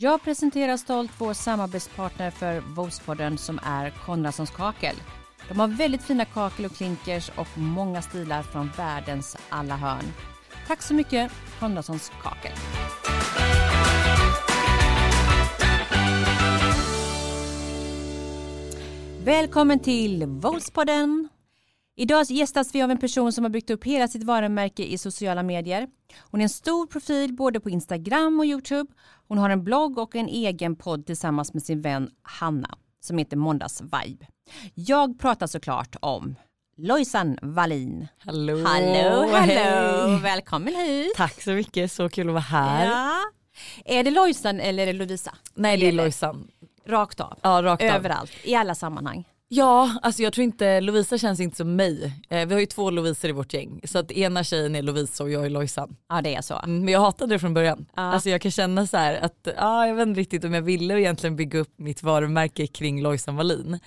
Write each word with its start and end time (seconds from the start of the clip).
Jag 0.00 0.22
presenterar 0.22 0.76
stolt 0.76 1.10
vår 1.18 1.32
samarbetspartner 1.32 2.30
för 2.30 2.60
Vospodden 2.60 3.38
som 3.38 3.58
är 3.62 3.90
Konradssons 3.90 4.50
kakel. 4.50 4.96
De 5.48 5.60
har 5.60 5.68
väldigt 5.68 6.02
fina 6.02 6.24
kakel 6.24 6.64
och 6.64 6.72
klinkers 6.72 7.30
och 7.36 7.58
många 7.58 8.02
stilar 8.02 8.42
från 8.42 8.70
världens 8.76 9.36
alla 9.48 9.76
hörn. 9.76 10.04
Tack 10.66 10.82
så 10.82 10.94
mycket 10.94 11.32
Konradssons 11.60 12.12
kakel. 12.22 12.52
Välkommen 19.24 19.78
till 19.78 20.26
Vospodden. 20.26 21.27
Idag 22.00 22.24
gästas 22.30 22.74
vi 22.74 22.82
av 22.82 22.90
en 22.90 22.98
person 22.98 23.32
som 23.32 23.44
har 23.44 23.50
byggt 23.50 23.70
upp 23.70 23.84
hela 23.84 24.08
sitt 24.08 24.24
varumärke 24.24 24.84
i 24.84 24.98
sociala 24.98 25.42
medier. 25.42 25.88
Hon 26.30 26.40
är 26.40 26.42
en 26.42 26.48
stor 26.48 26.86
profil 26.86 27.34
både 27.34 27.60
på 27.60 27.70
Instagram 27.70 28.38
och 28.38 28.46
Youtube. 28.46 28.92
Hon 29.28 29.38
har 29.38 29.50
en 29.50 29.64
blogg 29.64 29.98
och 29.98 30.16
en 30.16 30.28
egen 30.28 30.76
podd 30.76 31.06
tillsammans 31.06 31.54
med 31.54 31.62
sin 31.62 31.80
vän 31.80 32.10
Hanna 32.22 32.78
som 33.00 33.18
heter 33.18 33.36
Måndags 33.36 33.80
Vibe. 33.80 34.26
Jag 34.74 35.18
pratar 35.18 35.46
såklart 35.46 35.96
om 36.00 36.36
Lojsan 36.76 37.38
Wallin. 37.42 38.08
Hallå! 38.18 38.64
Hallå, 38.64 39.28
hallå! 39.32 39.36
Hej. 39.36 40.20
Välkommen 40.22 40.74
hit! 40.74 41.12
Tack 41.16 41.42
så 41.42 41.50
mycket, 41.50 41.92
så 41.92 42.08
kul 42.08 42.28
att 42.28 42.32
vara 42.32 42.40
här. 42.40 42.86
Ja. 42.86 43.20
Är 43.84 44.04
det 44.04 44.10
Lojsan 44.10 44.60
eller 44.60 44.82
är 44.82 44.86
det 44.86 44.92
Lovisa? 44.92 45.34
Nej 45.54 45.76
det 45.76 45.88
är? 45.88 45.92
Lojsan. 45.92 46.48
Rakt 46.86 47.20
av. 47.20 47.38
Ja 47.42 47.62
rakt 47.62 47.82
av. 47.82 47.88
Överallt, 47.88 48.32
i 48.44 48.54
alla 48.54 48.74
sammanhang. 48.74 49.24
Ja, 49.50 49.98
alltså 50.02 50.22
jag 50.22 50.32
tror 50.32 50.44
inte, 50.44 50.80
Lovisa 50.80 51.18
känns 51.18 51.40
inte 51.40 51.56
som 51.56 51.76
mig. 51.76 52.12
Eh, 52.28 52.46
vi 52.46 52.54
har 52.54 52.60
ju 52.60 52.66
två 52.66 52.90
Lovisor 52.90 53.30
i 53.30 53.32
vårt 53.32 53.54
gäng. 53.54 53.80
Så 53.84 53.98
att 53.98 54.10
ena 54.12 54.44
tjejen 54.44 54.76
är 54.76 54.82
Lovisa 54.82 55.24
och 55.24 55.30
jag 55.30 55.44
är 55.46 55.50
Lojsan. 55.50 55.96
Ja, 56.08 56.22
det 56.22 56.34
är 56.34 56.42
så. 56.42 56.54
Mm, 56.58 56.84
Men 56.84 56.92
jag 56.94 57.00
hatade 57.00 57.34
det 57.34 57.38
från 57.38 57.54
början. 57.54 57.86
Ja. 57.96 58.02
Alltså 58.02 58.30
jag 58.30 58.40
kan 58.40 58.50
känna 58.50 58.86
så 58.86 58.96
här 58.96 59.14
att, 59.24 59.48
ja 59.56 59.86
jag 59.86 59.94
vet 59.94 60.08
inte 60.08 60.20
riktigt 60.20 60.44
om 60.44 60.54
jag 60.54 60.62
ville 60.62 61.00
egentligen 61.00 61.36
bygga 61.36 61.58
upp 61.58 61.72
mitt 61.78 62.02
varumärke 62.02 62.66
kring 62.66 63.02
Lojsan 63.02 63.36
Wallin. 63.36 63.78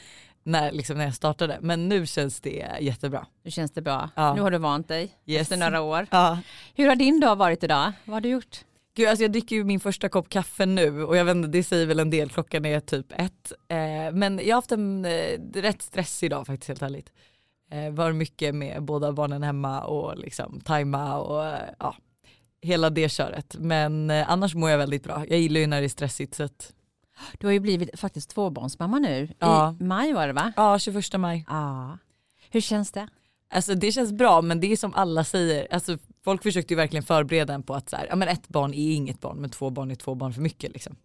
När, 0.43 0.71
liksom 0.71 0.97
när 0.97 1.05
jag 1.05 1.15
startade. 1.15 1.57
Men 1.61 1.89
nu 1.89 2.05
känns 2.05 2.41
det 2.41 2.65
jättebra. 2.79 3.25
Nu 3.43 3.51
känns 3.51 3.71
det 3.71 3.81
bra. 3.81 4.09
Ja. 4.15 4.33
Nu 4.33 4.41
har 4.41 4.51
du 4.51 4.57
vant 4.57 4.87
dig 4.87 5.11
Yes. 5.25 5.41
efter 5.41 5.57
några 5.57 5.81
år. 5.81 6.07
Ja. 6.11 6.37
Hur 6.75 6.87
har 6.87 6.95
din 6.95 7.19
dag 7.19 7.35
varit 7.35 7.63
idag? 7.63 7.91
Vad 8.05 8.13
har 8.13 8.21
du 8.21 8.29
gjort? 8.29 8.59
Gud, 8.93 9.07
alltså 9.07 9.23
jag 9.23 9.31
dricker 9.31 9.55
ju 9.55 9.63
min 9.63 9.79
första 9.79 10.09
kopp 10.09 10.29
kaffe 10.29 10.65
nu 10.65 11.03
och 11.03 11.17
jag 11.17 11.25
vet 11.25 11.35
inte, 11.35 11.49
det 11.49 11.63
säger 11.63 11.85
väl 11.85 11.99
en 11.99 12.09
del, 12.09 12.29
klockan 12.29 12.65
är 12.65 12.79
typ 12.79 13.11
ett. 13.11 13.51
Eh, 13.67 14.13
men 14.13 14.37
jag 14.43 14.47
har 14.47 14.55
haft 14.55 14.71
en 14.71 15.05
eh, 15.05 15.39
rätt 15.53 15.81
stressig 15.81 16.29
dag 16.29 16.47
faktiskt 16.47 16.67
helt 16.67 16.81
ärligt. 16.81 17.11
Eh, 17.71 17.91
var 17.91 18.11
mycket 18.11 18.55
med 18.55 18.83
båda 18.83 19.11
barnen 19.11 19.43
hemma 19.43 19.81
och 19.81 20.17
liksom 20.17 20.61
tajma 20.61 21.17
och 21.17 21.59
ja, 21.79 21.95
hela 22.61 22.89
det 22.89 23.09
köret. 23.09 23.55
Men 23.59 24.09
eh, 24.09 24.31
annars 24.31 24.55
mår 24.55 24.69
jag 24.69 24.77
väldigt 24.77 25.03
bra. 25.03 25.25
Jag 25.29 25.39
gillar 25.39 25.59
ju 25.61 25.67
när 25.67 25.81
det 25.81 25.87
är 25.87 25.89
stressigt 25.89 26.35
så 26.35 26.43
att, 26.43 26.73
Du 27.39 27.47
har 27.47 27.51
ju 27.51 27.59
blivit 27.59 27.99
faktiskt 27.99 28.29
tvåbarnsmamma 28.29 28.99
nu. 28.99 29.29
Ja. 29.39 29.75
I 29.79 29.83
maj 29.83 30.13
var 30.13 30.27
det 30.27 30.33
va? 30.33 30.53
ja 30.55 30.79
21 30.79 31.19
maj. 31.19 31.45
Ja. 31.49 31.97
Hur 32.49 32.61
känns 32.61 32.91
det? 32.91 33.07
Alltså 33.49 33.75
det 33.75 33.91
känns 33.91 34.11
bra 34.11 34.41
men 34.41 34.59
det 34.59 34.71
är 34.71 34.77
som 34.77 34.93
alla 34.93 35.23
säger, 35.23 35.67
alltså 35.73 35.97
folk 36.25 36.43
försökte 36.43 36.73
ju 36.73 36.77
verkligen 36.77 37.03
förbereda 37.03 37.53
en 37.53 37.63
på 37.63 37.73
att 37.73 37.89
så 37.89 37.95
här, 37.95 38.07
ja, 38.09 38.15
men 38.15 38.27
ett 38.27 38.47
barn 38.47 38.73
är 38.73 38.91
inget 38.95 39.19
barn 39.19 39.37
men 39.37 39.49
två 39.49 39.69
barn 39.69 39.91
är 39.91 39.95
två 39.95 40.15
barn 40.15 40.33
för 40.33 40.41
mycket 40.41 40.71
liksom. 40.73 40.95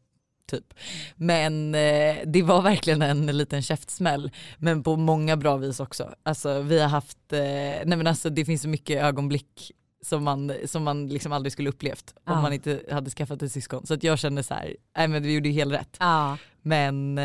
Typ. 0.50 0.74
Men 1.16 1.74
eh, 1.74 2.16
det 2.26 2.42
var 2.42 2.62
verkligen 2.62 3.02
en 3.02 3.26
liten 3.26 3.62
käftsmäll 3.62 4.30
men 4.58 4.82
på 4.82 4.96
många 4.96 5.36
bra 5.36 5.56
vis 5.56 5.80
också. 5.80 6.14
Alltså 6.22 6.60
vi 6.62 6.80
har 6.80 6.88
haft, 6.88 7.32
eh, 7.32 7.38
nej 7.38 7.86
men 7.96 8.06
alltså 8.06 8.30
det 8.30 8.44
finns 8.44 8.62
så 8.62 8.68
mycket 8.68 9.02
ögonblick 9.02 9.72
som 10.04 10.24
man, 10.24 10.52
som 10.66 10.82
man 10.84 11.08
liksom 11.08 11.32
aldrig 11.32 11.52
skulle 11.52 11.68
upplevt 11.68 12.14
Ja. 12.26 12.32
om 12.32 12.42
man 12.42 12.52
inte 12.52 12.80
hade 12.90 13.10
skaffat 13.10 13.42
ett 13.42 13.52
syskon. 13.52 13.86
Så 13.86 13.94
att 13.94 14.02
jag 14.02 14.18
kände 14.18 14.42
så 14.42 14.54
här, 14.54 14.76
nej 14.96 15.08
men 15.08 15.22
vi 15.22 15.34
gjorde 15.34 15.48
ju 15.48 15.54
helt 15.54 15.74
rätt. 15.74 15.96
Ja. 16.00 16.36
Men 16.62 17.18
eh, 17.18 17.24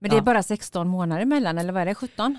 Men 0.00 0.10
det 0.10 0.16
är 0.16 0.16
Ja. 0.16 0.20
bara 0.22 0.42
16 0.42 0.88
månader 0.88 1.22
emellan 1.22 1.58
eller 1.58 1.72
vad 1.72 1.82
är 1.82 1.86
det? 1.86 1.94
17? 1.94 2.38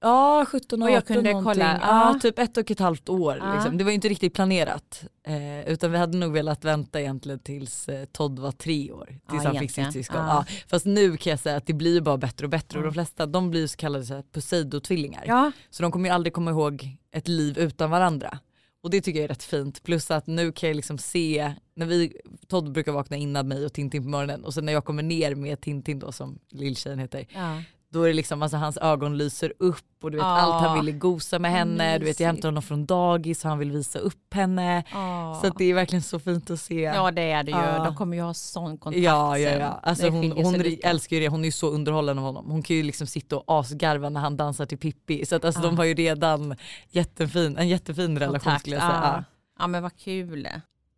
Ja 0.00 0.44
17 0.48 0.82
och 0.82 0.86
Och 0.88 0.90
jag 0.94 0.98
18 0.98 1.14
kunde 1.14 1.30
någonting. 1.32 1.52
kolla, 1.52 1.78
Ja, 1.82 2.12
ja. 2.12 2.18
typ 2.22 2.38
ett 2.38 2.56
och 2.56 2.70
ett 2.70 2.78
halvt 2.80 3.08
år. 3.08 3.36
Ja. 3.40 3.54
Liksom. 3.54 3.78
Det 3.78 3.84
var 3.84 3.90
ju 3.90 3.94
inte 3.94 4.08
riktigt 4.08 4.34
planerat. 4.34 5.04
Eh, 5.26 5.68
utan 5.68 5.92
vi 5.92 5.98
hade 5.98 6.18
nog 6.18 6.32
velat 6.32 6.64
vänta 6.64 7.00
egentligen 7.00 7.38
tills 7.38 7.88
eh, 7.88 8.04
Todd 8.04 8.38
var 8.38 8.52
tre 8.52 8.92
år. 8.92 9.06
Tills 9.30 9.44
Ja, 9.44 9.50
han 9.50 9.58
fick 9.58 9.70
sitt 9.70 9.92
syskon. 9.92 10.16
Ja. 10.16 10.44
Fast 10.68 10.86
nu 10.86 11.16
kan 11.16 11.30
jag 11.30 11.40
säga 11.40 11.56
att 11.56 11.66
det 11.66 11.72
blir 11.72 12.00
bara 12.00 12.16
bättre 12.16 12.46
och 12.46 12.50
bättre. 12.50 12.78
Och 12.78 12.84
de 12.84 12.92
flesta 12.92 13.26
de 13.26 13.50
blir 13.50 13.66
så 13.66 13.76
kallade 13.76 14.04
så 14.04 14.14
här 14.14 14.22
Poseidon-tvillingar. 14.32 15.24
Ja. 15.26 15.52
Så 15.70 15.82
de 15.82 15.92
kommer 15.92 16.08
ju 16.08 16.14
aldrig 16.14 16.32
komma 16.32 16.50
ihåg 16.50 16.88
ett 17.12 17.28
liv 17.28 17.58
utan 17.58 17.90
varandra. 17.90 18.38
Och 18.82 18.90
det 18.90 19.00
tycker 19.00 19.18
jag 19.20 19.24
är 19.24 19.28
rätt 19.28 19.42
fint. 19.42 19.82
Plus 19.82 20.10
att 20.10 20.26
nu 20.26 20.52
kan 20.52 20.68
jag 20.68 20.76
liksom 20.76 20.98
se, 20.98 21.52
när 21.76 21.86
vi, 21.86 22.12
Todd 22.48 22.72
brukar 22.72 22.92
vakna 22.92 23.16
innan 23.16 23.48
mig 23.48 23.64
och 23.64 23.72
Tintin 23.72 24.02
på 24.02 24.08
morgonen 24.08 24.44
och 24.44 24.54
sen 24.54 24.64
när 24.64 24.72
jag 24.72 24.84
kommer 24.84 25.02
ner 25.02 25.34
med 25.34 25.60
Tintin 25.60 25.98
då 25.98 26.12
som 26.12 26.38
lilltjejen 26.50 26.98
heter 26.98 27.26
ja. 27.34 27.62
Då 27.92 28.02
är 28.02 28.06
det 28.08 28.14
liksom 28.14 28.42
alltså 28.42 28.56
hans 28.56 28.76
ögon 28.78 29.18
lyser 29.18 29.52
upp 29.58 29.84
och 30.02 30.10
du 30.10 30.16
vet 30.16 30.24
Ah. 30.24 30.28
allt 30.28 30.66
han 30.66 30.78
ville 30.78 30.92
gosa 30.98 31.38
med 31.38 31.50
henne, 31.50 31.98
du 31.98 32.04
vet 32.04 32.04
jag 32.04 32.04
Mysigt. 32.04 32.20
hämtar 32.26 32.48
honom 32.48 32.62
från 32.62 32.86
dagis 32.86 33.44
och 33.44 33.50
han 33.50 33.58
vill 33.58 33.70
visa 33.72 33.98
upp 33.98 34.34
henne. 34.34 34.84
Ja. 34.92 35.40
Så 35.42 35.48
det 35.50 35.64
är 35.64 35.74
verkligen 35.74 36.02
så 36.02 36.18
fint 36.18 36.50
att 36.50 36.60
se. 36.60 36.80
ja 36.80 37.10
det 37.10 37.22
är 37.30 37.42
det 37.42 37.50
ju. 37.50 37.56
Ja. 37.58 37.84
De 37.84 37.96
kommer 37.96 38.16
ju 38.16 38.22
ha 38.22 38.34
sån 38.34 38.78
kontakt 38.78 39.02
Ja, 39.02 39.38
ja, 39.38 39.50
ja. 39.50 39.80
Alltså 39.82 40.08
hon, 40.08 40.32
hon 40.32 40.64
älskar 40.82 41.16
ju 41.16 41.22
det, 41.22 41.28
hon 41.28 41.40
är 41.40 41.44
ju 41.44 41.52
så 41.52 41.68
underhållen 41.70 42.18
av 42.18 42.24
honom. 42.24 42.50
Hon 42.50 42.62
kan 42.62 42.76
ju 42.76 42.82
liksom 42.82 43.06
sitta 43.06 43.36
och 43.36 43.44
asgarva 43.60 44.08
när 44.08 44.20
han 44.20 44.36
dansar 44.36 44.66
till 44.66 44.78
Pippi. 44.78 45.26
Så 45.26 45.36
att 45.36 45.44
alltså 45.44 45.62
de 45.62 45.76
har 45.78 45.84
ju 45.84 45.94
redan 45.94 46.56
jättefin, 46.90 47.56
en 47.56 47.68
jättefin 47.68 48.18
relation 48.18 48.40
Kontakt, 48.40 48.60
skulle 48.60 48.76
jag 48.76 48.82
säga. 48.82 49.24
Ja. 49.58 49.66
Men 49.66 49.82
vad 49.82 49.96
kul. 49.96 50.48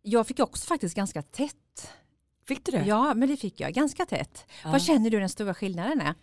Jag 0.01 0.27
fick 0.27 0.39
också 0.39 0.65
faktiskt 0.67 0.95
ganska 0.95 1.21
tätt. 1.21 1.55
Fick 2.47 2.65
du 2.65 2.71
det? 2.71 2.83
Ja 2.85 3.13
men 3.13 3.29
det 3.29 3.37
fick 3.37 3.59
jag, 3.59 3.73
ganska 3.73 4.05
tätt. 4.05 4.45
Vad 4.65 4.81
känner 4.81 5.09
du 5.09 5.19
den 5.19 5.29
stora 5.29 5.53
skillnaden 5.53 6.01
är? 6.01 6.13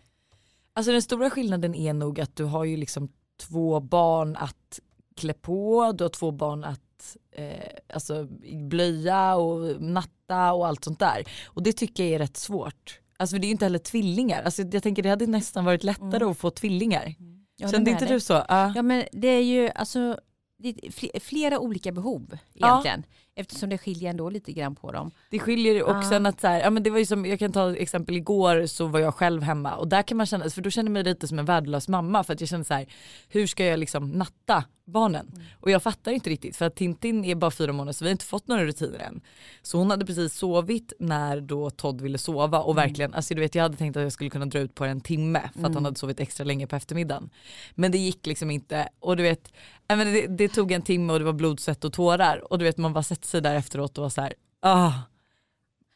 Alltså 0.77 0.93
den 0.93 1.03
stora 1.03 1.31
skillnaden 1.31 1.75
är 1.75 1.93
nog 1.93 2.21
att 2.21 2.37
du 2.37 2.45
har 2.45 2.65
ju 2.65 2.77
liksom 2.77 3.09
två 3.41 3.81
barn 3.81 4.37
att 4.37 4.81
klä 5.17 5.33
på, 5.33 5.93
du 5.99 6.05
har 6.05 6.09
två 6.09 6.31
barn 6.31 6.65
att 6.65 7.17
eh, 7.33 7.47
alltså, 7.95 8.27
blöja 8.69 9.35
och 9.37 9.83
natta 9.83 10.53
och 10.53 10.67
allt 10.67 10.85
sånt 10.85 10.99
där. 10.99 11.25
Och 11.47 11.63
det 11.63 11.73
tycker 11.73 12.05
jag 12.05 12.13
är 12.13 12.19
rätt 12.19 12.37
svårt. 12.37 13.01
Alltså 13.19 13.37
det 13.39 13.45
är 13.45 13.47
ju 13.47 13.53
inte 13.53 13.65
heller 13.65 13.79
tvillingar. 13.79 14.43
Alltså, 14.43 14.63
jag 14.63 14.83
tänker 14.83 15.03
det 15.03 15.09
hade 15.09 15.27
nästan 15.27 15.65
varit 15.65 15.85
lättare 15.85 16.17
Mm. 16.17 16.29
att 16.31 16.39
få 16.39 16.51
tvillingar. 16.51 17.15
Håller 17.61 17.73
Kände 17.73 17.91
inte 17.91 18.05
dig. 18.05 18.15
du 18.15 18.21
så? 18.21 18.33
Ja. 18.33 18.73
Ja 18.75 18.83
men 18.83 19.05
det 19.13 19.29
är 19.29 19.43
ju 19.43 19.71
alltså 19.75 20.19
är 20.62 20.72
fl- 20.91 21.21
flera 21.21 21.59
olika 21.59 21.93
behov 21.93 22.39
egentligen. 22.55 23.03
Eftersom 23.34 23.69
det 23.71 23.78
skiljer 23.78 24.11
ändå 24.11 24.31
lite 24.31 24.53
grann 24.53 24.75
på 24.77 24.93
dem. 24.93 25.11
Det 25.31 25.39
skiljer 25.39 25.83
och 25.83 25.91
Ja. 25.97 26.03
sen 26.03 26.27
att 26.27 26.41
så 26.41 26.47
här, 26.47 26.61
ja 26.61 26.71
men 26.71 26.83
det 26.83 26.91
var 26.91 26.99
ju 26.99 27.06
som, 27.06 27.27
jag 27.27 27.39
kan 27.39 27.53
ta 27.53 27.77
exempel 27.77 28.17
igår 28.17 28.66
så 28.66 28.87
var 28.87 29.00
jag 29.00 29.15
själv 29.15 29.43
hemma 29.43 29.75
och 29.77 29.89
där 29.89 30.03
kan 30.03 30.16
man 30.16 30.27
känna, 30.27 30.50
för 30.50 30.62
då 30.62 30.71
känner 30.71 30.89
jag 30.89 30.93
mig 30.93 31.05
lite 31.05 31.28
som 31.28 31.39
en 31.39 31.45
värdelös 31.45 31.89
mamma 31.89 32.25
för 32.25 32.33
att 32.33 32.41
jag 32.41 32.49
känner 32.49 32.65
så 32.65 32.75
här, 32.75 32.87
hur 33.28 33.47
ska 33.47 33.65
jag 33.65 33.78
liksom 33.78 34.09
natta 34.11 34.65
barnen? 34.87 35.31
Mm. 35.35 35.47
Och 35.61 35.71
jag 35.71 35.83
fattar 35.83 36.13
inte 36.13 36.31
riktigt 36.31 36.57
för 36.57 36.65
att 36.65 36.75
Tintin 36.77 37.25
är 37.25 37.35
bara 37.35 37.51
fyra 37.51 37.73
månader 37.73 37.93
så 37.93 38.05
vi 38.05 38.09
har 38.09 38.13
inte 38.13 38.25
fått 38.25 38.49
några 38.49 38.65
rutiner 38.65 38.99
än. 38.99 39.21
Så 39.63 39.79
hon 39.79 39.91
hade 39.91 40.07
precis 40.07 40.35
sovit 40.35 40.93
när 40.99 41.41
då 41.41 41.71
Todd 41.71 42.01
ville 42.01 42.19
sova 42.19 42.61
och 42.61 42.73
Mm. 42.73 42.85
verkligen, 42.89 43.15
alltså 43.15 43.35
du 43.35 43.41
vet 43.41 43.55
jag 43.55 43.63
hade 43.63 43.77
tänkt 43.77 43.97
att 43.97 44.03
jag 44.03 44.13
skulle 44.13 44.31
kunna 44.31 44.47
dra 44.47 44.59
ut 44.59 44.75
på 44.75 44.85
en 44.85 45.01
timme 45.01 45.41
för 45.41 45.49
att 45.49 45.57
Mm. 45.57 45.75
han 45.75 45.85
hade 45.85 45.99
sovit 45.99 46.21
extra 46.21 46.45
länge 46.45 46.67
på 46.67 46.77
eftermiddagen. 46.77 47.31
Men 47.75 47.93
det 47.93 47.99
gick 47.99 48.27
liksom 48.27 48.51
inte 48.51 48.89
och 49.01 49.17
du 49.17 49.23
vet, 49.23 49.53
det, 49.87 50.27
det 50.27 50.49
tog 50.49 50.73
en 50.73 50.83
timme 50.83 51.13
och 51.13 51.19
det 51.19 51.25
var 51.25 51.33
blod, 51.33 51.61
svett 51.61 51.85
och 51.85 51.93
tårar 51.93 52.53
och 52.53 52.59
du 52.59 52.65
vet 52.65 52.77
man 52.79 52.93
bara 52.93 53.03
sätter 53.03 53.27
sig 53.29 53.41
där 53.41 53.55
efteråt 53.55 53.99
och 53.99 54.03
var 54.03 54.11
så 54.11 54.21
här, 54.21 54.35
ah. 54.63 54.93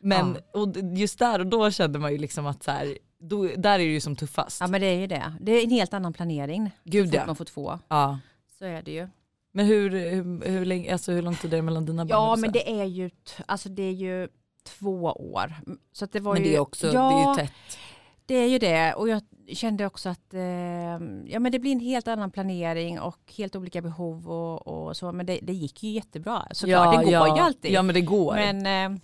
Men 0.03 0.37
och 0.53 0.77
just 0.99 1.19
där 1.19 1.39
och 1.39 1.47
då 1.47 1.71
kände 1.71 1.99
man 1.99 2.13
ju 2.13 2.19
liksom 2.19 2.47
att 2.47 2.63
så 2.63 2.71
här, 2.71 2.99
då, 3.21 3.43
där 3.57 3.75
är 3.75 3.79
det 3.79 3.85
ju 3.85 4.01
som 4.01 4.17
tuffast. 4.17 4.61
Ja 4.61 4.67
men 4.67 4.81
det 4.81 4.87
är 4.87 4.99
ju 5.01 5.07
det. 5.07 5.35
Det 5.41 5.53
är 5.53 5.65
en 5.65 5.71
helt 5.71 5.95
annan 5.95 6.13
planering. 6.13 6.71
Gud 6.85 7.07
så 7.07 7.11
fort 7.11 7.21
ja. 7.21 7.27
man 7.27 7.37
får 7.37 7.45
två. 7.45 7.79
ja. 7.89 8.19
Så 8.61 8.67
är 8.67 8.83
det 8.83 8.91
ju. 8.91 9.09
Men 9.53 9.67
hur, 9.67 9.91
hur, 9.91 10.45
hur, 10.51 10.65
länge, 10.65 10.93
alltså 10.93 11.13
hur 11.13 11.23
lång 11.23 11.35
tid 11.35 11.53
är 11.53 11.57
det 11.57 11.63
mellan 11.63 11.87
dina 11.87 12.05
barn? 12.05 12.11
Ja 12.11 12.37
men 12.37 12.53
det 12.53 12.81
är 12.81 12.85
ju, 12.85 13.11
alltså 13.47 13.69
det 13.69 13.83
är 13.83 13.93
ju 13.93 14.29
två 14.65 15.03
år. 15.05 15.55
Så 15.93 16.05
att 16.05 16.13
det 16.13 16.21
var 16.21 16.33
men 16.33 16.43
ju, 16.43 16.51
det 16.51 16.57
är 16.57 16.61
också, 16.61 16.87
ja, 16.87 17.11
det 17.11 17.15
är 17.15 17.29
ju 17.29 17.35
tätt. 17.35 17.79
det 18.27 18.35
är 18.35 18.47
ju 18.47 18.59
det. 18.59 18.95
Och 18.95 19.09
jag 19.09 19.23
kände 19.53 19.87
också 19.87 20.09
att 20.09 20.35
eh, 20.35 20.41
ja, 21.27 21.39
men 21.39 21.53
det 21.53 21.59
blir 21.59 21.73
en 21.73 21.81
helt 21.81 22.09
annan 22.09 22.31
planering 22.31 23.01
och 23.01 23.33
helt 23.37 23.57
olika 23.57 23.83
behov 23.83 24.31
och, 24.31 24.69
och 24.69 24.97
så. 24.97 25.13
Men 25.13 25.27
det, 25.27 25.39
det 25.43 25.53
gick 25.53 25.83
ju 25.83 25.91
jättebra. 25.91 26.47
Såklart, 26.53 26.99
det 26.99 27.05
går 27.05 27.13
ja, 27.13 27.37
ju 27.37 27.43
alltid. 27.43 27.71
Ja 27.71 27.83
men 27.83 27.95
det 27.95 28.01
går. 28.01 28.35
men 28.35 28.93
eh, 28.95 29.01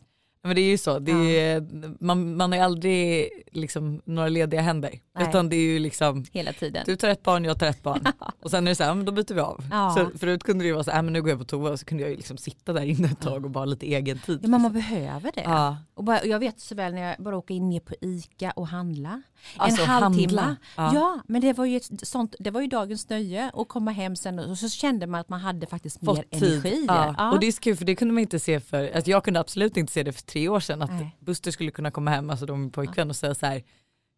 Men 0.46 0.54
det 0.56 0.60
är 0.60 0.70
ju 0.70 0.78
så, 0.78 0.98
det 0.98 1.12
är, 1.40 1.66
man, 2.04 2.36
man 2.36 2.52
har 2.52 2.58
aldrig 2.58 3.28
liksom 3.52 4.00
några 4.04 4.28
lediga 4.28 4.60
händer. 4.60 4.90
Nej. 5.18 5.28
Utan 5.28 5.48
det 5.48 5.56
är 5.56 5.60
ju 5.72 5.78
liksom, 5.78 6.24
hela 6.32 6.52
tiden. 6.52 6.82
du 6.86 6.96
tar 6.96 7.08
ett 7.08 7.22
barn, 7.22 7.44
jag 7.44 7.58
tar 7.58 7.66
ett 7.66 7.82
barn. 7.82 8.04
och 8.42 8.50
sen 8.50 8.66
är 8.66 8.70
det 8.70 8.74
så 8.74 8.84
här, 8.84 8.94
men 8.94 9.04
då 9.04 9.12
byter 9.12 9.34
vi 9.34 9.40
av. 9.40 9.64
Ja. 9.70 9.94
Så 10.12 10.18
förut 10.18 10.42
kunde 10.42 10.64
det 10.64 10.66
ju 10.66 10.72
vara 10.72 10.84
så 10.84 10.90
här, 10.90 10.98
"Äh, 10.98 11.02
men 11.02 11.12
nu 11.12 11.22
går 11.22 11.30
jag 11.30 11.38
på 11.38 11.44
toa 11.44 11.70
och 11.70 11.78
så 11.80 11.86
kunde 11.86 12.02
jag 12.02 12.10
ju 12.10 12.16
liksom 12.16 12.36
sitta 12.36 12.72
där 12.72 12.82
inne 12.84 13.08
ett 13.08 13.20
tag 13.20 13.44
och 13.44 13.50
bara 13.50 13.60
ha 13.60 13.64
lite 13.64 13.86
egen 13.86 14.18
tid. 14.18 14.40
Ja, 14.42 14.48
men 14.48 14.62
man 14.62 14.72
behöver 14.72 15.30
det. 15.34 15.42
Ja. 15.44 15.76
Och 15.94 16.04
bara, 16.04 16.18
och 16.20 16.26
jag 16.26 16.38
vet 16.38 16.60
så 16.60 16.74
väl 16.74 16.94
när 16.94 17.02
jag 17.02 17.16
bara 17.24 17.36
åker 17.36 17.54
in 17.54 17.68
ner 17.70 17.80
på 17.80 17.94
ICA 18.00 18.50
och 18.56 18.68
handla. 18.68 19.22
Alltså, 19.56 19.82
en 19.82 19.88
halvtimme. 19.88 20.56
Ja. 20.76 20.94
Ja. 20.94 21.20
men 21.26 21.40
det 21.40 21.52
var, 21.52 21.64
ju 21.64 21.76
ett 21.76 22.08
sånt, 22.08 22.34
det 22.38 22.50
var 22.50 22.60
ju 22.60 22.66
dagens 22.66 23.08
nöje 23.08 23.50
att 23.54 23.68
komma 23.68 23.90
hem 23.90 24.16
sen 24.16 24.38
och 24.38 24.58
så 24.58 24.68
kände 24.68 25.06
man 25.06 25.20
att 25.20 25.28
man 25.28 25.40
hade 25.40 25.66
faktiskt 25.66 26.02
mer 26.02 26.14
Fått 26.14 26.30
tid. 26.30 26.42
energi. 26.42 26.84
Ja. 26.88 27.14
Ja. 27.18 27.32
Och 27.32 27.40
det 27.40 27.46
är 27.46 27.52
så 27.52 27.60
kul 27.60 27.76
för 27.76 27.84
det 27.84 27.94
kunde 27.94 28.14
man 28.14 28.20
inte 28.20 28.38
se 28.38 28.60
för, 28.60 28.90
alltså 28.96 29.10
jag 29.10 29.24
kunde 29.24 29.40
absolut 29.40 29.76
inte 29.76 29.92
se 29.92 30.02
det 30.02 30.12
för 30.12 30.22
tre 30.36 30.48
år 30.48 30.60
sedan 30.60 30.82
att 30.82 30.90
Nej. 30.90 31.16
Buster 31.20 31.50
skulle 31.50 31.70
kunna 31.70 31.90
komma 31.90 32.10
hem, 32.10 32.30
alltså 32.30 32.46
de 32.46 32.60
min 32.60 32.70
pojkvän 32.70 33.10
och 33.10 33.16
säga 33.16 33.34
så 33.34 33.46
här 33.46 33.62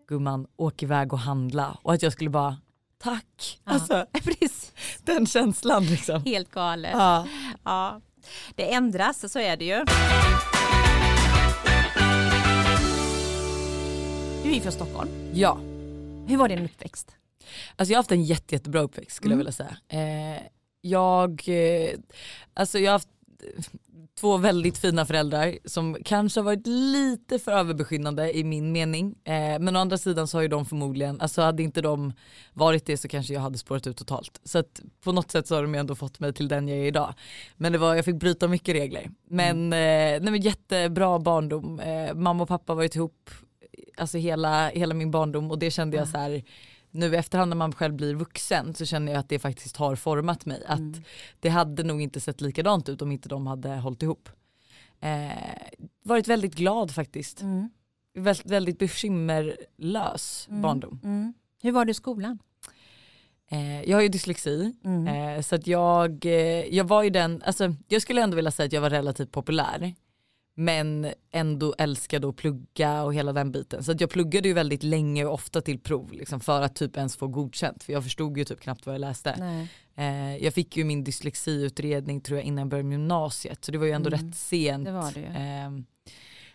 gumman 0.09 0.47
åk 0.57 0.83
iväg 0.83 1.13
och 1.13 1.19
handla 1.19 1.79
och 1.83 1.93
att 1.95 2.03
jag 2.03 2.13
skulle 2.13 2.31
bara 2.31 2.57
tack. 3.03 3.61
Ja. 3.65 3.73
Alltså 3.73 4.07
Precis. 4.13 4.73
den 5.05 5.27
känslan 5.27 5.85
liksom. 5.87 6.23
Helt 6.25 6.51
galet. 6.51 6.91
Ja. 6.95 7.27
Ja. 7.65 8.01
Det 8.55 8.73
ändras, 8.75 9.33
så 9.33 9.39
är 9.39 9.57
det 9.57 9.65
ju. 9.65 9.85
Du 14.43 14.57
är 14.57 14.61
från 14.61 14.73
Stockholm. 14.73 15.11
ja. 15.35 15.59
Hur 16.27 16.37
var 16.37 16.49
din 16.49 16.65
uppväxt? 16.65 17.17
Alltså 17.77 17.93
jag 17.93 17.99
har 17.99 18.03
haft 18.03 18.13
en 18.13 18.25
jätte, 18.25 18.55
jättebra 18.55 18.81
uppväxt 18.81 19.17
skulle 19.17 19.35
Mm. 19.35 19.47
jag 19.47 19.53
vilja 19.53 19.77
säga. 19.89 20.37
Eh, 20.37 20.43
jag, 20.81 21.43
eh, 21.49 21.91
alltså 22.55 22.79
jag 22.79 22.89
har 22.91 22.93
haft 22.95 23.09
två 24.21 24.37
väldigt 24.37 24.79
fina 24.79 25.07
föräldrar 25.07 25.59
som 25.65 25.97
kanske 26.05 26.41
har 26.41 26.45
varit 26.45 26.67
lite 26.67 27.39
för 27.39 27.53
överbeskyddande 27.53 28.39
i 28.39 28.45
min 28.45 28.73
mening. 28.73 29.15
Eh, 29.25 29.59
men 29.61 29.77
å 29.77 29.79
andra 29.79 29.99
sidan 29.99 30.29
så 30.29 30.37
har 30.37 30.43
ju 30.43 30.49
de 30.49 30.67
förmodligen, 30.67 31.21
alltså 31.21 31.43
hade 31.43 31.63
inte 31.63 31.81
de 31.81 32.13
varit 32.53 32.87
det 32.87 32.97
så 32.97 33.09
kanske 33.09 33.35
jag 33.35 33.41
hade 33.41 33.59
spårat 33.59 33.87
ut 33.87 33.97
totalt. 33.97 34.41
Så 34.45 34.59
att 34.59 34.81
på 35.05 35.13
något 35.13 35.31
sätt 35.31 35.47
så 35.47 35.55
har 35.55 35.63
de 35.63 35.75
ju 35.75 35.81
ändå 35.81 35.95
fått 35.95 36.21
mig 36.21 36.33
till 36.33 36.49
den 36.49 36.69
jag 36.69 36.79
är 36.79 36.85
idag. 36.85 37.15
Men 37.57 37.73
det 37.73 37.79
var, 37.79 37.95
jag 37.95 38.05
fick 38.05 38.17
bryta 38.17 38.49
mycket 38.49 38.75
regler. 38.75 39.11
Men, 39.29 39.73
eh, 39.73 39.79
nej, 39.79 40.21
men 40.21 40.41
jättebra 40.41 41.19
barndom. 41.19 41.81
Eh, 41.81 42.15
mamma 42.15 42.43
och 42.43 42.49
pappa 42.49 42.73
har 42.73 42.77
varit 42.77 42.97
ihop 42.97 43.31
alltså 43.97 44.19
hela, 44.19 44.69
hela 44.69 44.95
min 44.95 45.11
barndom 45.11 45.51
och 45.51 45.59
det 45.59 45.71
kände 45.71 45.97
jag 45.97 46.03
Mm. 46.09 46.13
så 46.13 46.19
här 46.19 46.43
nu 46.91 47.07
i 47.15 47.17
efterhand 47.17 47.49
när 47.49 47.57
man 47.57 47.73
själv 47.73 47.95
blir 47.95 48.15
vuxen 48.15 48.75
så 48.75 48.85
känner 48.87 49.13
jag 49.13 49.19
att 49.19 49.29
det 49.29 49.39
faktiskt 49.39 49.77
har 49.77 49.97
format 49.97 50.47
mig. 50.47 50.63
Att 50.67 50.79
Mm. 50.79 51.03
det 51.41 51.49
hade 51.49 51.83
nog 51.83 52.03
inte 52.03 52.21
sett 52.21 52.41
likadant 52.41 52.89
ut 52.89 53.03
om 53.03 53.13
inte 53.13 53.29
de 53.29 53.47
hade 53.47 53.69
hållit 53.77 54.03
ihop. 54.03 54.29
Eh, 55.01 55.33
varit 56.05 56.29
väldigt 56.29 56.55
glad 56.55 56.91
faktiskt. 56.95 57.41
Mm. 57.43 57.71
Väldigt, 58.15 58.47
väldigt 58.51 58.79
bekymmerlös 58.79 60.47
Mm. 60.51 60.63
barndom. 60.63 61.01
Mm. 61.05 61.35
Hur 61.63 61.73
var 61.73 61.85
det 61.85 61.91
i 61.91 61.95
skolan? 61.95 62.39
Eh, 63.51 63.83
jag 63.83 63.97
har 63.97 64.03
ju 64.03 64.09
dyslexi 64.09 64.75
Mm. 64.85 65.07
eh, 65.37 65.43
så 65.43 65.55
att 65.55 65.67
jag, 65.67 66.25
eh, 66.27 66.75
jag 66.77 66.85
var 66.89 67.03
ju 67.03 67.11
den, 67.11 67.43
alltså 67.43 67.75
jag 67.89 68.03
skulle 68.03 68.23
ändå 68.23 68.37
vilja 68.37 68.51
säga 68.51 68.67
att 68.67 68.73
jag 68.73 68.81
var 68.81 68.91
relativt 68.91 69.33
populär. 69.33 69.95
Men 70.61 71.13
ändå 71.33 71.75
älskade 71.79 72.29
att 72.29 72.37
plugga 72.37 73.03
och 73.03 73.15
hela 73.15 73.33
den 73.33 73.53
biten. 73.53 73.85
Så 73.85 73.95
jag 73.99 74.11
pluggade 74.11 74.49
ju 74.49 74.55
väldigt 74.55 74.83
länge 74.83 75.25
och 75.25 75.35
ofta 75.35 75.61
till 75.61 75.79
prov 75.81 76.13
liksom, 76.13 76.41
för 76.41 76.63
att 76.63 76.75
typ 76.75 76.97
ens 76.97 77.17
få 77.17 77.27
godkänt. 77.27 77.83
För 77.85 77.93
jag 77.93 78.05
förstod 78.05 78.39
ju 78.39 78.45
typ 78.45 78.61
knappt 78.61 78.87
vad 78.87 78.95
jag 78.95 79.01
läste. 79.01 79.31
Eh, 79.97 80.37
jag 80.37 80.55
fick 80.55 80.77
ju 80.77 80.85
min 80.85 81.05
dyslexiutredning 81.05 82.21
tror 82.21 82.39
jag 82.39 82.47
innan 82.47 82.59
jag 82.59 82.69
började 82.69 82.89
gymnasiet. 82.91 83.65
Så 83.65 83.73
det 83.73 83.79
var 83.79 83.87
ju 83.87 83.93
ändå 83.93 84.09
Mm. 84.09 84.27
rätt 84.27 84.37
sent. 84.37 84.85
Det 84.85 84.91
det. 85.15 85.21
Eh, 85.21 85.71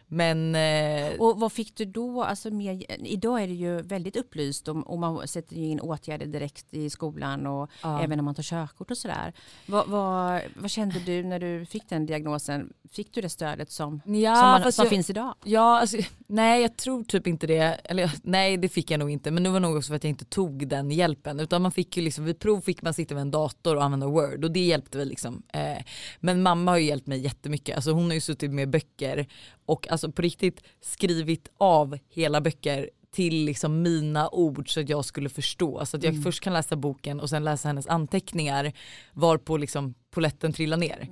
men 0.07 0.55
eh, 0.55 1.19
Och 1.19 1.39
vad 1.39 1.51
fick 1.51 1.75
du 1.75 1.85
då? 1.85 2.23
Alltså 2.23 2.51
mer, 2.51 2.85
idag 3.05 3.43
är 3.43 3.47
det 3.47 3.53
ju 3.53 3.81
väldigt 3.81 4.15
upplyst 4.15 4.67
och, 4.67 4.91
och 4.91 4.99
man 4.99 5.27
sätter 5.27 5.55
ju 5.55 5.65
in 5.65 5.79
åtgärder 5.79 6.25
direkt 6.25 6.73
i 6.73 6.89
skolan 6.89 7.47
och 7.47 7.69
ja. 7.83 8.01
även 8.03 8.17
när 8.17 8.23
man 8.23 8.35
tar 8.35 8.43
körkort 8.43 8.91
och 8.91 8.97
sådär. 8.97 9.33
Vad, 9.65 9.87
vad, 9.87 10.41
vad 10.55 10.71
kände 10.71 10.99
du 10.99 11.23
när 11.23 11.39
du 11.39 11.65
fick 11.65 11.89
den 11.89 12.05
diagnosen? 12.05 12.73
Fick 12.91 13.13
du 13.13 13.21
det 13.21 13.29
stödet 13.29 13.71
som, 13.71 14.01
ja, 14.05 14.35
som, 14.35 14.49
man, 14.49 14.71
som 14.71 14.83
jag, 14.83 14.89
finns 14.89 15.09
idag? 15.09 15.35
Ja, 15.43 15.79
alltså, 15.79 15.97
nej 16.27 16.61
jag 16.61 16.77
tror 16.77 17.03
typ 17.03 17.27
inte 17.27 17.47
det. 17.47 17.79
Eller 17.83 18.11
nej 18.23 18.57
det 18.57 18.69
fick 18.69 18.91
jag 18.91 18.99
nog 18.99 19.09
inte. 19.09 19.31
Men 19.31 19.43
det 19.43 19.49
var 19.49 19.59
nog 19.59 19.77
också 19.77 19.87
för 19.87 19.95
att 19.95 20.03
jag 20.03 20.09
inte 20.09 20.25
tog 20.25 20.67
den 20.67 20.91
hjälpen. 20.91 21.39
Utan 21.39 21.61
man 21.61 21.71
fick 21.71 21.97
ju 21.97 22.03
liksom, 22.03 22.25
vid 22.25 22.39
prov 22.39 22.61
fick 22.61 22.81
man 22.81 22.93
sitta 22.93 23.13
med 23.13 23.21
en 23.21 23.31
dator 23.31 23.75
och 23.75 23.83
använda 23.83 24.07
word 24.07 24.43
och 24.43 24.51
det 24.51 24.65
hjälpte 24.65 24.97
väl 24.97 25.07
liksom. 25.07 25.43
Eh, 25.53 25.83
men 26.19 26.41
mamma 26.41 26.71
har 26.71 26.77
ju 26.77 26.85
hjälpt 26.85 27.07
mig 27.07 27.19
jättemycket. 27.19 27.75
Alltså 27.75 27.91
hon 27.91 28.05
har 28.05 28.13
ju 28.13 28.21
suttit 28.21 28.51
med 28.51 28.69
böcker 28.69 29.27
och 29.65 29.91
alltså 29.91 30.11
på 30.11 30.21
riktigt 30.21 30.61
skrivit 30.81 31.47
av 31.57 31.97
hela 32.09 32.41
böcker 32.41 32.89
till 33.11 33.45
liksom 33.45 33.81
mina 33.81 34.29
ord 34.29 34.73
så 34.73 34.79
att 34.79 34.89
jag 34.89 35.05
skulle 35.05 35.29
förstå. 35.29 35.85
Så 35.85 35.97
att 35.97 36.03
jag 36.03 36.11
Mm. 36.13 36.23
först 36.23 36.43
kan 36.43 36.53
läsa 36.53 36.75
boken 36.75 37.19
och 37.19 37.29
sen 37.29 37.43
läsa 37.43 37.67
hennes 37.67 37.87
anteckningar 37.87 38.73
varpå 39.13 39.57
liksom 39.57 39.93
poletten 40.11 40.53
trillar 40.53 40.77
ner. 40.77 41.07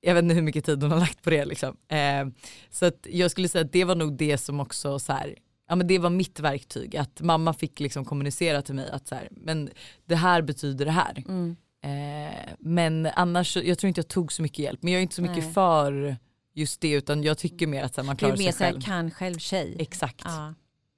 Jag 0.00 0.14
vet 0.14 0.22
inte 0.22 0.34
hur 0.34 0.42
mycket 0.42 0.64
tid 0.64 0.82
hon 0.82 0.92
har 0.92 0.98
lagt 0.98 1.22
på 1.22 1.30
det 1.30 1.44
liksom. 1.44 1.76
Eh, 1.88 2.26
så 2.70 2.86
att 2.86 3.06
jag 3.10 3.30
skulle 3.30 3.48
säga 3.48 3.64
att 3.64 3.72
det 3.72 3.84
var 3.84 3.94
nog 3.94 4.16
det 4.16 4.38
som 4.38 4.60
också 4.60 4.98
så 4.98 5.12
här, 5.12 5.34
ja 5.68 5.74
men 5.76 5.86
det 5.86 5.98
var 5.98 6.10
mitt 6.10 6.40
verktyg. 6.40 6.96
Att 6.96 7.20
mamma 7.20 7.52
fick 7.54 7.80
liksom 7.80 8.04
kommunicera 8.04 8.62
till 8.62 8.74
mig 8.74 8.90
att 8.90 9.08
så 9.08 9.14
här, 9.14 9.28
men 9.30 9.70
det 10.06 10.16
här 10.16 10.42
betyder 10.42 10.84
det 10.84 10.90
här. 10.90 11.22
Mm. 11.28 11.56
Eh, 11.84 12.34
men 12.58 13.06
annars, 13.06 13.56
jag 13.56 13.78
tror 13.78 13.88
inte 13.88 13.98
jag 13.98 14.08
tog 14.08 14.32
så 14.32 14.42
mycket 14.42 14.58
hjälp. 14.58 14.82
Men 14.82 14.92
jag 14.92 14.98
är 14.98 15.02
inte 15.02 15.14
så 15.14 15.22
mycket 15.22 15.44
Nej. 15.44 15.52
för 15.52 16.16
just 16.54 16.80
det 16.80 16.90
utan 16.90 17.22
jag 17.22 17.38
tycker 17.38 17.66
mer 17.66 17.84
att 17.84 17.94
så 17.94 18.00
här, 18.00 18.06
man 18.06 18.16
Du 18.16 18.18
klarar 18.18 18.32
är 18.32 18.36
sig 18.36 18.44
mer 18.46 18.52
så 18.52 18.58
själv. 18.58 18.80
kan 18.80 19.10
själv 19.10 19.38
tjej. 19.38 19.76
Exakt. 19.78 20.22
Ja, 20.24 20.54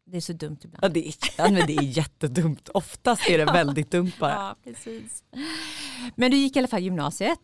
det 0.06 0.17
är 0.17 0.20
så 0.20 0.32
dumt 0.32 0.58
ibland. 0.64 0.85
Ja, 0.85 0.88
det, 0.88 1.08
är, 1.08 1.50
men 1.53 1.67
det 1.67 1.76
är 1.76 1.82
jättedumt. 1.82 2.69
Oftast 2.69 3.29
är 3.31 3.38
det 3.38 3.44
väldigt 3.53 3.91
dumt 3.91 4.12
bara. 4.20 4.32
Ja, 4.32 4.56
precis. 4.64 5.25
Men 6.17 6.31
du 6.31 6.37
gick 6.37 6.56
i 6.56 6.58
alla 6.58 6.69
fall 6.69 6.82
gymnasiet. 6.82 7.38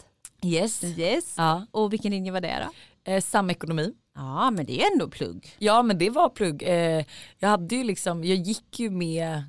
Yes. 0.44 0.84
Yes. 0.84 1.34
Ja. 1.36 1.66
Och 1.70 1.92
vilken 1.92 2.10
linje 2.10 2.32
var 2.32 2.40
det 2.40 2.66
då? 3.04 3.12
Eh, 3.12 3.20
samekonomi. 3.20 3.92
Ja, 4.14 4.50
men 4.50 4.66
det 4.66 4.82
är 4.82 4.92
ändå 4.92 5.08
plugg. 5.08 5.56
Ja 5.58 5.82
men 5.82 5.98
det 5.98 6.10
var 6.10 6.28
plugg. 6.28 6.62
Eh, 6.62 7.04
jag 7.38 7.48
hade 7.48 7.74
ju 7.76 7.84
liksom, 7.84 8.24
jag 8.24 8.36
gick 8.36 8.80
ju 8.80 8.90
med, 8.90 9.42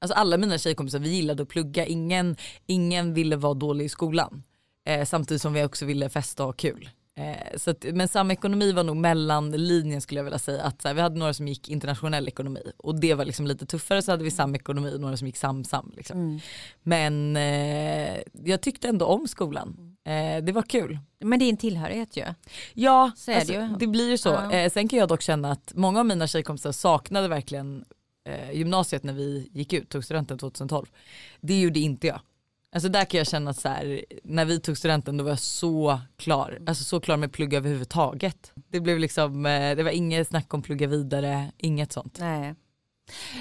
alltså 0.00 0.14
alla 0.14 0.36
mina 0.38 0.58
tjejkompisar 0.58 0.98
vi 0.98 1.08
gillade 1.08 1.42
att 1.42 1.48
plugga, 1.48 1.86
ingen, 1.86 2.36
ingen 2.66 3.14
ville 3.14 3.36
vara 3.36 3.54
dålig 3.54 3.84
i 3.84 3.88
skolan. 3.88 4.42
Eh, 4.86 5.04
samtidigt 5.04 5.42
som 5.42 5.52
vi 5.52 5.64
också 5.64 5.84
ville 5.84 6.08
festa 6.08 6.42
och 6.42 6.46
ha 6.48 6.52
kul. 6.52 6.90
Eh, 7.14 7.56
så 7.58 7.70
att, 7.70 7.84
men 7.92 8.08
samekonomi 8.08 8.72
var 8.72 8.84
nog 8.84 8.96
mellanlinjen 8.96 10.00
skulle 10.00 10.18
jag 10.18 10.24
vilja 10.24 10.38
säga. 10.38 10.62
Att, 10.62 10.82
så 10.82 10.88
här, 10.88 10.94
vi 10.94 11.00
hade 11.00 11.18
några 11.18 11.34
som 11.34 11.48
gick 11.48 11.68
internationell 11.68 12.28
ekonomi 12.28 12.62
och 12.76 13.00
det 13.00 13.14
var 13.14 13.24
liksom 13.24 13.46
lite 13.46 13.66
tuffare 13.66 14.02
så 14.02 14.10
hade 14.10 14.24
vi 14.24 14.30
samekonomi 14.30 14.94
och 14.94 15.00
några 15.00 15.16
som 15.16 15.26
gick 15.26 15.36
samsam. 15.36 15.92
Liksom. 15.96 16.18
Mm. 16.18 16.40
Men 16.82 17.36
eh, 17.36 18.22
jag 18.44 18.60
tyckte 18.60 18.88
ändå 18.88 19.06
om 19.06 19.28
skolan. 19.28 19.96
Eh, 20.04 20.44
det 20.44 20.52
var 20.52 20.62
kul. 20.62 20.98
Men 21.20 21.38
det 21.38 21.44
är 21.44 21.50
en 21.50 21.56
tillhörighet 21.56 22.16
ju. 22.16 22.24
Ja, 22.74 23.10
Så 23.16 23.30
är 23.30 23.44
det 23.44 23.52
ju. 23.52 23.76
det 23.78 23.86
blir 23.86 24.10
ju 24.10 24.18
så. 24.18 24.28
Ja. 24.28 24.52
Eh, 24.52 24.70
sen 24.70 24.88
kan 24.88 24.98
jag 24.98 25.08
dock 25.08 25.22
känna 25.22 25.50
att 25.52 25.72
många 25.74 26.00
av 26.00 26.06
mina 26.06 26.26
tjejkompisar 26.26 26.72
saknade 26.72 27.28
verkligen 27.28 27.84
eh, 28.28 28.52
gymnasiet 28.52 29.02
när 29.02 29.12
vi 29.12 29.48
gick 29.52 29.72
ut, 29.72 29.88
tog 29.88 30.04
studenten 30.04 30.38
2012. 30.38 30.86
Det 31.40 31.60
gjorde 31.60 31.80
inte 31.80 32.06
jag. 32.06 32.20
Alltså 32.74 32.88
där 32.88 33.04
kan 33.04 33.18
jag 33.18 33.26
känna 33.26 33.50
att 33.50 33.60
så 33.60 33.68
här, 33.68 34.04
när 34.24 34.44
vi 34.44 34.60
tog 34.60 34.78
studenten 34.78 35.16
då 35.16 35.24
var 35.24 35.30
jag 35.30 35.38
så 35.38 36.00
klar, 36.16 36.58
alltså 36.66 36.84
så 36.84 37.00
klar 37.00 37.16
med 37.16 37.32
plugga 37.32 37.58
överhuvudtaget. 37.58 38.52
Det 38.68 38.80
blev 38.80 38.98
liksom, 38.98 39.46
eh, 39.46 39.76
det 39.76 39.82
var 39.82 39.90
inget 39.90 40.28
snack 40.28 40.54
om 40.54 40.62
plugga 40.62 40.86
vidare, 40.86 41.52
inget 41.58 41.92
sånt. 41.92 42.16
Nej. 42.20 42.54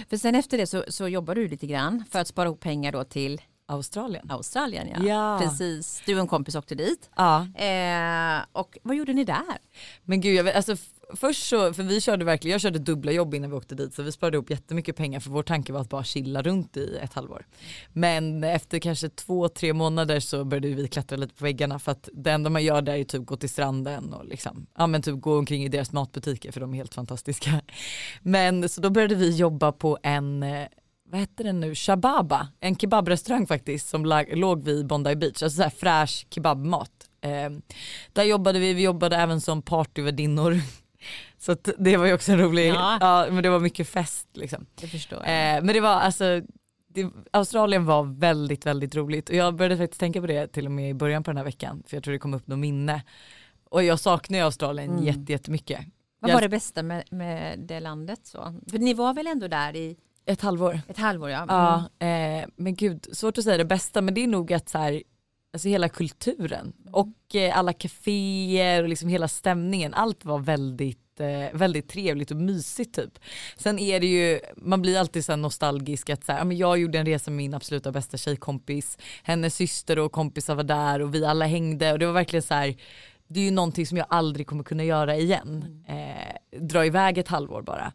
För 0.10 0.18
sen 0.18 0.36
efter 0.36 0.58
det 0.58 0.68
så, 0.68 0.84
så 0.88 1.08
jobbar 1.08 1.36
du 1.36 1.48
lite 1.48 1.68
grann 1.68 2.04
för 2.12 2.20
att 2.20 2.28
spara 2.28 2.46
ihop 2.46 2.60
pengar 2.60 2.92
då 2.92 3.04
till 3.04 3.42
Australien. 3.66 4.32
Australien. 4.32 4.88
Ja. 4.92 5.06
Ja. 5.06 5.40
Precis. 5.42 6.04
Du 6.06 6.14
och 6.16 6.22
en 6.22 6.28
kompis 6.28 6.56
åkte 6.56 6.76
dit. 6.76 7.10
Ja. 7.16 7.48
Eh, 7.56 8.42
och 8.52 8.78
vad 8.84 8.96
gjorde 8.96 9.14
ni 9.14 9.24
där? 9.24 9.58
Men 10.04 10.22
gud, 10.22 10.36
jag 10.36 10.44
vet, 10.44 10.56
alltså, 10.56 10.76
först 11.16 11.48
så, 11.48 11.74
för 11.74 11.84
vi 11.84 12.02
körde 12.02 12.26
verkligen, 12.26 12.52
jag 12.52 12.62
körde 12.62 12.80
dubbla 12.80 13.12
jobb 13.12 13.34
innan 13.34 13.50
vi 13.50 13.56
åkte 13.56 13.76
dit 13.76 13.94
så 13.94 14.04
vi 14.04 14.12
sparade 14.12 14.38
ihop 14.38 14.50
jättemycket 14.50 14.96
pengar 14.96 15.20
för 15.20 15.30
vår 15.30 15.44
tanke 15.44 15.74
var 15.74 15.82
att 15.82 15.90
bara 15.90 16.04
chilla 16.04 16.42
runt 16.42 16.78
i 16.78 16.98
ett 17.04 17.14
halvår. 17.14 17.46
Men 17.94 18.44
efter 18.44 18.80
kanske 18.80 19.10
två, 19.10 19.50
tre 19.50 19.74
månader 19.74 20.20
så 20.20 20.44
började 20.44 20.68
vi 20.68 20.88
klättra 20.88 21.18
lite 21.18 21.36
på 21.36 21.44
väggarna 21.44 21.80
för 21.80 21.92
att 21.92 22.10
det 22.14 22.32
enda 22.32 22.50
man 22.50 22.64
gör 22.64 22.82
där 22.82 22.94
är 22.94 23.04
typ 23.04 23.26
gå 23.26 23.38
till 23.38 23.50
stranden 23.50 24.14
och 24.14 24.26
liksom, 24.26 24.66
ja 24.78 24.88
men 24.88 25.02
typ 25.02 25.22
gå 25.22 25.38
omkring 25.38 25.64
i 25.64 25.70
deras 25.70 25.92
matbutiker 25.92 26.52
för 26.52 26.60
de 26.60 26.74
är 26.74 26.78
helt 26.78 26.94
fantastiska. 26.94 27.62
Men 28.22 28.70
så 28.70 28.82
då 28.82 28.90
började 28.90 29.16
vi 29.16 29.36
jobba 29.36 29.72
på 29.72 29.98
en 30.04 30.46
vad 31.12 31.20
hette 31.20 31.44
den 31.44 31.60
nu, 31.60 31.76
Shababa, 31.76 32.48
en 32.60 32.76
kebabrestaurang 32.76 33.48
faktiskt 33.48 33.90
som 33.90 34.06
lag, 34.06 34.38
låg 34.38 34.64
vid 34.64 34.88
Bondi 34.88 35.16
Beach, 35.16 35.44
alltså 35.44 35.58
så 35.58 35.64
här 35.64 35.70
fräsch 35.70 36.28
kebabmat. 36.30 36.92
Eh, 37.22 37.50
där 38.14 38.24
jobbade 38.24 38.60
vi, 38.60 38.74
vi 38.74 38.84
jobbade 38.84 39.16
även 39.16 39.42
som 39.42 39.62
partyvärdinnor. 39.62 40.60
Så 41.38 41.56
det 41.78 41.98
var 41.98 42.06
ju 42.06 42.14
också 42.14 42.32
en 42.32 42.40
rolig, 42.40 42.70
Ja. 42.70 42.98
ja. 43.02 43.28
men 43.32 43.44
det 43.44 43.50
var 43.50 43.60
mycket 43.60 43.88
fest 43.88 44.28
liksom. 44.34 44.66
Det 44.82 44.88
förstår. 44.88 45.18
Eh, 45.18 45.24
men 45.64 45.68
det 45.68 45.80
var 45.80 45.90
alltså, 45.96 46.42
det, 46.88 47.10
Australien 47.32 47.86
var 47.86 48.04
väldigt 48.20 48.66
väldigt 48.66 48.96
roligt 48.96 49.30
och 49.30 49.36
jag 49.36 49.56
började 49.56 49.78
faktiskt 49.78 50.00
tänka 50.00 50.22
på 50.22 50.28
det 50.28 50.48
till 50.48 50.66
och 50.66 50.72
med 50.72 50.90
i 50.90 50.94
början 50.94 51.24
på 51.24 51.30
den 51.32 51.38
här 51.38 51.44
veckan 51.44 51.84
för 51.88 51.98
jag 51.98 52.04
tror 52.04 52.12
det 52.12 52.20
kom 52.20 52.34
upp 52.34 52.48
något 52.48 52.60
minne. 52.60 53.04
Och 53.70 53.84
jag 53.84 54.00
saknar 54.00 54.38
ju 54.38 54.44
Australien 54.46 54.90
Mm. 54.92 55.04
jätte, 55.04 55.32
jättemycket. 55.32 55.80
vad 56.20 56.30
jag- 56.32 56.36
var 56.36 56.42
det 56.42 56.50
bästa 56.50 56.84
med, 56.84 57.04
med 57.12 57.60
det 57.60 57.80
landet? 57.80 58.20
Så? 58.24 58.60
För 58.72 58.78
ni 58.80 58.94
var 58.94 59.14
väl 59.14 59.28
ändå 59.28 59.48
där 59.48 59.76
i 59.76 59.96
Ett 60.26 60.42
halvår. 60.42 60.80
ett 60.88 60.98
halvår? 60.98 61.30
Ja. 61.30 61.38
Mm. 61.42 61.48
Ja, 62.00 62.08
eh, 62.08 62.46
men 62.56 62.76
gud, 62.76 63.08
svårt 63.14 63.38
att 63.38 63.44
säga 63.44 63.58
det 63.58 63.66
bästa 63.66 64.02
men 64.02 64.14
det 64.14 64.24
är 64.24 64.28
nog 64.28 64.54
att 64.54 64.70
så 64.70 64.78
här, 64.78 65.04
alltså 65.54 65.70
hela 65.70 65.90
kulturen 65.90 66.74
och 66.92 67.36
eh, 67.36 67.58
alla 67.58 67.74
kaféer 67.74 68.84
och 68.84 68.90
liksom 68.90 69.10
hela 69.10 69.28
stämningen, 69.28 69.94
allt 69.94 70.26
var 70.26 70.40
väldigt, 70.40 71.20
eh, 71.20 71.58
väldigt 71.58 71.90
trevligt 71.90 72.32
och 72.32 72.38
mysigt 72.38 72.96
typ. 72.96 73.20
Sen 73.58 73.80
är 73.80 74.00
det 74.00 74.08
ju, 74.08 74.40
man 74.56 74.82
blir 74.82 75.00
alltid 75.00 75.26
så 75.26 75.36
nostalgisk 75.36 76.10
att 76.10 76.24
så 76.24 76.32
här, 76.32 76.40
ja, 76.40 76.46
men 76.46 76.58
jag 76.58 76.78
gjorde 76.78 77.00
en 77.00 77.06
resa 77.06 77.32
med 77.32 77.38
min 77.38 77.54
absoluta 77.54 77.92
bästa 77.92 78.18
tjejkompis, 78.18 78.98
hennes 79.24 79.56
syster 79.56 80.00
och 80.00 80.12
kompisar 80.12 80.56
var 80.56 80.64
där 80.64 81.02
och 81.02 81.16
vi 81.16 81.26
alla 81.26 81.46
hängde 81.46 81.92
och 81.92 82.00
det 82.00 82.06
var 82.06 82.14
verkligen 82.14 82.44
så 82.44 82.54
här 82.54 82.76
det 83.34 83.40
är 83.40 83.44
ju 83.44 83.52
någonting 83.52 83.86
som 83.88 83.98
jag 83.98 84.08
aldrig 84.10 84.48
kommer 84.48 84.64
kunna 84.64 84.84
göra 84.84 85.18
igen. 85.18 85.84
Eh, 85.88 86.60
dra 86.62 86.86
iväg 86.86 87.18
ett 87.18 87.28
halvår 87.28 87.62
bara. 87.62 87.94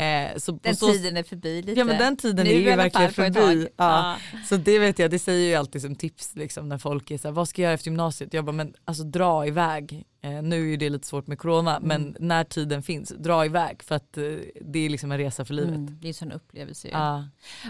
Eh, 0.00 0.36
så, 0.36 0.52
den 0.52 0.76
så, 0.76 0.92
tiden 0.92 1.16
är 1.16 1.22
förbi 1.22 1.62
lite. 1.62 1.78
Ja 1.78 1.84
men 1.84 1.98
den 1.98 2.16
tiden 2.16 2.46
Nu 2.46 2.52
är 2.52 2.58
ju 2.58 2.76
verkligen 2.76 3.12
förbi. 3.12 3.68
Ja. 3.76 4.16
Ja. 4.32 4.38
Så 4.44 4.56
det 4.56 4.78
vet 4.78 4.98
jag, 4.98 5.10
det 5.10 5.18
säger 5.18 5.40
jag 5.40 5.48
ju 5.48 5.54
alltid 5.54 5.82
som 5.82 5.94
tips 5.94 6.36
liksom, 6.36 6.68
när 6.68 6.78
folk 6.78 7.10
är 7.10 7.18
såhär, 7.18 7.32
vad 7.32 7.48
ska 7.48 7.62
jag 7.62 7.66
göra 7.66 7.74
efter 7.74 7.90
gymnasiet? 7.90 8.34
Jag 8.34 8.44
bara, 8.44 8.52
men 8.52 8.74
alltså 8.84 9.04
dra 9.04 9.46
iväg. 9.46 10.04
Eh, 10.22 10.42
nu 10.42 10.56
är 10.56 10.70
ju 10.70 10.76
det 10.76 10.90
lite 10.90 11.06
svårt 11.06 11.26
med 11.26 11.38
corona 11.38 11.76
Mm. 11.76 11.88
men 11.88 12.16
när 12.28 12.44
tiden 12.44 12.82
finns, 12.82 13.08
dra 13.18 13.44
iväg 13.44 13.82
för 13.82 13.94
att 13.94 14.18
eh, 14.18 14.24
det 14.60 14.78
är 14.78 14.88
liksom 14.88 15.12
en 15.12 15.18
resa 15.18 15.44
för 15.44 15.54
livet. 15.54 15.74
Mm, 15.74 15.98
det 16.00 16.06
är 16.06 16.08
en 16.08 16.14
sån 16.14 16.32
upplevelse 16.32 16.88
ju. 16.88 16.94
Ja. 16.94 17.24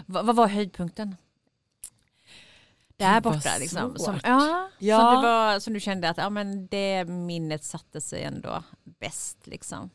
Vad 0.07 0.37
var 0.37 0.49
höjdpunkten? 0.49 1.17
Där 2.99 3.21
borta 3.21 3.51
liksom. 3.61 3.97
Som, 3.99 4.21
ja, 4.23 4.69
Ja. 4.79 4.99
Som, 4.99 5.23
det 5.23 5.29
var, 5.29 5.61
som 5.61 5.73
du 5.73 5.81
kände 5.81 6.09
att 6.11 6.17
ja, 6.19 6.31
men 6.31 6.67
det 6.67 7.05
minnet 7.05 7.65
satte 7.65 8.01
sig 8.01 8.23
ändå 8.23 8.63
bäst 9.01 9.39
liksom. 9.47 9.91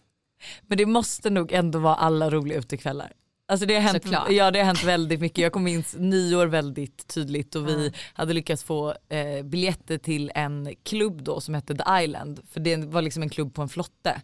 Men 0.61 0.77
det 0.77 0.85
måste 0.85 1.29
nog 1.29 1.51
ändå 1.51 1.79
vara 1.79 1.95
alla 1.95 2.29
roliga 2.29 2.57
utekvällar. 2.59 3.11
Alltså 3.47 3.65
det 3.65 3.73
har, 3.73 3.81
hänt, 3.81 4.03
Såklart. 4.03 4.31
ja, 4.31 4.51
det 4.51 4.59
har 4.59 4.65
hänt 4.65 4.83
väldigt 4.83 5.19
mycket. 5.19 5.37
Jag 5.37 5.51
kommer 5.53 5.63
minns 5.65 5.95
nyår 5.99 6.45
väldigt 6.47 7.07
tydligt 7.07 7.55
och 7.55 7.67
vi 7.67 7.85
Ja. 7.87 7.91
hade 8.13 8.33
lyckats 8.33 8.63
få 8.63 8.93
eh, 9.09 9.43
biljetter 9.43 9.97
till 9.97 10.31
en 10.35 10.75
klubb 10.83 11.23
då 11.23 11.41
som 11.41 11.53
hette 11.53 11.75
The 11.75 12.03
Island. 12.03 12.39
För 12.51 12.59
det 12.59 12.75
var 12.77 13.01
liksom 13.01 13.23
en 13.23 13.29
klubb 13.29 13.53
på 13.53 13.61
en 13.61 13.69
flotte. 13.69 14.21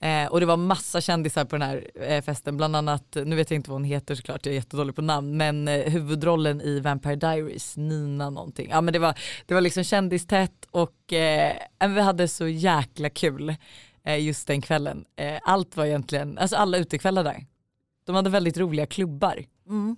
Eh, 0.00 0.26
och 0.26 0.40
det 0.40 0.46
var 0.46 0.56
massa 0.56 1.00
kändisar 1.00 1.44
på 1.44 1.56
den 1.56 1.68
här 1.68 1.90
eh, 1.94 2.22
festen, 2.22 2.56
bland 2.56 2.76
annat, 2.76 3.16
nu 3.24 3.36
vet 3.36 3.50
jag 3.50 3.58
inte 3.58 3.70
vad 3.70 3.74
hon 3.74 3.84
heter 3.84 4.14
såklart, 4.14 4.46
jag 4.46 4.52
är 4.52 4.56
jättedålig 4.56 4.96
på 4.96 5.02
namn, 5.02 5.36
men 5.36 5.68
eh, 5.68 5.92
huvudrollen 5.92 6.60
i 6.60 6.80
Vampire 6.80 7.16
Diaries, 7.16 7.76
Nina 7.76 8.30
någonting. 8.30 8.68
Ja 8.70 8.80
men 8.80 8.92
det 8.92 8.98
var, 8.98 9.18
det 9.46 9.54
var 9.54 9.60
liksom 9.60 9.84
kändistätt 9.84 10.66
och 10.70 11.12
eh, 11.12 11.56
vi 11.88 12.00
hade 12.00 12.28
så 12.28 12.48
jäkla 12.48 13.10
kul 13.10 13.54
eh, 14.04 14.24
just 14.24 14.46
den 14.46 14.62
kvällen. 14.62 15.04
Eh, 15.16 15.38
allt 15.42 15.76
var 15.76 15.84
egentligen, 15.84 16.38
alltså 16.38 16.56
alla 16.56 16.78
utekvällar 16.78 17.24
där. 17.24 17.46
De 18.06 18.14
hade 18.16 18.30
väldigt 18.30 18.58
roliga 18.58 18.86
klubbar. 18.86 19.44
Mm. 19.68 19.96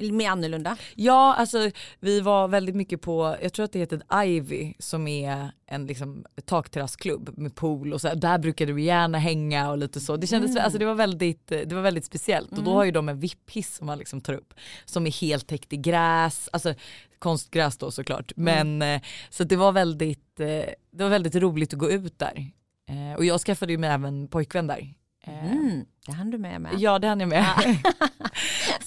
Med 0.00 0.30
annorlunda. 0.30 0.76
Ja, 0.94 1.34
alltså 1.34 1.70
vi 2.00 2.20
var 2.20 2.48
väldigt 2.48 2.74
mycket 2.76 3.00
på, 3.00 3.36
jag 3.42 3.52
tror 3.52 3.64
att 3.64 3.72
det 3.72 3.78
heter 3.78 4.24
Ivy 4.24 4.74
som 4.78 5.08
är 5.08 5.50
en 5.66 5.86
liksom, 5.86 6.24
takterrassklubb 6.44 7.30
med 7.38 7.54
pool 7.54 7.92
och 7.92 8.00
så. 8.00 8.08
här. 8.08 8.14
Där 8.16 8.38
brukade 8.38 8.72
vi 8.72 8.82
gärna 8.82 9.18
hänga 9.18 9.70
och 9.70 9.78
lite 9.78 10.00
så. 10.00 10.16
Det 10.16 10.26
kändes, 10.26 10.50
Mm. 10.50 10.64
alltså 10.64 10.78
det 10.78 10.84
var 10.84 10.94
väldigt, 10.94 11.46
det 11.46 11.72
var 11.72 11.82
väldigt 11.82 12.04
speciellt 12.04 12.50
och 12.50 12.56
då 12.56 12.70
Mm. 12.70 12.74
har 12.74 12.84
ju 12.84 12.90
de 12.90 13.08
en 13.08 13.18
VIP-hiss 13.20 13.74
som 13.76 13.86
man 13.86 13.98
liksom 13.98 14.20
tar 14.20 14.34
upp 14.34 14.54
som 14.84 15.06
är 15.06 15.10
helt 15.20 15.46
täckt 15.46 15.72
i 15.72 15.76
gräs, 15.76 16.48
alltså 16.52 16.74
konstgräs 17.18 17.78
då 17.78 17.90
såklart. 17.90 18.32
Mm. 18.36 18.78
Men 18.78 18.94
eh, 18.96 19.02
så 19.30 19.44
det 19.44 19.56
var 19.56 19.72
väldigt, 19.72 20.40
eh, 20.40 20.46
det 20.90 21.02
var 21.02 21.08
väldigt 21.08 21.34
roligt 21.36 21.72
att 21.72 21.78
gå 21.78 21.90
ut 21.90 22.18
där. 22.18 22.50
Eh, 22.90 23.16
och 23.16 23.24
jag 23.24 23.40
skaffade 23.40 23.72
ju 23.72 23.78
mig 23.78 23.90
även 23.90 24.28
pojkvän 24.28 24.66
där. 24.66 24.94
Eh, 25.26 25.44
Mm. 25.52 25.84
Det 26.06 26.12
hann 26.12 26.30
du 26.30 26.38
med 26.38 26.60
med. 26.60 26.72
Ja 26.78 26.98
det 26.98 27.08
hann 27.08 27.20
jag 27.20 27.28
med. 27.28 27.44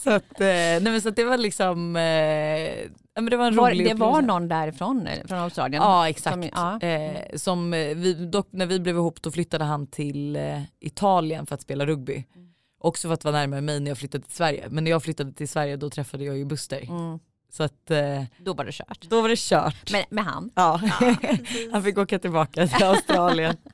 så, 0.04 0.10
att, 0.10 0.42
eh, 0.42 0.48
nej, 0.48 0.82
men 0.82 1.02
så 1.02 1.10
det 1.10 1.24
var 1.24 1.38
liksom, 1.38 1.96
eh, 1.96 2.04
ja, 2.04 2.88
men 3.16 3.25
det 3.25 3.38
var 3.38 3.48
en 3.48 3.56
var, 3.56 3.72
rolig 3.72 3.88
det 3.88 3.94
var 3.94 4.22
någon 4.22 4.48
därifrån, 4.48 5.08
eller 5.08 5.28
från 5.28 5.38
Australien? 5.40 5.84
Ja 5.84 6.10
exakt. 6.10 6.34
Som- 6.34 6.50
ja. 6.82 6.88
Eh, 6.88 7.22
som 7.36 7.74
eh, 7.74 7.96
vi, 7.96 8.13
dock, 8.13 8.48
när 8.52 8.66
vi 8.66 8.80
blev 8.80 8.96
ihop 8.96 9.22
då 9.22 9.32
flyttade 9.32 9.63
han 9.63 9.88
till 9.88 10.36
eh, 10.36 10.62
Italien 10.80 11.46
för 11.46 11.56
att 11.56 11.62
spela 11.62 11.86
rugby. 11.86 12.24
Också 12.80 13.08
för 13.08 13.13
att 13.13 13.24
vara 13.24 13.36
närmare 13.36 13.62
mig 13.62 13.80
när 13.80 13.92
jag 13.92 13.98
flyttade 13.98 14.24
till 14.24 14.36
Sverige. 14.36 14.68
Men 14.70 14.84
när 14.84 14.92
jag 14.92 15.04
flyttade 15.04 15.34
till 15.34 15.50
Sverige 15.50 15.75
då 15.78 15.90
träffade 15.90 16.24
jag 16.24 16.38
ju 16.38 16.46
Buster. 16.46 16.82
Mm. 16.90 17.20
Så 17.52 17.63
att 17.63 17.92
eh, 17.92 18.24
Då 18.38 18.54
var 18.54 18.66
det 18.66 18.72
kört. 18.72 19.02
då 19.10 19.22
var 19.22 19.30
det 19.30 19.40
kört. 19.40 19.92
Med, 19.92 20.06
med 20.10 20.24
han. 20.24 20.52
ja. 20.56 20.82
han 21.72 21.84
fick 21.84 21.98
åka 21.98 22.20
tillbaka 22.20 22.68
till 22.68 22.84
Australien. 22.86 23.58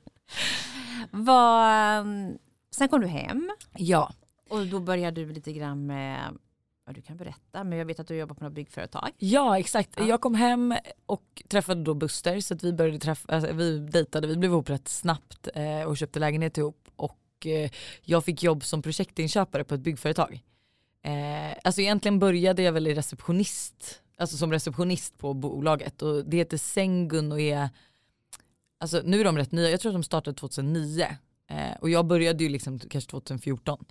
Um, 1.12 2.38
sen 2.76 2.90
kom 2.90 3.02
du 3.02 3.08
hem 3.08 3.52
ja. 3.78 4.14
och 4.50 4.68
då 4.68 4.80
började 4.80 5.26
du 5.26 5.34
lite 5.34 5.54
grann 5.54 5.86
med, 5.86 6.38
du 6.92 7.02
kan 7.02 7.18
berätta, 7.18 7.64
men 7.64 7.78
jag 7.78 7.86
vet 7.86 8.00
att 8.00 8.08
du 8.08 8.16
jobbar 8.16 8.36
på 8.36 8.44
något 8.44 8.54
byggföretag. 8.54 9.10
Ja 9.18 9.60
exakt, 9.60 9.90
Ja. 9.98 10.08
jag 10.08 10.22
kom 10.22 10.36
hem 10.36 10.76
och 11.06 11.44
träffade 11.48 11.84
då 11.84 11.94
Buster 11.94 12.40
så 12.40 12.54
att 12.54 12.64
vi 12.64 12.74
började 12.74 13.00
träffa, 13.00 13.34
alltså, 13.34 13.54
vi 13.54 13.80
dejtade, 13.80 14.28
vi 14.28 14.36
blev 14.38 14.52
ihop 14.52 14.70
rätt 14.70 14.88
snabbt 14.88 15.48
eh, 15.56 15.84
och 15.84 15.98
köpte 15.98 16.20
lägenhet 16.20 16.58
ihop 16.58 16.88
och 16.96 17.46
eh, 17.46 17.72
jag 18.02 18.26
fick 18.26 18.44
jobb 18.44 18.64
som 18.64 18.82
projektinköpare 18.82 19.64
på 19.64 19.76
ett 19.76 19.82
byggföretag. 19.82 20.44
Eh, 21.04 21.58
alltså 21.64 21.82
egentligen 21.82 22.20
började 22.20 22.62
jag 22.62 22.72
väl 22.72 22.88
i 22.88 22.94
receptionist, 22.94 24.02
alltså 24.18 24.38
som 24.38 24.52
receptionist 24.52 25.18
på 25.18 25.34
bolaget 25.34 26.02
och 26.02 26.26
det 26.26 26.38
heter 26.38 26.58
Sengun 26.58 27.32
och 27.32 27.40
är, 27.40 27.70
alltså 28.80 29.02
nu 29.06 29.20
är 29.20 29.24
de 29.24 29.38
rätt 29.38 29.52
nya, 29.52 29.70
jag 29.70 29.80
tror 29.80 29.90
att 29.90 29.96
de 29.96 30.04
startade 30.04 30.38
2009 30.38 31.08
eh, 31.50 31.77
och 31.82 31.89
jag 31.89 32.06
började 32.06 32.44
ju 32.44 32.50
liksom 32.50 32.79
kanske 32.79 33.12
2014. 33.12 33.86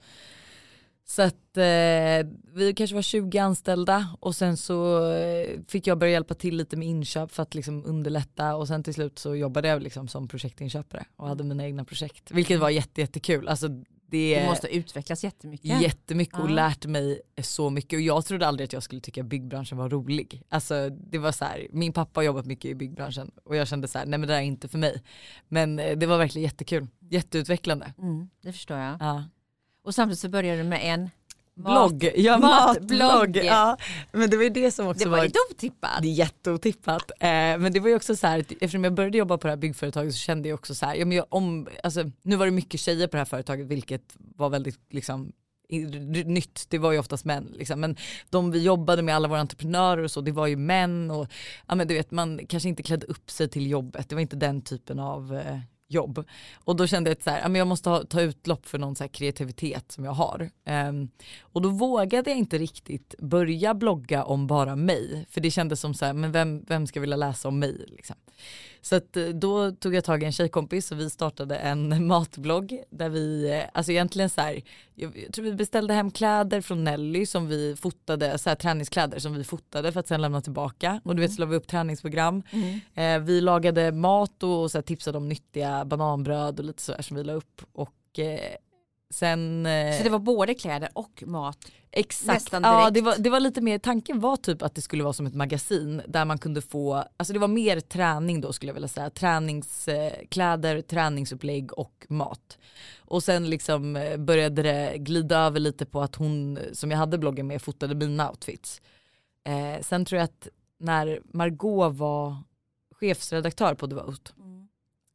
Så 1.05 1.23
att 1.23 1.57
eh, 1.57 2.27
vi 2.55 2.75
kanske 2.77 2.95
var 2.95 3.03
20 3.03 3.39
anställda 3.39 4.09
och 4.21 4.37
sen 4.37 4.57
så 4.57 5.11
eh, 5.13 5.61
fick 5.69 5.87
jag 5.87 5.99
börja 5.99 6.13
hjälpa 6.13 6.35
till 6.35 6.57
lite 6.57 6.77
med 6.77 6.89
inköp 6.89 7.33
för 7.33 7.43
att 7.43 7.55
liksom 7.55 7.85
underlätta 7.87 8.57
och 8.57 8.69
sen 8.69 8.83
till 8.83 8.95
slut 8.95 9.19
så 9.19 9.37
jobbade 9.37 9.69
jag 9.69 9.83
liksom 9.83 10.09
som 10.09 10.29
projektinköpare 10.29 11.05
och 11.17 11.29
hade 11.29 11.45
mina 11.45 11.65
egna 11.65 11.85
projekt. 11.85 12.31
Vilket 12.31 12.61
var 12.61 12.71
jätte, 12.71 13.01
jättekul. 13.01 13.49
Alltså 13.49 13.69
det 14.11 14.41
Du 14.41 14.47
måste 14.47 14.77
utvecklas 14.77 15.25
jättemycket. 15.25 15.81
jättemycket 15.83 16.39
och 16.39 16.51
Ja. 16.51 16.55
lärt 16.55 16.87
mig 16.87 17.21
så 17.43 17.71
mycket 17.71 17.97
och 17.97 18.01
jag 18.01 18.25
trodde 18.25 18.47
aldrig 18.47 18.65
att 18.65 18.73
jag 18.73 18.83
skulle 18.83 19.01
tycka 19.01 19.23
byggbranschen 19.23 19.79
var 19.79 19.89
rolig. 19.91 20.43
Alltså 20.49 20.91
det 20.91 21.19
var 21.19 21.33
så 21.33 21.45
här, 21.45 21.67
min 21.71 21.93
pappa 21.93 22.21
har 22.21 22.25
jobbat 22.25 22.47
mycket 22.47 22.71
i 22.71 22.75
byggbranschen 22.75 23.31
och 23.45 23.57
jag 23.57 23.69
kände 23.69 23.89
så 23.89 23.99
här, 23.99 24.07
nej 24.07 24.19
men 24.19 24.29
det 24.29 24.35
där 24.35 24.41
är 24.41 24.45
inte 24.45 24.69
för 24.69 24.79
mig. 24.79 25.03
Men 25.49 25.79
eh, 25.79 25.97
det 25.99 26.07
var 26.07 26.19
verkligen 26.19 26.43
jättekul, 26.45 26.87
jätteutvecklande. 27.11 27.93
Mm, 27.99 28.29
det 28.43 28.53
förstår 28.53 28.77
jag. 28.79 28.97
Ja. 29.01 29.25
Och 29.85 29.95
samtidigt 29.95 30.19
så 30.21 30.29
började 30.29 30.63
du 30.63 30.69
med 30.69 30.81
en 30.83 31.11
Blogg, 31.59 32.13
ja 32.17 32.39
matblogg. 32.39 33.01
matblogg. 33.01 33.37
Ja. 33.45 33.77
Men 34.13 34.31
det 34.31 34.37
var 34.37 34.45
ju 34.45 34.51
det 34.51 34.71
som 34.71 34.87
också 34.87 35.05
Det 35.05 35.11
var 35.11 35.19
var 35.19 35.25
lite 35.25 35.39
otippat. 35.51 36.03
det 36.03 36.09
är 36.09 36.13
jätteotippat. 36.13 37.11
Eh, 37.21 37.29
men 37.29 37.73
det 37.73 37.81
var 37.81 37.89
ju 37.89 37.97
också 37.97 38.17
så 38.17 38.27
här, 38.27 38.39
eftersom 38.39 38.85
jag 38.85 38.95
började 38.95 39.19
jobba 39.19 39.39
på 39.39 39.47
det 39.47 39.53
här 39.53 39.57
byggföretaget 39.57 40.13
så 40.13 40.19
kände 40.19 40.49
jag 40.49 40.59
också 40.59 40.75
så 40.75 40.87
här, 40.87 40.95
ja, 40.95 41.05
men 41.05 41.17
jag, 41.17 41.27
om, 41.29 41.69
alltså, 41.83 42.05
nu 42.23 42.37
var 42.37 42.47
det 42.47 42.53
mycket 42.53 42.81
tjejer 42.81 43.07
på 43.07 43.13
det 43.13 43.19
här 43.19 43.25
företaget 43.25 43.67
vilket 43.67 44.17
var 44.17 44.51
väldigt 44.51 44.79
liksom, 44.91 45.33
nytt, 46.25 46.67
det 46.69 46.79
var 46.79 46.93
ju 46.93 46.99
oftast 46.99 47.25
män. 47.25 47.53
Liksom. 47.55 47.81
Men 47.81 47.97
de 48.31 48.51
vi 48.51 48.63
jobbade 48.63 49.03
med, 49.03 49.17
alla 49.17 49.29
våra 49.29 49.41
entreprenörer 49.41 50.03
och 50.03 50.11
så, 50.11 50.21
det 50.21 50.33
var 50.33 50.47
ju 50.47 50.57
män 50.57 51.11
och 51.11 51.29
ja, 51.69 51.75
men 51.75 51.89
du 51.89 51.95
vet, 51.95 52.11
man 52.11 52.47
kanske 52.49 52.69
inte 52.69 52.83
klädde 52.83 53.07
upp 53.07 53.31
sig 53.31 53.49
till 53.49 53.71
jobbet, 53.71 54.09
det 54.09 54.15
var 54.15 54.23
inte 54.23 54.37
den 54.37 54.63
typen 54.63 54.99
av 54.99 55.35
eh, 55.35 55.59
jobb. 55.89 56.25
Och 56.55 56.77
då 56.77 56.87
kände 56.87 57.11
jag 57.11 57.17
att 57.17 57.23
så 57.23 57.31
här, 57.31 57.57
jag 57.57 57.67
måste 57.67 57.91
ha, 57.91 58.05
ta 58.05 58.21
utlopp 58.21 58.67
för 58.67 58.79
någon 58.79 58.97
så 58.97 59.05
här 59.05 59.09
kreativitet 59.09 59.93
som 59.93 60.05
jag 60.05 60.13
har. 60.13 60.51
Um, 60.89 61.11
och 61.41 61.63
då 61.63 61.69
vågade 61.69 62.31
jag 62.31 62.39
inte 62.39 62.59
riktigt 62.59 63.15
börja 63.19 63.75
blogga 63.75 64.25
om 64.25 64.47
bara 64.47 64.77
mig. 64.77 65.27
För 65.31 65.41
det 65.41 65.51
kändes 65.51 65.81
som 65.81 65.95
så 65.95 66.05
här, 66.05 66.13
men 66.13 66.33
vem, 66.33 66.65
vem 66.67 66.87
ska 66.87 67.01
vilja 67.01 67.17
läsa 67.17 67.49
om 67.49 67.59
mig? 67.59 67.85
Liksom. 67.89 68.17
Så 68.83 68.97
eh, 68.97 69.29
då 69.35 69.73
tog 69.73 69.95
jag 69.95 70.05
tag 70.05 70.23
i 70.23 70.27
en 70.27 70.33
tjejkompis 70.33 70.93
och 70.93 71.01
vi 71.01 71.11
startade 71.11 71.57
en 71.57 72.07
matblogg 72.07 72.83
där 72.91 73.09
vi, 73.09 73.51
eh, 73.51 73.65
alltså 73.73 73.93
egentligen 73.93 74.31
så 74.31 74.41
här, 74.41 74.61
jag, 74.95 75.19
jag 75.25 75.33
tror 75.33 75.45
vi 75.45 75.53
beställde 75.53 75.95
hem 75.95 76.11
kläder 76.11 76.61
från 76.61 76.85
Nelly 76.85 77.27
som 77.27 77.49
vi 77.49 77.77
fotade, 77.77 78.39
så 78.39 78.49
här 78.49 78.57
träningskläder 78.57 79.19
som 79.19 79.35
vi 79.35 79.45
fotade 79.45 79.93
för 79.93 80.01
att 80.01 80.09
sen 80.09 80.23
lämna 80.23 80.41
tillbaka. 80.41 81.01
Och 81.05 81.17
du 81.17 81.23
vet 81.23 81.33
så 81.33 81.41
la 81.41 81.47
vi 81.47 81.57
upp 81.57 81.67
träningsprogram. 81.67 82.43
Mm. 82.51 82.81
Eh, 82.95 83.27
vi 83.27 83.41
lagade 83.41 83.93
mat 83.93 84.43
och, 84.43 84.63
och 84.63 84.71
så 84.71 84.79
här, 84.79 84.83
tipsade 84.83 85.19
om 85.19 85.29
nyttiga 85.29 85.85
bananbröd 85.85 86.59
och 86.59 86.65
lite 86.65 86.83
sådär 86.83 87.03
som 87.03 87.17
vi 87.17 87.25
la 87.25 87.33
upp. 87.33 87.63
Och 87.73 88.19
eh, 88.19 88.57
sen... 89.11 89.67
Eh, 89.67 89.97
Så 89.97 90.03
det 90.05 90.11
var 90.11 90.19
både 90.19 90.55
kläder 90.55 90.89
och 90.93 91.23
mat. 91.27 91.59
Exakt, 91.91 92.49
ja, 92.53 92.91
det, 92.91 93.01
var, 93.01 93.17
det 93.19 93.31
var 93.31 93.41
lite 93.41 93.61
mer, 93.61 93.79
tanken 93.79 94.21
var 94.21 94.37
typ 94.37 94.63
att 94.63 94.75
det 94.75 94.83
skulle 94.83 95.03
vara 95.03 95.13
som 95.13 95.27
ett 95.27 95.35
magasin 95.35 96.03
där 96.09 96.25
man 96.25 96.39
kunde 96.39 96.63
få, 96.63 97.05
alltså 97.17 97.33
det 97.33 97.39
var 97.39 97.49
mer 97.49 97.81
träning 97.81 98.41
då 98.41 98.53
skulle 98.53 98.71
jag 98.71 98.75
vilja 98.75 98.89
säga, 98.89 99.11
träningskläder, 99.11 100.83
träningsupplägg 100.83 101.79
och 101.79 102.07
mat. 102.09 102.59
Och 102.99 103.23
sen 103.23 103.51
liksom 103.51 103.97
eh, 103.97 104.17
började 104.17 104.63
det 104.63 104.99
glida 104.99 105.39
över 105.39 105.61
lite 105.61 105.87
på 105.87 106.01
att 106.01 106.15
hon 106.15 106.59
som 106.73 106.91
jag 106.91 106.99
hade 106.99 107.19
bloggen 107.19 107.47
med 107.47 107.63
fotade 107.63 107.95
mina 107.95 108.31
outfits. 108.31 108.81
Eh, 109.45 109.83
sen 109.83 110.05
tror 110.05 110.19
jag 110.19 110.25
att 110.25 110.49
när 110.79 111.21
Margot 111.25 111.95
var 111.95 112.37
chefsredaktör 112.91 113.75
på 113.75 113.87
Devote 113.87 114.31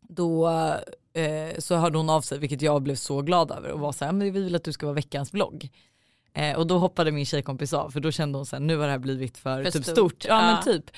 då 0.01 0.49
eh, 1.13 1.59
så 1.59 1.75
hörde 1.75 1.97
hon 1.97 2.09
av 2.09 2.21
sig 2.21 2.39
vilket 2.39 2.61
jag 2.61 2.81
blev 2.81 2.95
så 2.95 3.21
glad 3.21 3.51
över 3.51 3.69
och 3.71 3.79
var 3.79 3.91
så 3.91 4.05
här, 4.05 4.11
men 4.11 4.33
vi 4.33 4.39
vill 4.41 4.55
att 4.55 4.63
du 4.63 4.71
ska 4.71 4.85
vara 4.85 4.95
veckans 4.95 5.31
blogg. 5.31 5.69
Eh, 6.33 6.55
och 6.57 6.67
då 6.67 6.77
hoppade 6.77 7.11
min 7.11 7.25
tjejkompis 7.25 7.73
av 7.73 7.89
för 7.89 7.99
då 7.99 8.11
kände 8.11 8.37
hon 8.39 8.45
så 8.45 8.55
här, 8.55 8.63
nu 8.63 8.77
har 8.77 8.85
det 8.85 8.91
här 8.91 8.99
blivit 8.99 9.37
för, 9.37 9.63
För 9.63 9.71
typ 9.71 9.83
stort. 9.83 9.95
stort. 9.97 10.25
Ja, 10.27 10.41
Ja. 10.41 10.51
men 10.55 10.63
typ. 10.63 10.91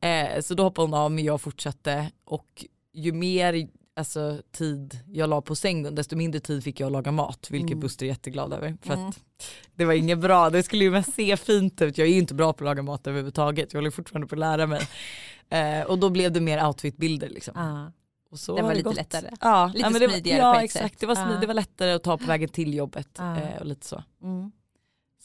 Eh, 0.00 0.40
så 0.42 0.54
då 0.54 0.62
hoppade 0.62 0.86
hon 0.86 0.94
av 0.94 1.10
men 1.12 1.24
jag 1.24 1.40
fortsatte 1.40 2.10
och 2.24 2.64
ju 2.94 3.12
mer 3.12 3.68
alltså, 3.96 4.38
tid 4.52 4.98
jag 5.06 5.30
la 5.30 5.40
på 5.40 5.54
sängen 5.54 5.94
desto 5.94 6.16
mindre 6.16 6.40
tid 6.40 6.64
fick 6.64 6.80
jag 6.80 6.86
att 6.86 6.92
laga 6.92 7.12
mat 7.12 7.46
vilket 7.50 7.70
Mm. 7.70 7.80
Buster 7.80 8.06
är 8.06 8.08
jätteglad 8.10 8.52
över. 8.52 8.76
För 8.82 8.94
Mm. 8.94 9.12
det 9.74 9.84
var 9.84 9.92
inget 9.92 10.18
bra, 10.18 10.50
det 10.50 10.62
skulle 10.62 10.84
ju 10.84 10.90
mest 10.90 11.14
se 11.14 11.36
fint 11.36 11.82
ut. 11.82 11.98
Jag 11.98 12.08
är 12.08 12.12
ju 12.12 12.18
inte 12.18 12.34
bra 12.34 12.52
på 12.52 12.64
att 12.64 12.68
laga 12.70 12.82
mat 12.82 13.06
överhuvudtaget, 13.06 13.72
jag 13.72 13.78
håller 13.78 13.90
fortfarande 13.90 14.26
på 14.26 14.34
att 14.34 14.38
lära 14.38 14.66
mig. 14.66 14.80
Eh, 15.50 15.82
och 15.86 15.98
då 15.98 16.10
blev 16.10 16.32
det 16.32 16.40
mer 16.40 16.66
outfitbilder 16.66 17.28
liksom. 17.28 17.54
Ja. 17.56 17.92
Och 18.32 18.38
så 18.40 18.56
Den 18.56 18.64
var 18.64 18.72
lite 18.74 18.82
gått. 18.82 18.96
lättare. 18.96 19.30
Ja, 19.40 19.66
Lite 19.66 19.78
ja, 19.78 19.90
men 19.90 20.00
det, 20.00 20.08
smidigare 20.08 20.38
ja, 20.40 20.52
på 20.52 20.58
ett 20.58 20.64
exakt. 20.64 20.84
sätt. 20.92 21.00
Det 21.00 21.06
var, 21.06 21.14
smid, 21.14 21.40
det 21.40 21.46
var 21.46 21.54
lättare 21.54 21.92
att 21.92 22.02
ta 22.02 22.18
på 22.18 22.24
vägen 22.24 22.48
till 22.48 22.74
jobbet 22.74 23.18
eh, 23.18 23.56
och 23.60 23.66
lite 23.66 23.86
så. 23.86 24.02
Mm. 24.22 24.52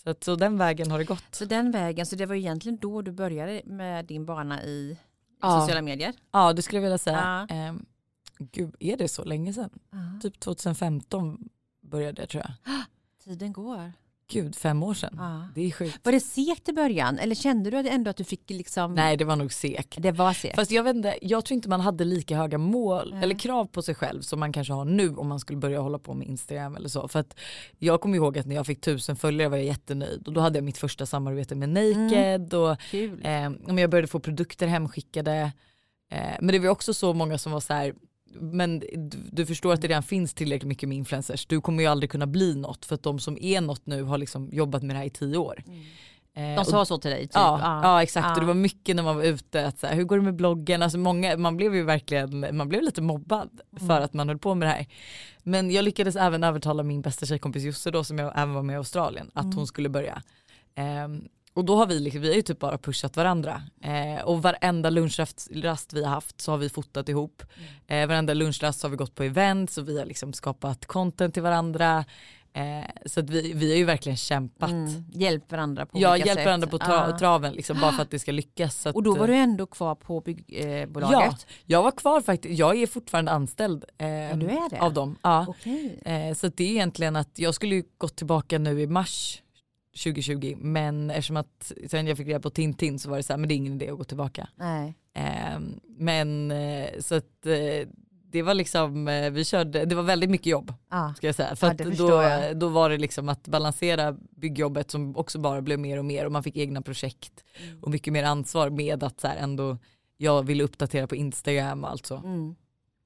Så, 0.03 0.09
att, 0.09 0.23
så 0.23 0.35
den 0.35 0.57
vägen 0.57 0.91
har 0.91 0.97
det 0.99 1.05
gått. 1.05 1.23
Så 1.31 1.45
den 1.45 1.71
vägen, 1.71 2.05
så 2.05 2.15
det 2.15 2.25
var 2.25 2.35
egentligen 2.35 2.77
då 2.77 3.01
du 3.01 3.11
började 3.11 3.61
med 3.65 4.05
din 4.05 4.25
bana 4.25 4.63
i 4.63 4.97
Ja. 5.41 5.59
sociala 5.61 5.81
medier? 5.81 6.13
Ja 6.31 6.53
det 6.53 6.61
skulle 6.61 6.77
jag 6.77 6.83
vilja 6.83 6.97
säga. 6.97 7.47
Ehm, 7.49 7.85
gud, 8.39 8.75
är 8.79 8.97
det 8.97 9.07
så 9.07 9.23
länge 9.23 9.53
sedan? 9.53 9.69
Typ 10.21 10.39
2015 10.39 11.49
började 11.81 12.21
jag 12.21 12.29
tror 12.29 12.43
jag. 12.43 12.73
Tiden 13.23 13.53
går. 13.53 13.93
Gud, 14.31 14.55
fem 14.55 14.84
år 14.84 14.93
sedan. 14.93 15.15
Ja. 15.17 15.48
Det 15.55 15.62
är 15.62 15.72
sjukt. 15.72 16.00
Var 16.05 16.12
det 16.12 16.19
segt 16.19 16.69
i 16.69 16.74
början 16.74 17.19
eller 17.19 17.36
kände 17.36 17.69
du 17.69 17.77
ändå 17.89 18.10
att 18.10 18.17
du 18.17 18.24
fick 18.24 18.50
liksom? 18.50 18.93
Nej 18.93 19.17
det 19.17 19.25
var 19.25 19.36
nog 19.36 19.53
segt. 19.53 19.96
Det 19.98 20.12
var 20.12 20.34
segt. 20.34 20.55
Fast 20.55 20.72
jag 20.72 20.84
vet 20.84 20.96
inte, 20.96 21.17
jag 21.22 21.46
tror 21.46 21.55
inte 21.55 21.69
man 21.69 21.81
hade 21.81 22.03
lika 22.03 22.38
höga 22.38 22.57
mål 22.57 23.10
Nej. 23.13 23.24
eller 23.24 23.39
krav 23.39 23.65
på 23.65 23.81
sig 23.81 23.96
själv 23.96 24.22
som 24.22 24.39
man 24.39 24.53
kanske 24.53 24.74
har 24.74 24.86
nu 24.86 25.15
om 25.15 25.27
man 25.27 25.39
skulle 25.39 25.60
börja 25.60 25.79
hålla 25.79 26.00
på 26.00 26.13
med 26.13 26.27
Instagram 26.27 26.75
eller 26.75 26.89
så. 26.89 27.07
För 27.07 27.19
att 27.19 27.36
jag 27.77 28.01
kommer 28.01 28.15
ihåg 28.15 28.38
att 28.38 28.46
när 28.46 28.55
jag 28.55 28.65
fick 28.65 28.81
tusen 28.81 29.15
följare 29.15 29.50
var 29.50 29.57
jag 29.57 29.65
jättenöjd 29.65 30.27
och 30.27 30.34
då 30.34 30.41
hade 30.41 30.57
jag 30.57 30.63
mitt 30.63 30.77
första 30.77 31.05
samarbete 31.05 31.55
med 31.55 31.69
Naked 31.69 32.53
och 32.53 32.81
Kul. 32.81 33.22
eh, 33.25 33.51
jag 33.79 33.89
började 33.89 34.07
få 34.07 34.19
produkter 34.19 34.67
hemskickade. 34.67 35.51
Eh, 36.12 36.19
men 36.39 36.48
det 36.48 36.60
var 36.60 36.69
också 36.69 36.93
så 36.93 37.13
många 37.13 37.38
som 37.38 37.51
var 37.51 37.60
så 37.60 37.74
här 37.74 37.93
men 38.39 38.79
du, 38.79 39.17
du 39.32 39.46
förstår 39.46 39.74
att 39.74 39.82
det 39.82 39.88
redan 39.88 40.03
finns 40.03 40.34
tillräckligt 40.34 40.67
mycket 40.67 40.89
med 40.89 40.98
influencers. 40.98 41.46
Du 41.46 41.62
kommer 41.62 41.84
ju 41.84 41.89
aldrig 41.89 42.10
kunna 42.12 42.27
bli 42.27 42.56
något 42.56 42.86
för 42.86 42.96
att 42.96 43.03
de 43.03 43.20
som 43.20 43.38
är 43.41 43.62
något 43.62 43.86
nu 43.86 44.03
har 44.03 44.17
liksom 44.17 44.50
jobbat 44.51 44.84
med 44.84 44.96
det 44.96 45.00
här 45.00 45.06
i 45.06 45.10
tio 45.10 45.38
år. 45.38 45.63
Eh, 46.34 46.56
De 46.56 46.65
sa 46.65 46.86
så 46.86 46.98
till 46.98 47.12
dig? 47.12 47.22
Typ. 47.22 47.32
Ja, 47.36 47.60
ja. 47.84 48.03
exakt 48.03 48.25
Ja. 48.27 48.34
och 48.34 48.39
det 48.39 48.46
var 48.48 48.53
mycket 48.53 48.96
när 48.96 49.03
man 49.03 49.15
var 49.15 49.24
ute, 49.24 49.65
att 49.67 49.79
så 49.79 49.88
här, 49.88 49.96
hur 49.96 50.03
går 50.03 50.17
det 50.17 50.24
med 50.24 50.36
bloggen? 50.36 50.82
Alltså 50.82 50.98
många, 50.98 51.38
man 51.38 51.58
blev 51.58 51.75
ju 51.75 51.84
verkligen 51.84 52.58
man 52.58 52.70
blev 52.70 52.82
lite 52.84 53.01
mobbad 53.01 53.50
Mm. 53.77 53.88
för 53.88 54.01
att 54.01 54.13
man 54.13 54.27
höll 54.29 54.38
på 54.39 54.56
med 54.56 54.67
det 54.67 54.72
här. 54.72 54.86
Men 55.44 55.72
jag 55.72 55.86
lyckades 55.86 56.15
även 56.15 56.44
övertala 56.44 56.84
min 56.84 57.01
bästa 57.01 57.25
tjejkompis 57.25 57.63
Josse 57.63 57.91
då 57.91 58.03
som 58.03 58.20
jag 58.20 58.34
även 58.36 58.53
var 58.53 58.63
med 58.63 58.74
i 58.74 58.77
Australien 58.77 59.32
att 59.34 59.44
Mm. 59.46 59.58
hon 59.58 59.67
skulle 59.67 59.89
börja. 59.89 60.22
Ehm, 60.75 61.24
och 61.57 61.65
då 61.65 61.75
har 61.75 61.85
vi, 61.87 61.99
liksom, 61.99 62.21
vi 62.21 62.27
har 62.27 62.35
ju 62.35 62.41
typ 62.41 62.59
bara 62.59 62.77
pushat 62.77 63.17
varandra. 63.17 63.61
Eh, 63.81 64.23
och 64.25 64.41
varenda 64.41 64.89
lunchrast 64.89 65.47
rast 65.53 65.93
vi 65.93 66.03
har 66.03 66.11
haft 66.11 66.41
så 66.41 66.51
har 66.51 66.57
vi 66.57 66.69
fotat 66.69 67.09
ihop. 67.09 67.43
Eh, 67.87 68.07
varenda 68.07 68.33
lunchrast 68.33 68.83
har 68.83 68.89
vi 68.89 68.95
gått 68.97 69.15
på 69.15 69.23
events 69.23 69.77
och 69.77 69.89
vi 69.89 69.99
har 69.99 70.05
liksom 70.05 70.33
skapat 70.33 70.85
content 70.85 71.33
till 71.33 71.43
varandra. 71.43 72.05
Eh, 72.53 72.89
så 73.05 73.19
att 73.19 73.29
vi, 73.29 73.53
vi 73.53 73.69
har 73.71 73.77
ju 73.77 73.83
verkligen 73.85 74.17
kämpat. 74.17 74.69
Mm. 74.69 75.05
Hjälp 75.13 75.51
varandra 75.51 75.85
på 75.85 75.99
Ja, 75.99 76.17
sätt. 76.17 76.45
varandra 76.45 76.67
på 76.67 76.77
tra- 76.77 77.09
Ja. 77.11 77.17
traven 77.19 77.53
liksom, 77.53 77.79
bara 77.81 77.91
för 77.91 78.01
att 78.01 78.11
det 78.11 78.19
ska 78.19 78.31
lyckas. 78.31 78.81
Så 78.81 78.91
Och 78.91 79.03
då 79.03 79.11
att, 79.13 79.17
var 79.19 79.27
du 79.27 79.33
eh, 79.33 79.39
ändå 79.43 79.65
kvar 79.65 79.95
på 79.95 80.21
byggbolaget? 80.21 81.19
Eh? 81.21 81.35
Ja, 81.37 81.53
jag 81.65 81.83
var 81.83 81.91
kvar 81.91 82.21
faktiskt. 82.21 82.59
Jag 82.59 82.77
är 82.77 82.87
fortfarande 82.87 83.31
anställd 83.31 83.85
eh, 83.97 84.07
Ja, 84.07 84.35
du 84.35 84.45
är 84.45 84.69
det? 84.69 84.79
av 84.79 84.93
dem. 84.93 85.15
Ja. 85.21 85.45
Okej. 85.49 85.99
Eh, 86.05 86.33
så 86.35 86.47
att 86.47 86.57
det 86.57 86.63
är 86.63 86.69
egentligen 86.71 87.15
att 87.15 87.39
jag 87.39 87.55
skulle 87.55 87.75
ju 87.75 87.83
gått 87.97 88.15
tillbaka 88.15 88.57
nu 88.59 88.81
i 88.81 88.87
mars 88.87 89.41
2020 89.98 90.56
men 90.58 91.10
eftersom 91.10 91.38
att 91.38 91.72
sen 91.89 92.08
jag 92.08 92.18
fick 92.18 92.27
reda 92.27 92.39
på 92.39 92.50
Tintin 92.50 93.00
så 93.00 93.10
var 93.10 93.18
det 93.18 93.24
så 93.24 93.34
här, 93.34 93.38
men 93.38 93.48
det 93.50 93.54
är 93.54 93.56
ingen 93.56 93.74
idé 93.74 93.89
att 93.89 93.98
gå 93.98 94.04
tillbaka. 94.04 94.50
Nej. 94.56 94.94
Eh, 95.13 95.60
men 95.98 96.54
så 97.00 97.16
att 97.16 97.46
eh, 97.46 97.88
det 98.32 98.42
var 98.42 98.54
liksom, 98.54 99.08
eh, 99.08 99.30
vi 99.32 99.46
körde, 99.46 99.86
det 99.86 99.96
var 99.96 100.04
väldigt 100.04 100.30
mycket 100.30 100.48
jobb 100.48 100.74
Ja. 100.92 101.13
ska 101.18 101.27
jag 101.27 101.36
säga. 101.36 101.56
För 101.56 101.68
Ja, 101.68 101.89
då, 101.98 102.22
jag. 102.24 102.58
då 102.60 102.68
var 102.70 102.89
det 102.89 102.98
liksom 102.98 103.30
att 103.30 103.48
balansera 103.48 104.12
byggjobbet 104.30 104.92
som 104.92 105.18
också 105.18 105.39
bara 105.39 105.62
blev 105.62 105.80
mer 105.80 105.98
och 106.00 106.06
mer 106.06 106.25
och 106.25 106.32
man 106.32 106.44
fick 106.44 106.58
egna 106.58 106.82
projekt 106.82 107.44
Mm. 107.68 107.84
och 107.84 107.92
mycket 107.92 108.13
mer 108.13 108.24
ansvar 108.24 108.70
med 108.70 109.04
att 109.04 109.20
så 109.22 109.27
här 109.27 109.36
ändå 109.38 109.77
jag 110.18 110.44
ville 110.44 110.63
uppdatera 110.63 111.08
på 111.08 111.16
Instagram 111.16 111.84
och 111.84 111.89
allt 111.89 112.06
så. 112.06 112.16
Mm. 112.18 112.56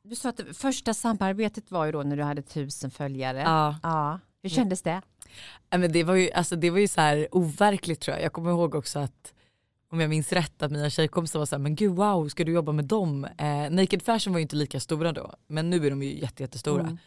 Du 0.04 0.16
sa 0.16 0.30
att 0.30 0.42
första 0.54 0.94
samarbetet 0.94 1.72
var 1.72 1.86
ju 1.86 1.92
då 1.92 2.04
när 2.04 2.18
du 2.18 2.24
hade 2.24 2.42
tusen 2.42 2.92
följare. 2.92 3.40
Ja. 3.42 3.76
Ja. 3.84 4.20
Hur 4.44 4.50
kändes 4.50 4.82
det? 4.82 5.02
Men 5.70 5.92
det 5.92 6.04
var 6.04 6.16
ju, 6.16 6.32
alltså, 6.32 6.56
det 6.56 6.70
var 6.70 6.80
ju 6.80 6.88
så 6.88 7.02
här 7.02 7.28
overkligt 7.32 8.00
tror 8.00 8.18
jag. 8.18 8.25
Jag 8.25 8.34
kommer 8.34 8.51
ihåg 8.51 8.75
också 8.75 9.00
att 9.00 9.34
om 9.92 10.00
jag 10.00 10.10
minns 10.10 10.34
rätt 10.34 10.62
att 10.62 10.72
mina 10.72 10.90
tjejkompisar 10.90 11.40
var 11.40 11.46
så 11.46 11.55
här, 11.55 11.62
men 11.62 11.75
gud 11.75 11.92
wow 11.92 12.29
ska 12.29 12.44
du 12.44 12.51
jobba 12.51 12.72
med 12.72 12.86
dem? 12.86 13.27
Eh, 13.38 13.70
Naked 13.70 14.01
Fashion 14.01 14.34
var 14.34 14.40
ju 14.40 14.42
inte 14.42 14.55
lika 14.55 14.79
stora 14.79 15.12
då 15.12 15.34
men 15.48 15.70
nu 15.70 15.86
är 15.86 15.90
de 15.90 16.03
ju 16.03 16.20
jätte, 16.20 16.44
jättestora. 16.44 16.82
Mm. 16.82 16.98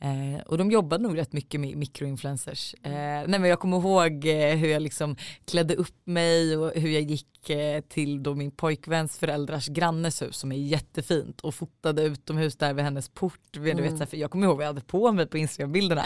Eh, 0.00 0.40
och 0.46 0.58
de 0.58 0.70
jobbade 0.70 1.02
nog 1.02 1.18
rätt 1.18 1.32
mycket 1.32 1.60
med 1.60 1.76
mikroinfluencers. 1.76 2.74
Eh, 2.82 2.90
nej 2.92 3.26
men 3.26 3.44
jag 3.44 3.60
kommer 3.60 3.76
ihåg 3.76 4.26
eh, 4.26 4.56
hur 4.56 4.68
jag 4.68 4.82
liksom 4.82 5.16
klädde 5.44 5.74
upp 5.74 5.96
mig 6.04 6.56
och 6.56 6.72
hur 6.74 6.90
jag 6.90 7.02
gick 7.02 7.50
eh, 7.50 7.80
till 7.80 8.22
då 8.22 8.34
min 8.34 8.50
pojkväns 8.50 9.18
föräldrars 9.18 9.66
grannes 9.68 10.22
hus 10.22 10.36
som 10.36 10.52
är 10.52 10.56
jättefint 10.56 11.40
och 11.40 11.54
fotade 11.54 12.02
utomhus 12.02 12.56
där 12.56 12.74
vid 12.74 12.84
hennes 12.84 13.08
port. 13.08 13.40
Du 13.50 13.60
vet, 13.60 13.78
Mm. 13.78 14.06
för 14.06 14.16
jag 14.16 14.30
kommer 14.30 14.46
ihåg 14.46 14.56
vad 14.56 14.64
jag 14.64 14.68
hade 14.68 14.80
på 14.86 15.12
mig 15.12 15.26
på 15.26 15.38
Instagram-bilderna. 15.38 16.02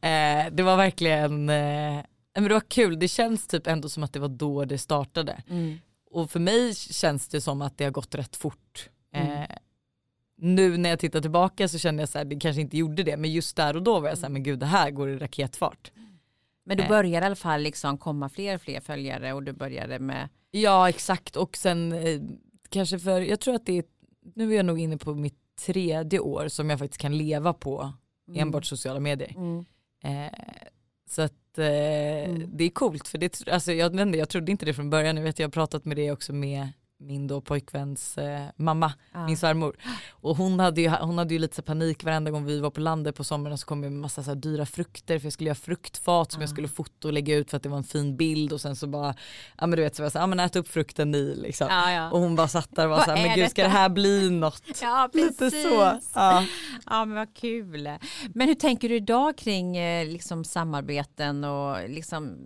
Ja. 0.00 0.08
Eh, 0.08 0.46
det 0.52 0.62
var 0.62 0.76
verkligen, 0.76 1.48
eh, 1.48 2.04
men 2.34 2.44
det 2.48 2.54
var 2.54 2.70
kul. 2.70 2.98
Det 2.98 3.08
känns 3.08 3.46
typ 3.46 3.66
ändå 3.66 3.88
som 3.88 4.02
att 4.02 4.12
det 4.12 4.18
var 4.20 4.28
då 4.28 4.64
det 4.64 4.78
startade. 4.78 5.42
Mm. 5.50 5.78
Och 6.10 6.30
för 6.30 6.40
mig 6.40 6.74
känns 6.74 7.28
det 7.28 7.40
som 7.40 7.62
att 7.62 7.78
det 7.78 7.84
har 7.84 7.90
gått 7.90 8.14
rätt 8.14 8.36
fort. 8.36 8.88
Mm. 9.14 9.46
Nu 10.40 10.76
när 10.76 10.90
jag 10.90 10.98
tittar 10.98 11.20
tillbaka 11.20 11.68
så 11.68 11.78
känner 11.78 12.02
jag 12.02 12.08
så 12.08 12.18
här, 12.18 12.24
det 12.24 12.36
kanske 12.36 12.60
inte 12.62 12.76
gjorde 12.78 13.02
det, 13.02 13.16
men 13.16 13.32
just 13.32 13.56
där 13.56 13.76
och 13.76 13.82
då 13.82 14.00
var 14.00 14.08
jag 14.08 14.18
så 14.18 14.22
här, 14.26 14.30
men 14.32 14.42
gud 14.42 14.58
det 14.58 14.66
här 14.66 14.90
går 14.90 15.08
i 15.10 15.18
raketfart. 15.18 15.90
Men 16.64 16.76
du 16.76 16.82
Eh. 16.82 16.88
började 16.88 17.24
i 17.24 17.26
alla 17.26 17.36
fall 17.36 17.62
liksom 17.62 17.98
komma 17.98 18.28
fler 18.28 18.54
och 18.54 18.60
fler 18.62 18.80
följare 18.80 19.32
och 19.32 19.42
du 19.42 19.52
började 19.52 19.98
med 19.98 20.28
Ja 20.50 20.88
exakt 20.88 21.36
och 21.36 21.56
sen 21.56 21.92
eh, 21.92 22.20
kanske 22.68 22.98
för, 22.98 23.20
jag 23.20 23.40
tror 23.40 23.54
att 23.54 23.66
det 23.66 23.78
är, 23.78 23.84
nu 24.34 24.52
är 24.52 24.56
jag 24.56 24.66
nog 24.66 24.80
inne 24.80 24.98
på 24.98 25.14
mitt 25.14 25.38
tredje 25.66 26.18
år 26.20 26.48
som 26.48 26.70
jag 26.70 26.78
faktiskt 26.78 27.00
kan 27.00 27.18
leva 27.18 27.52
på 27.52 27.92
Mm. 28.28 28.40
enbart 28.40 28.64
sociala 28.64 29.00
medier. 29.00 29.34
Mm. 29.36 29.64
Eh, 30.04 30.32
så 31.08 31.22
att 31.22 31.58
eh, 31.58 31.64
Mm. 32.30 32.50
det 32.56 32.64
är 32.64 32.70
coolt 32.70 33.08
för 33.08 33.18
det, 33.18 33.48
alltså, 33.48 33.72
jag, 33.72 34.16
jag 34.16 34.28
trodde 34.28 34.52
inte 34.52 34.66
det 34.66 34.74
från 34.74 34.90
början, 34.90 35.16
jag 35.16 35.24
vet 35.24 35.38
jag 35.38 35.46
har 35.46 35.50
pratat 35.50 35.84
med 35.84 35.96
det 35.96 36.10
också 36.12 36.32
med 36.32 36.68
min 37.00 37.26
då 37.26 37.40
pojkväns 37.40 38.18
eh, 38.18 38.40
mamma, 38.56 38.92
Ja. 39.12 39.26
min 39.26 39.36
svärmor. 39.36 39.76
Och 40.10 40.36
hon 40.36 40.60
hade, 40.60 40.80
ju, 40.80 40.88
hon 40.88 41.18
hade 41.18 41.34
ju 41.34 41.40
lite 41.40 41.62
panik 41.62 42.04
varenda 42.04 42.30
gång 42.30 42.44
vi 42.44 42.60
var 42.60 42.70
på 42.70 42.80
landet 42.80 43.14
på 43.16 43.24
sommaren 43.24 43.58
så 43.58 43.66
kom 43.66 43.82
jag 43.82 43.92
med 43.92 44.00
massa 44.00 44.22
så 44.22 44.34
dyra 44.34 44.66
frukter 44.66 45.18
för 45.18 45.26
jag 45.26 45.32
skulle 45.32 45.48
göra 45.48 45.54
fruktfat 45.54 46.32
som 46.32 46.40
jag 46.40 46.48
Ja. 46.48 46.52
skulle 46.52 46.68
fota 46.68 47.08
och 47.08 47.12
lägga 47.14 47.36
ut 47.36 47.50
för 47.50 47.56
att 47.56 47.62
det 47.62 47.68
var 47.68 47.76
en 47.78 47.84
fin 47.84 48.16
bild 48.16 48.52
och 48.52 48.60
sen 48.60 48.76
så 48.76 48.86
bara, 48.86 49.14
ja 49.58 49.66
men 49.66 49.76
du 49.76 49.82
vet 49.82 49.96
så 49.96 50.02
var 50.02 50.04
jag 50.04 50.12
så 50.12 50.18
ja 50.18 50.26
men 50.26 50.40
ät 50.40 50.56
upp 50.56 50.68
frukten 50.68 51.10
ni 51.10 51.34
liksom. 51.36 51.66
Ja, 51.70 51.92
ja. 51.92 52.10
Och 52.10 52.20
hon 52.20 52.36
bara 52.36 52.48
satt 52.48 52.76
där 52.76 52.84
och 52.84 52.90
var 52.90 53.04
så 53.04 53.10
men 53.10 53.34
gud 53.34 53.50
ska 53.50 53.62
det 53.62 53.68
detta?" 53.68 53.78
här 53.78 53.88
bli 53.88 54.30
något? 54.30 54.62
ja, 54.82 55.10
Lite 55.12 55.50
så. 55.50 55.98
Ja. 56.14 56.44
Ja 56.86 57.04
men 57.04 57.14
vad 57.14 57.34
kul. 57.36 57.88
Men 58.34 58.48
hur 58.48 58.54
tänker 58.54 58.88
du 58.88 58.96
idag 58.96 59.38
kring 59.38 59.76
eh, 59.76 60.06
liksom, 60.08 60.44
samarbeten 60.44 61.44
och 61.44 61.88
liksom, 61.88 62.36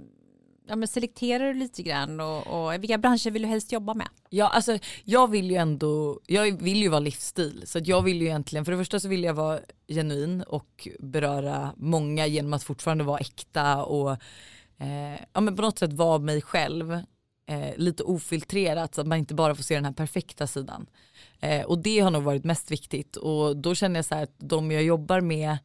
ja, 0.66 0.77
men 0.77 0.88
selekterar 0.88 1.46
du 1.46 1.55
lite 1.55 1.83
grann 1.83 2.20
och, 2.20 2.46
och 2.46 2.83
vilka 2.83 2.98
branscher 2.98 3.31
vill 3.31 3.42
du 3.42 3.48
helst 3.48 3.72
jobba 3.72 3.94
med? 3.94 4.09
Ja, 4.31 4.48
alltså, 4.48 4.79
jag 5.05 5.31
vill 5.31 5.51
ju 5.51 5.57
ändå, 5.57 6.20
jag 6.27 6.62
vill 6.62 6.83
ju 6.83 6.88
vara 6.88 7.01
livsstil. 7.01 7.62
Så 7.66 7.79
att 7.79 7.87
jag 7.87 8.03
vill 8.03 8.20
ju 8.20 8.27
egentligen, 8.27 8.64
för 8.64 8.72
det 8.72 8.79
första 8.79 9.01
så 9.01 9.09
vill 9.09 9.25
jag 9.25 9.35
vara 9.35 9.61
genuin 9.88 10.42
och 10.42 10.88
beröra 10.98 11.75
många 11.77 12.27
genom 12.27 12.53
att 12.53 12.62
fortfarande 12.62 13.05
vara 13.05 13.18
äkta 13.18 13.85
och 13.85 14.11
eh, 14.79 15.20
ja, 15.33 15.40
men 15.40 15.57
på 15.57 15.62
något 15.62 15.79
sätt 15.79 15.92
vara 15.92 16.18
mig 16.18 16.42
själv. 16.42 16.92
Eh, 17.46 17.77
lite 17.77 18.03
ofiltrerat 18.03 18.94
så 18.94 19.01
att 19.01 19.07
man 19.07 19.18
inte 19.18 19.35
bara 19.35 19.55
får 19.55 19.62
se 19.62 19.75
den 19.75 19.85
här 19.85 19.92
perfekta 19.92 20.46
sidan. 20.46 20.87
Eh, 21.40 21.64
och 21.64 21.79
det 21.79 22.01
har 22.01 22.11
nog 22.11 22.22
varit 22.22 22.44
mest 22.44 22.70
viktigt 22.70 23.16
och 23.16 23.57
då 23.57 23.75
känner 23.75 23.98
jag 23.98 24.05
så 24.05 24.14
här 24.14 24.22
att 24.22 24.37
de 24.38 24.70
jag 24.70 24.83
jobbar 24.83 25.20
med 25.20 25.59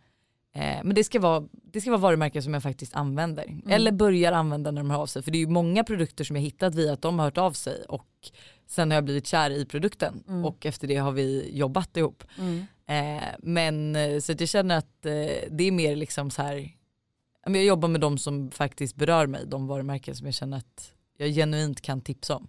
eh, 0.56 0.84
men 0.84 0.96
det 0.96 1.04
ska, 1.04 1.20
vara, 1.20 1.48
det 1.52 1.82
ska 1.82 1.90
vara 1.92 2.02
varumärken 2.02 2.44
som 2.44 2.54
jag 2.54 2.64
faktiskt 2.64 2.96
använder. 2.96 3.58
Eller 3.70 3.92
börjar 3.92 4.32
använda 4.32 4.72
när 4.72 4.82
de 4.82 4.90
hör 4.92 5.02
av 5.02 5.06
sig. 5.06 5.22
För 5.24 5.32
det 5.32 5.38
är 5.38 5.40
ju 5.40 5.48
många 5.48 5.84
produkter 5.84 6.24
som 6.24 6.36
jag 6.36 6.44
hittat 6.44 6.76
via 6.76 6.94
att 6.94 7.02
de 7.02 7.20
har 7.20 7.26
hört 7.26 7.38
av 7.38 7.52
sig 7.52 7.84
och 7.90 8.08
sen 8.68 8.92
har 8.92 8.96
jag 8.96 9.04
blivit 9.04 9.28
kär 9.28 9.50
i 9.50 9.66
produkten 9.66 10.24
Mm. 10.28 10.46
och 10.46 10.66
efter 10.66 10.88
det 10.88 10.96
har 10.96 11.12
vi 11.12 11.50
jobbat 11.58 11.98
ihop. 11.98 12.24
Eh, 12.86 13.24
men 13.40 13.96
eh, 13.96 14.20
så 14.20 14.32
att 14.32 14.40
jag 14.40 14.50
känner 14.50 14.78
att 14.78 15.06
eh, 15.06 15.12
det 15.52 15.64
är 15.64 15.72
mer 15.72 15.96
liksom 15.96 16.32
så 16.32 16.42
här, 16.42 16.70
jag 17.46 17.64
jobbar 17.64 17.88
med 17.90 18.02
de 18.02 18.18
som 18.18 18.52
faktiskt 18.52 18.96
berör 18.96 19.28
mig, 19.28 19.44
de 19.48 19.68
varumärken 19.68 20.16
som 20.16 20.26
jag 20.26 20.34
känner 20.36 20.58
att 20.58 20.94
jag 21.18 21.30
genuint 21.30 21.82
kan 21.82 22.02
tipsa 22.02 22.36
om. 22.36 22.48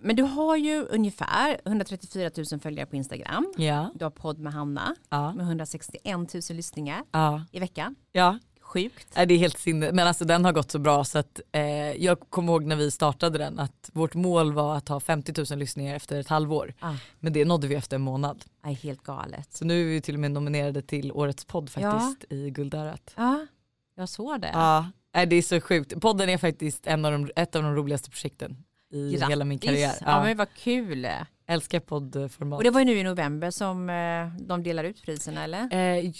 Men 0.00 0.16
du 0.16 0.22
har 0.22 0.56
ju 0.56 0.82
ungefär 0.82 1.60
134 1.64 2.30
000 2.52 2.60
följare 2.60 2.86
på 2.86 2.96
Instagram. 2.96 3.52
Ja, 3.56 3.90
Du 3.94 4.04
har 4.04 4.10
podd 4.10 4.38
med 4.38 4.52
Hanna 4.52 4.94
ja, 5.10 5.32
med 5.32 5.46
161 5.46 6.04
000 6.14 6.26
lyssningar 6.50 7.02
ja. 7.10 7.44
i 7.52 7.58
veckan. 7.60 7.94
ja. 8.12 8.38
Sjukt. 8.60 9.14
Det 9.14 9.34
är 9.34 9.38
helt 9.38 9.58
sinne. 9.58 9.92
Men 9.92 10.06
alltså 10.06 10.24
den 10.24 10.44
har 10.44 10.52
gått 10.52 10.70
så 10.70 10.78
bra 10.78 11.04
så 11.04 11.18
att 11.18 11.40
eh, 11.52 11.62
jag 12.04 12.20
kommer 12.20 12.52
ihåg 12.52 12.64
när 12.64 12.76
vi 12.76 12.90
startade 12.90 13.38
den 13.38 13.58
att 13.58 13.90
vårt 13.92 14.14
mål 14.14 14.52
var 14.52 14.76
att 14.76 14.88
ha 14.88 15.00
50 15.00 15.52
000 15.52 15.58
lyssningar 15.58 15.96
efter 15.96 16.20
ett 16.20 16.28
halvår. 16.28 16.74
Ah, 16.80 16.94
Men 17.20 17.32
det 17.32 17.44
nådde 17.44 17.66
vi 17.66 17.74
efter 17.74 17.96
en 17.96 18.02
månad. 18.02 18.44
är 18.64 18.72
helt 18.72 19.02
galet. 19.02 19.52
Så 19.52 19.64
nu 19.64 19.80
är 19.80 19.84
vi 19.84 20.00
till 20.00 20.14
och 20.14 20.20
med 20.20 20.30
nominerade 20.30 20.82
till 20.82 21.12
årets 21.12 21.44
podd 21.44 21.70
faktiskt 21.70 22.32
i 22.32 22.50
Guldörat. 22.50 23.14
Ja, 23.16 23.46
jag 23.94 24.08
såg 24.08 24.40
det. 24.40 24.50
Ja, 24.52 24.86
det 25.26 25.36
är 25.36 25.42
så 25.42 25.60
sjukt. 25.60 26.00
Podden 26.00 26.28
är 26.28 26.38
faktiskt 26.38 26.86
en 26.86 27.04
av 27.04 27.12
de, 27.12 27.30
ett 27.36 27.56
av 27.56 27.62
de 27.62 27.74
roligaste 27.74 28.10
projekten 28.10 28.64
i 28.92 29.10
Grattis. 29.12 29.30
hela 29.30 29.44
min 29.44 29.58
karriär. 29.58 29.92
Ja. 30.00 30.22
men 30.22 30.36
vad 30.36 30.48
kul. 30.54 31.06
älskar 31.46 31.80
poddformat. 31.80 32.56
Och 32.56 32.64
det 32.64 32.70
var 32.70 32.80
ju 32.80 32.86
nu 32.86 32.98
i 32.98 33.02
november 33.02 33.50
som 33.50 33.90
eh, 33.90 34.44
de 34.46 34.62
delar 34.62 34.84
ut 34.84 35.02
priserna 35.02 35.44
eller? 35.44 35.74
Eh, 35.96 36.12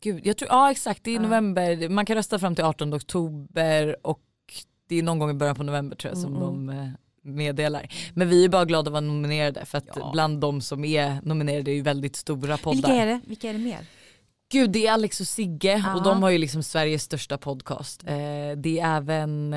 gud, 0.00 0.26
jag 0.26 0.36
tror, 0.36 0.48
ja 0.50 0.70
exakt 0.70 1.04
det 1.04 1.10
är 1.10 1.12
i 1.12 1.16
Ja. 1.16 1.22
november, 1.22 1.88
man 1.88 2.06
kan 2.06 2.16
rösta 2.16 2.38
fram 2.38 2.54
till 2.54 2.64
18 2.64 2.94
oktober 2.94 3.96
och 4.02 4.20
det 4.88 4.96
är 4.96 5.02
någon 5.02 5.18
gång 5.18 5.30
i 5.30 5.34
början 5.34 5.56
på 5.56 5.62
november 5.62 5.96
tror 5.96 6.10
jag 6.10 6.18
som 6.18 6.36
Mm, 6.36 6.66
de 6.66 6.68
eh, 6.78 6.88
meddelar. 7.22 7.88
Men 8.14 8.28
vi 8.28 8.44
är 8.44 8.48
bara 8.48 8.64
glada 8.64 8.88
att 8.88 8.92
vara 8.92 9.00
nominerade 9.00 9.64
för 9.64 9.78
att 9.78 9.88
Ja. 9.96 10.10
bland 10.12 10.40
de 10.40 10.60
som 10.60 10.84
är 10.84 11.18
nominerade 11.22 11.70
är 11.70 11.74
ju 11.74 11.82
väldigt 11.82 12.16
stora 12.16 12.56
poddar. 12.56 12.74
Vilka 12.74 12.92
är 12.92 13.06
det? 13.06 13.20
Vilka 13.26 13.48
är 13.48 13.52
det 13.52 13.58
mer? 13.58 13.78
Gud 14.52 14.70
det 14.70 14.86
är 14.86 14.92
Alex 14.92 15.20
och 15.20 15.26
Sigge 15.26 15.82
Ja. 15.86 15.94
och 15.94 16.02
de 16.02 16.22
har 16.22 16.30
ju 16.30 16.38
liksom 16.38 16.62
Sveriges 16.62 17.02
största 17.02 17.38
podcast. 17.38 18.02
Eh, 18.02 18.08
det 18.56 18.80
är 18.80 18.96
även 18.96 19.54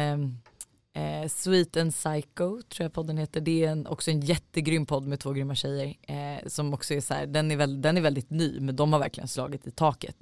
eh, 0.95 1.27
Sweet 1.29 1.77
and 1.77 1.93
Psycho 1.93 2.61
tror 2.61 2.83
jag 2.85 2.93
podden 2.93 3.17
heter. 3.17 3.41
Det 3.41 3.63
är 3.65 3.71
en, 3.71 3.87
också 3.87 4.11
en 4.11 4.21
jättegrym 4.21 4.85
podd 4.85 5.07
med 5.07 5.19
två 5.19 5.31
grymma 5.31 5.55
tjejer. 5.55 5.93
Eh, 6.07 6.47
som 6.47 6.73
också 6.73 6.93
är 6.93 7.01
så 7.01 7.13
här, 7.13 7.25
den, 7.25 7.51
är 7.51 7.55
väl, 7.55 7.81
den 7.81 7.97
är 7.97 8.01
väldigt 8.01 8.29
ny 8.29 8.59
men 8.59 8.75
de 8.75 8.93
har 8.93 8.99
verkligen 8.99 9.27
slagit 9.27 9.67
i 9.67 9.71
taket. 9.71 10.17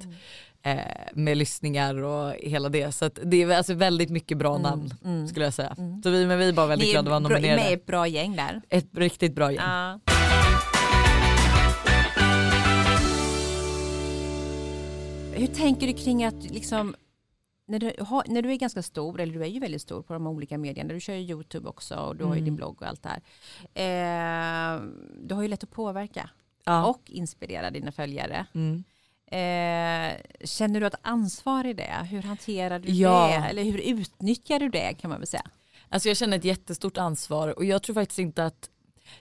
Eh, 0.64 0.78
med 1.14 1.38
lyssningar 1.38 1.96
och 2.04 2.34
hela 2.34 2.70
det. 2.70 2.92
Så 2.92 3.06
att 3.06 3.20
det 3.24 3.42
är 3.44 3.50
alltså 3.58 3.74
väldigt 3.74 4.10
mycket 4.10 4.38
bra 4.38 4.58
namn 4.58 4.94
Mm. 5.06 5.28
skulle 5.28 5.46
jag 5.46 5.54
säga. 5.54 5.76
Mm. 5.78 6.04
Så 6.04 6.10
vi, 6.10 6.26
men 6.28 6.40
vi 6.40 6.48
är 6.50 6.54
bara 6.54 6.68
väldigt 6.68 6.86
Ni 6.86 6.90
är 6.90 6.94
glada 6.94 7.16
att 7.16 7.22
vara 7.24 7.30
bra- 7.30 7.38
nominerade. 7.38 7.64
med 7.64 7.74
ett 7.74 7.86
bra 7.86 8.08
gäng 8.08 8.36
där. 8.36 8.62
Ett 8.70 8.88
riktigt 8.98 9.36
bra 9.36 9.52
gäng. 9.52 9.62
Ja. 9.66 10.00
Hur 15.34 15.48
tänker 15.48 15.88
du 15.88 15.94
kring 15.94 16.24
att 16.24 16.44
liksom 16.44 16.96
när 17.72 17.80
du, 17.80 17.94
har, 18.04 18.24
när 18.28 18.42
du 18.42 18.52
är 18.52 18.56
ganska 18.56 18.82
stor, 18.84 19.20
eller 19.20 19.34
du 19.34 19.42
är 19.44 19.48
ju 19.48 19.60
väldigt 19.60 19.82
stor 19.82 20.02
på 20.02 20.14
de 20.14 20.28
olika 20.28 20.58
medierna, 20.58 20.94
du 20.94 21.00
kör 21.00 21.14
ju 21.14 21.20
YouTube 21.34 21.70
också 21.70 21.96
och 21.96 22.16
du 22.16 22.24
har 22.24 22.34
ju 22.34 22.38
Mm. 22.40 22.46
din 22.46 22.56
blogg 22.56 22.82
och 22.82 22.88
allt 22.88 23.04
det 23.04 23.10
här. 23.10 23.22
Eh, 24.76 24.82
du 25.24 25.36
har 25.36 25.42
ju 25.42 25.48
lätt 25.48 25.64
att 25.64 25.72
påverka 25.72 26.30
Ja. 26.66 26.86
och 26.86 27.02
inspirera 27.06 27.72
dina 27.72 27.92
följare. 27.92 28.46
Mm. 28.54 28.84
Eh, 29.28 30.18
känner 30.46 30.80
du 30.80 30.88
ett 30.88 30.96
ansvar 31.02 31.66
i 31.66 31.74
det? 31.74 32.08
Hur 32.12 32.22
hanterar 32.22 32.80
du 32.80 32.92
Ja. 32.92 33.28
det? 33.28 33.34
Eller 33.50 33.64
hur 33.64 33.78
utnyttjar 33.78 34.60
du 34.60 34.70
det 34.70 34.94
kan 34.94 35.10
man 35.10 35.20
väl 35.20 35.28
säga? 35.28 35.46
Alltså 35.90 36.08
jag 36.08 36.18
känner 36.18 36.38
ett 36.38 36.46
jättestort 36.46 36.98
ansvar 36.98 37.58
och 37.58 37.66
jag 37.66 37.84
tror 37.84 37.94
faktiskt 37.94 38.20
inte 38.20 38.46
att, 38.46 38.70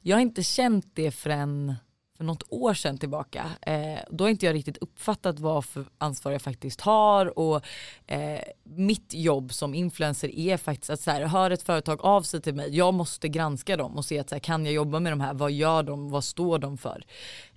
jag 0.01 0.17
har 0.17 0.21
inte 0.21 0.43
känt 0.43 0.87
det 0.95 1.11
förrän 1.11 1.75
för 2.21 2.25
något 2.25 2.43
år 2.49 2.75
sedan 2.75 2.99
tillbaka. 2.99 3.51
Eh, 3.61 3.99
då 4.11 4.25
har 4.25 4.29
inte 4.29 4.47
jag 4.47 4.55
riktigt 4.55 4.77
uppfattat 4.77 5.39
vad 5.39 5.65
för 5.65 5.85
ansvar 5.99 6.33
jag 6.33 6.43
faktiskt 6.43 6.81
har 6.81 7.39
och 7.39 7.65
eh, 8.07 8.41
mitt 8.65 9.15
jobb 9.15 9.53
som 9.53 9.75
influencer 9.75 10.39
är 10.39 10.57
faktiskt 10.57 10.91
att 10.91 11.01
så 11.01 11.11
här, 11.11 11.23
hör 11.23 11.51
ett 11.51 11.63
företag 11.63 12.01
av 12.05 12.23
sig 12.23 12.43
till 12.43 12.55
mig, 12.55 12.77
jag 12.77 12.95
måste 12.95 13.29
granska 13.29 13.77
dem 13.77 13.97
och 13.97 14.05
se 14.05 14.19
att 14.19 14.29
så 14.29 14.35
här, 14.35 14.41
kan 14.41 14.65
jag 14.65 14.75
jobba 14.75 15.01
med 15.01 15.13
de 15.13 15.21
här, 15.21 15.35
vad 15.35 15.53
gör 15.53 15.83
de, 15.83 16.11
vad 16.11 16.25
står 16.25 16.59
de 16.59 16.79
för? 16.79 17.05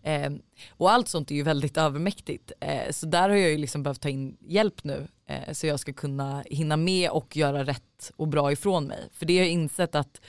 Eh, 0.04 0.32
och 0.70 0.92
allt 0.92 1.08
sånt 1.08 1.32
är 1.32 1.36
ju 1.36 1.44
väldigt 1.44 1.78
övermäktigt. 1.78 2.52
Eh, 2.60 2.92
så 2.92 3.06
där 3.06 3.30
har 3.30 3.36
jag 3.36 3.52
ju 3.52 3.58
liksom 3.58 3.84
behövt 3.84 4.02
ta 4.02 4.10
in 4.10 4.38
hjälp 4.40 4.84
nu 4.84 5.08
eh, 5.28 5.54
så 5.54 5.68
jag 5.68 5.80
ska 5.80 5.94
kunna 5.94 6.44
hinna 6.46 6.78
med 6.78 7.10
och 7.10 7.38
göra 7.38 7.64
rätt 7.64 8.12
och 8.16 8.28
bra 8.28 8.52
ifrån 8.52 8.86
mig. 8.86 9.10
För 9.14 9.26
det 9.26 9.38
har 9.38 9.44
jag 9.44 9.52
insett 9.52 9.96
att 9.96 10.22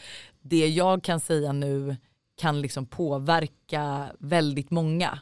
det 0.43 0.69
jag 0.69 1.03
kan 1.03 1.21
säga 1.21 1.53
nu 1.53 1.97
kan 2.37 2.61
liksom 2.61 2.87
påverka 2.87 4.13
väldigt 4.19 4.71
många. 4.71 5.19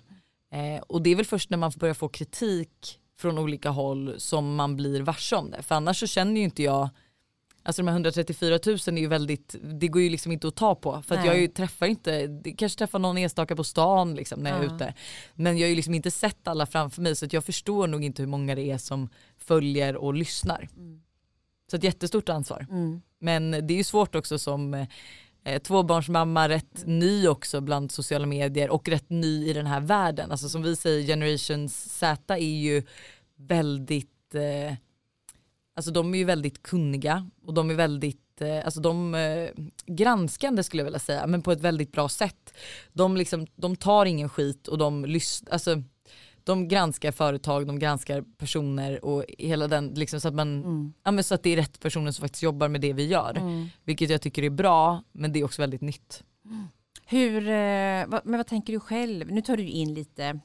Eh, 0.53 0.83
och 0.83 1.03
det 1.03 1.11
är 1.11 1.17
väl 1.17 1.27
först 1.27 1.51
när 1.51 1.59
man 1.59 1.73
börjar 1.77 1.95
få 1.95 2.09
kritik 2.09 2.99
från 3.19 3.39
olika 3.39 3.71
håll 3.71 4.15
som 4.19 4.55
man 4.55 4.77
blir 4.77 5.01
varse 5.03 5.37
om 5.37 5.51
det. 5.51 5.63
För 5.63 5.75
annars 5.75 6.01
så 6.01 6.07
känner 6.07 6.37
ju 6.37 6.45
inte 6.45 6.63
jag 6.63 6.89
Alltså 7.65 7.83
de 7.83 7.89
här 7.89 7.95
134 7.95 8.59
000 8.67 8.77
är 8.77 8.99
ju 8.99 9.07
väldigt, 9.07 9.55
det 9.63 9.89
går 9.89 10.03
ju 10.03 10.11
liksom 10.11 10.33
inte 10.33 10.49
att 10.49 10.55
ta 10.55 10.75
på. 10.75 11.03
För 11.03 11.27
jag 11.27 11.41
ju 11.41 11.49
träffar 11.49 11.87
inte, 11.87 12.43
kanske 12.59 12.79
träffar 12.79 12.99
någon 12.99 13.19
enstaka 13.19 13.57
på 13.57 13.65
stan 13.65 14.15
liksom 14.15 14.41
när 14.41 14.51
jag 14.51 14.65
är 14.65 14.69
Ja. 14.69 14.75
ute. 14.75 14.95
Men 15.35 15.59
jag 15.59 15.65
har 15.65 15.69
ju 15.71 15.77
liksom 15.77 15.95
inte 15.95 16.11
sett 16.11 16.49
alla 16.49 16.67
framför 16.67 17.03
mig 17.03 17.17
så 17.17 17.25
att 17.25 17.33
jag 17.33 17.45
förstår 17.45 17.87
nog 17.87 18.05
inte 18.05 18.23
hur 18.23 18.29
många 18.29 18.55
det 18.55 18.71
är 18.71 18.79
som 18.79 19.09
följer 19.39 19.97
och 19.97 20.15
lyssnar. 20.15 20.69
Så 21.71 21.77
ett 21.77 21.85
jättestort 21.85 22.29
ansvar. 22.29 22.67
Mm. 22.71 23.03
Men 23.19 23.51
det 23.51 23.75
är 23.75 23.79
ju 23.79 23.85
svårt 23.85 24.15
också 24.15 24.39
som 24.39 24.87
eh, 25.45 25.63
tvåbarnsmamma, 25.63 26.49
rätt 26.49 26.87
ny 26.87 27.29
också 27.29 27.61
bland 27.61 27.93
sociala 27.93 28.27
medier 28.27 28.71
och 28.71 28.89
rätt 28.89 29.11
ny 29.11 29.49
i 29.49 29.53
den 29.53 29.67
här 29.67 29.81
världen. 29.81 30.31
Alltså 30.31 30.49
som 30.49 30.63
vi 30.63 30.77
säger, 30.77 31.07
Generation 31.07 31.69
Z 31.69 32.35
är 32.35 32.39
ju 32.39 32.83
väldigt, 33.37 34.35
eh, 34.35 34.75
alltså 35.77 35.91
de 35.91 36.15
är 36.15 36.19
ju 36.19 36.25
väldigt 36.25 36.63
kunniga 36.63 37.31
och 37.47 37.55
de 37.55 37.71
är 37.71 37.75
väldigt, 37.75 38.41
eh, 38.41 38.65
alltså 38.65 38.81
de 38.81 39.15
eh, 39.15 39.51
granskande 39.87 40.63
skulle 40.63 40.81
jag 40.81 40.85
vilja 40.85 40.99
säga, 40.99 41.27
men 41.27 41.43
på 41.43 41.53
ett 41.53 41.61
väldigt 41.61 41.93
bra 41.93 42.09
sätt. 42.09 42.55
De, 42.93 43.17
liksom, 43.17 43.47
de 43.57 43.77
tar 43.77 44.07
ingen 44.07 44.29
skit 44.29 44.69
och 44.69 44.79
de 44.79 45.05
lyssnar, 45.05 45.53
alltså 45.53 45.83
de 46.45 46.69
granskar 46.69 47.13
företag, 47.13 47.67
de 47.67 47.79
granskar 47.79 48.25
personer 48.39 49.05
och 49.05 49.25
hela 49.39 49.69
den, 49.69 49.89
liksom 49.95 50.21
så 50.21 50.29
att 50.29 50.35
man 50.35 50.65
Mm. 50.65 50.93
Ja, 51.05 51.23
så 51.23 51.35
att 51.35 51.43
det 51.43 51.51
är 51.51 51.57
rätt 51.57 51.81
personer 51.81 52.11
som 52.11 52.23
faktiskt 52.23 52.43
jobbar 52.43 52.69
med 52.69 52.81
det 52.81 52.93
vi 52.93 53.07
gör. 53.07 53.37
Mm. 53.37 53.69
Vilket 53.85 54.11
jag 54.11 54.21
tycker 54.21 54.43
är 54.43 54.51
bra 54.51 55.03
men 55.13 55.33
det 55.33 55.41
är 55.41 55.45
också 55.45 55.63
väldigt 55.63 55.81
nytt. 55.81 56.23
Hur, 57.07 57.49
eh, 57.49 58.07
men 58.25 58.37
vad 58.37 58.47
tänker 58.47 58.73
du 58.73 58.81
själv? 58.81 59.33
Nu 59.33 59.43
tar 59.43 59.57
du 59.57 59.63
in 59.63 59.95
lite, 59.95 60.41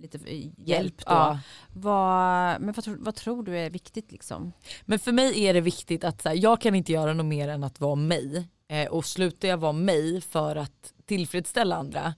lite 0.00 0.18
hjälp 0.56 0.98
då. 0.98 1.04
Ja. 1.06 1.38
Vad, 1.72 2.60
men 2.60 2.72
vad, 2.72 2.84
tror- 2.84 2.98
vad 3.00 3.14
tror 3.14 3.42
du 3.42 3.58
är 3.58 3.70
viktigt 3.70 4.12
liksom? 4.12 4.52
Men 4.84 4.98
för 4.98 5.12
mig 5.12 5.44
är 5.44 5.54
det 5.54 5.60
viktigt 5.60 6.04
att 6.04 6.22
så 6.22 6.28
här, 6.28 6.36
jag 6.36 6.60
kan 6.60 6.74
inte 6.74 6.92
göra 6.92 7.12
något 7.12 7.26
mer 7.26 7.48
än 7.48 7.64
att 7.64 7.80
vara 7.80 7.94
mig. 7.94 8.48
Eh, 8.68 8.88
och 8.88 9.04
slutar 9.04 9.48
jag 9.48 9.56
vara 9.58 9.72
mig 9.72 10.20
för 10.20 10.56
att 10.56 10.92
tillfredsställa 11.06 11.76
andra 11.76 12.14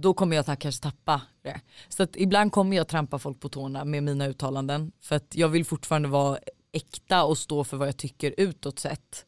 då 0.00 0.14
kommer 0.14 0.36
jag 0.36 0.46
kanske 0.46 0.82
tappa 0.82 1.22
det. 1.42 1.60
Så 1.88 2.02
att 2.02 2.16
ibland 2.16 2.52
kommer 2.52 2.76
jag 2.76 2.88
trampa 2.88 3.18
folk 3.18 3.40
på 3.40 3.48
tårna 3.48 3.84
med 3.84 4.02
mina 4.02 4.26
uttalanden 4.26 4.92
för 5.00 5.16
att 5.16 5.34
jag 5.34 5.48
vill 5.48 5.64
fortfarande 5.64 6.08
vara 6.08 6.38
äkta 6.72 7.24
och 7.24 7.38
stå 7.38 7.64
för 7.64 7.76
vad 7.76 7.88
jag 7.88 7.96
tycker 7.96 8.34
utåt 8.36 8.78
sett. 8.78 9.26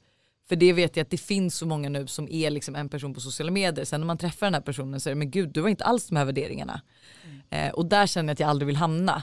För 0.48 0.56
det 0.56 0.72
vet 0.72 0.96
jag 0.96 1.04
att 1.04 1.10
det 1.10 1.16
finns 1.16 1.56
så 1.56 1.66
många 1.66 1.88
nu 1.88 2.06
som 2.06 2.28
är 2.28 2.50
liksom 2.50 2.74
en 2.74 2.88
person 2.88 3.14
på 3.14 3.20
sociala 3.20 3.52
medier. 3.52 3.84
Sen 3.84 4.00
när 4.00 4.06
man 4.06 4.18
träffar 4.18 4.46
den 4.46 4.54
här 4.54 4.60
personen 4.60 5.00
så 5.00 5.08
är 5.08 5.10
det 5.10 5.18
men 5.18 5.30
gud 5.30 5.48
du 5.52 5.62
har 5.62 5.68
inte 5.68 5.84
alls 5.84 6.06
de 6.06 6.16
här 6.16 6.24
värderingarna. 6.24 6.80
Eh, 7.50 7.70
och 7.70 7.86
där 7.86 8.06
känner 8.06 8.28
jag 8.28 8.32
att 8.32 8.40
jag 8.40 8.50
aldrig 8.50 8.66
vill 8.66 8.76
hamna. 8.76 9.22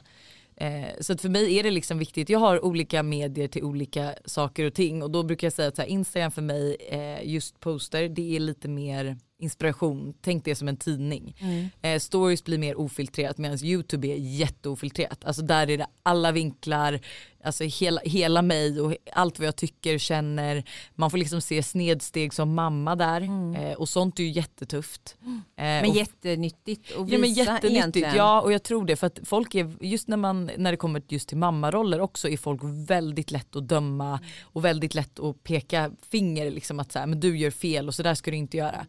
Eh, 0.56 0.88
så 1.02 1.14
att 1.14 1.22
för 1.22 1.30
mig 1.30 1.60
är 1.60 1.64
det 1.64 1.72
liksom 1.72 1.98
viktigt, 1.98 2.30
jag 2.30 2.40
har 2.40 2.66
olika 2.66 3.04
medier 3.04 3.48
till 3.48 3.64
olika 3.64 4.16
saker 4.26 4.66
och 4.66 4.74
ting 4.74 5.04
och 5.04 5.12
då 5.12 5.24
brukar 5.24 5.46
jag 5.46 5.54
säga 5.54 5.68
att 5.68 5.76
så 5.76 5.82
här, 5.82 5.90
Instagram 5.90 6.32
för 6.32 6.42
mig, 6.42 6.78
eh, 6.90 7.30
just 7.30 7.60
poster, 7.60 8.10
det 8.10 8.36
är 8.36 8.40
lite 8.40 8.68
mer 8.68 9.18
inspiration, 9.39 10.13
tänk 10.21 10.45
det 10.45 10.56
som 10.56 10.67
en 10.67 10.78
tidning. 10.78 11.36
Eh, 11.82 11.99
stories 11.99 12.43
blir 12.43 12.58
mer 12.58 12.80
ofiltrerat 12.80 13.38
medan 13.38 13.63
YouTube 13.63 14.08
är 14.08 14.15
jätteofiltrerat. 14.15 15.25
Alltså 15.25 15.41
där 15.41 15.69
är 15.69 15.78
det 15.78 15.88
alla 16.04 16.32
vinklar, 16.32 16.99
alltså 17.43 17.63
hela, 17.63 18.02
hela 18.02 18.41
mig 18.41 18.82
och 18.82 18.95
allt 19.13 19.39
vad 19.39 19.47
jag 19.47 19.56
tycker, 19.56 19.97
känner. 19.97 20.63
Man 20.95 21.12
får 21.12 21.17
liksom 21.17 21.41
se 21.41 21.63
snedsteg 21.63 22.34
som 22.34 22.54
mamma 22.56 22.95
där 22.95 23.21
eh, 23.58 23.73
och 23.73 23.89
sånt 23.89 24.19
är 24.19 24.23
ju 24.23 24.30
jättetufft. 24.30 25.15
Eh, 25.21 25.34
Men 25.56 25.89
och 25.89 25.95
jättenyttigt 25.95 26.91
att 26.97 27.06
visa 27.08 27.15
Ja 27.15 27.19
men 27.19 27.34
jättenyttigt, 27.34 27.71
egentligen. 27.71 28.15
ja 28.15 28.41
och 28.41 28.54
jag 28.54 28.63
tror 28.63 28.86
det 28.86 28.95
för 28.95 29.08
att 29.08 29.19
folk 29.23 29.56
är, 29.56 29.75
just 29.82 30.08
när, 30.08 30.17
man, 30.17 30.52
när 30.58 30.71
det 30.71 30.78
kommer 30.78 31.02
just 31.08 31.30
till 31.30 31.38
mammaroller 31.38 32.02
också 32.02 32.30
är 32.30 32.38
folk 32.38 32.62
väldigt 32.63 33.32
lätt 33.32 33.56
att 33.56 33.67
döma 33.67 34.19
och 34.41 34.65
väldigt 34.65 34.93
lätt 34.93 35.19
att 35.19 35.43
peka 35.43 35.91
finger 36.10 36.52
liksom 36.52 36.80
att 36.80 36.91
så 36.91 36.99
här, 36.99 37.08
men 37.08 37.19
du 37.19 37.38
gör 37.38 37.52
fel 37.52 37.88
och 37.88 37.95
så 37.95 38.04
där 38.04 38.15
ska 38.15 38.32
du 38.32 38.38
inte 38.38 38.58
göra. 38.58 38.86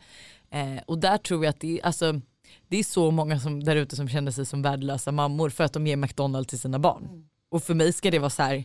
Eh, 0.52 0.82
och 0.86 0.98
där 0.98 1.18
tror 1.18 1.44
jag 1.44 1.50
att 1.50 1.60
det, 1.60 1.78
är- 1.80 1.86
alltså, 1.86 2.20
det 2.68 2.76
är 2.78 2.84
så 2.84 3.10
många 3.10 3.40
som, 3.40 3.64
där 3.64 3.76
ute 3.76 3.96
som 3.96 4.08
känner 4.08 4.30
sig 4.30 4.46
som 4.46 4.62
värdelösa 4.62 5.12
mammor 5.12 5.50
för 5.50 5.64
att 5.64 5.72
de 5.72 5.86
ger 5.86 5.96
McDonalds 5.96 6.48
till 6.50 6.58
sina 6.60 6.78
barn. 6.78 7.24
Och 7.50 7.62
för 7.62 7.74
mig 7.74 7.92
ska 7.92 8.10
det 8.10 8.18
vara 8.18 8.30
så 8.30 8.42
här 8.42 8.64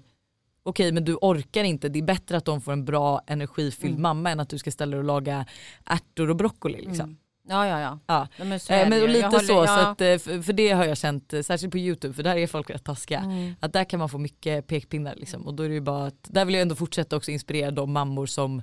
okej 0.63 0.91
men 0.91 1.05
du 1.05 1.15
orkar 1.21 1.63
inte, 1.63 1.89
det 1.89 1.99
är 1.99 2.03
bättre 2.03 2.37
att 2.37 2.45
de 2.45 2.61
får 2.61 2.71
en 2.71 2.85
bra 2.85 3.21
energifylld 3.27 3.99
mamma 3.99 4.31
än 4.31 4.39
att 4.39 4.49
du 4.49 4.57
ska 4.57 4.71
ställa 4.71 4.89
dig 4.91 4.97
och 4.99 5.03
laga 5.05 5.45
ärtor 5.85 6.29
och 6.29 6.35
broccoli 6.35 6.81
liksom. 6.81 7.17
Ja, 7.47 7.67
ja, 7.67 7.79
ja. 7.79 7.99
Ja. 8.07 8.27
ja 8.37 8.45
men 8.45 8.59
Eh, 8.69 8.89
men 8.89 8.99
lite 9.11 9.25
håller- 9.27 9.39
så, 9.39 9.53
ja. 9.53 9.67
så 9.67 9.73
att, 9.79 10.01
eh, 10.01 10.17
för, 10.17 10.41
för 10.41 10.53
det 10.53 10.71
har 10.71 10.85
jag 10.85 10.97
känt, 10.97 11.33
eh, 11.33 11.41
särskilt 11.41 11.71
på 11.71 11.77
YouTube, 11.77 12.13
för 12.13 12.23
där 12.23 12.35
är 12.37 12.47
folk 12.47 12.69
rätt 12.69 12.83
taskiga. 12.83 13.19
Mm. 13.19 13.53
Att 13.59 13.73
där 13.73 13.83
kan 13.83 13.99
man 13.99 14.09
få 14.09 14.17
mycket 14.17 14.67
pekpinnar 14.67 15.15
liksom. 15.15 15.47
och 15.47 15.53
då 15.53 15.63
är 15.63 15.67
det 15.67 15.73
ju 15.75 15.81
bara 15.81 16.05
att, 16.07 16.15
där 16.23 16.45
vill 16.45 16.55
jag 16.55 16.61
ändå 16.61 16.75
fortsätta 16.75 17.15
också 17.17 17.31
inspirera 17.31 17.71
de 17.71 17.91
mammor 17.93 18.25
som, 18.25 18.61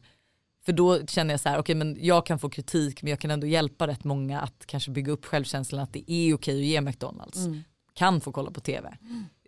för 0.64 0.72
då 0.72 1.06
känner 1.06 1.34
jag 1.34 1.40
så 1.40 1.48
här, 1.48 1.58
okej 1.58 1.74
men 1.74 1.96
jag 2.00 2.26
kan 2.26 2.38
få 2.38 2.50
kritik 2.50 3.02
men 3.02 3.10
jag 3.10 3.20
kan 3.20 3.30
ändå 3.30 3.46
hjälpa 3.46 3.86
rätt 3.86 4.04
många 4.04 4.40
att 4.40 4.66
kanske 4.66 4.90
bygga 4.90 5.12
upp 5.12 5.24
självkänslan 5.24 5.82
att 5.82 5.92
det 5.92 6.12
är 6.12 6.34
okej 6.34 6.58
att 6.58 6.66
ge 6.66 6.80
McDonalds. 6.80 7.46
Mm. 7.46 7.62
Kan 7.94 8.20
få 8.20 8.32
kolla 8.32 8.50
på 8.50 8.60
tv. 8.60 8.96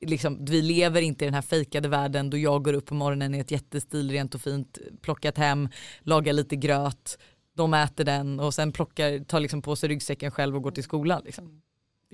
Liksom, 0.01 0.45
vi 0.45 0.63
lever 0.63 1.01
inte 1.01 1.25
i 1.25 1.27
den 1.27 1.35
här 1.35 1.43
fejkade 1.43 1.89
världen 1.89 2.31
då 2.31 2.37
jag 2.37 2.65
går 2.65 2.73
upp 2.73 2.87
på 2.87 2.95
morgonen 2.95 3.35
i 3.35 3.39
ett 3.39 3.51
jättestilrent 3.51 4.35
och 4.35 4.41
fint 4.41 4.79
plockat 5.03 5.39
hem, 5.39 5.69
lagar 6.01 6.33
lite 6.33 6.57
gröt, 6.57 7.19
de 7.57 7.75
äter 7.75 8.05
den 8.05 8.41
och 8.41 8.55
sen 8.55 8.73
plockar, 8.73 9.25
tar 9.25 9.41
liksom 9.41 9.63
på 9.63 9.77
sig 9.77 9.89
ryggsäcken 9.89 10.31
själv 10.31 10.57
och 10.57 10.63
går 10.63 10.71
till 10.71 10.85
skolan. 10.85 11.23
Liksom. 11.25 11.63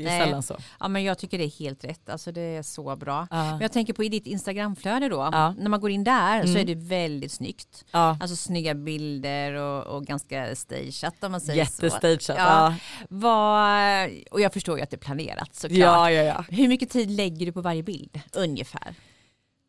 Det 0.05 0.11
är 0.11 0.19
Nej. 0.19 0.27
sällan 0.27 0.43
så. 0.43 0.57
Ja, 0.81 0.89
men 0.89 1.05
jag 1.05 1.19
tycker 1.19 1.39
det 1.39 1.45
är 1.45 1.59
helt 1.59 1.85
rätt. 1.85 2.09
Alltså, 2.09 2.33
det 2.33 2.41
är 2.41 2.63
så 2.63 2.97
bra. 2.97 3.27
Ja. 3.31 3.45
Men 3.45 3.61
jag 3.61 3.73
tänker 3.73 3.93
på 3.93 4.05
i 4.05 4.09
ditt 4.09 4.27
Instagramflöde 4.27 5.09
då. 5.09 5.29
Ja. 5.33 5.55
När 5.59 5.69
man 5.69 5.81
går 5.81 5.91
in 5.91 6.05
där 6.05 6.43
så 6.43 6.49
Mm. 6.49 6.61
är 6.61 6.65
det 6.65 6.75
väldigt 6.75 7.33
snyggt. 7.33 7.85
Ja. 7.91 8.19
Alltså 8.21 8.37
snygga 8.37 8.75
bilder 8.75 9.53
och, 9.53 9.87
och 9.97 10.07
ganska 10.07 10.57
stageat 10.57 11.25
om 11.25 11.33
man 11.33 11.41
säger 11.41 11.65
så. 11.65 11.85
Jättestageat. 11.85 12.29
Ja. 12.29 12.75
Ja. 13.11 14.09
Och 14.31 14.41
jag 14.41 14.53
förstår 14.53 14.77
ju 14.79 14.83
att 14.83 14.91
det 14.91 14.97
är 14.97 14.99
planerat 14.99 15.55
såklart. 15.55 15.79
Ja, 15.79 16.11
ja, 16.11 16.23
ja. 16.23 16.45
Hur 16.49 16.69
mycket 16.69 16.91
tid 16.91 17.11
lägger 17.11 17.47
du 17.47 17.53
på 17.53 17.61
varje 17.61 17.83
bild 17.83 18.21
ungefär? 18.33 18.95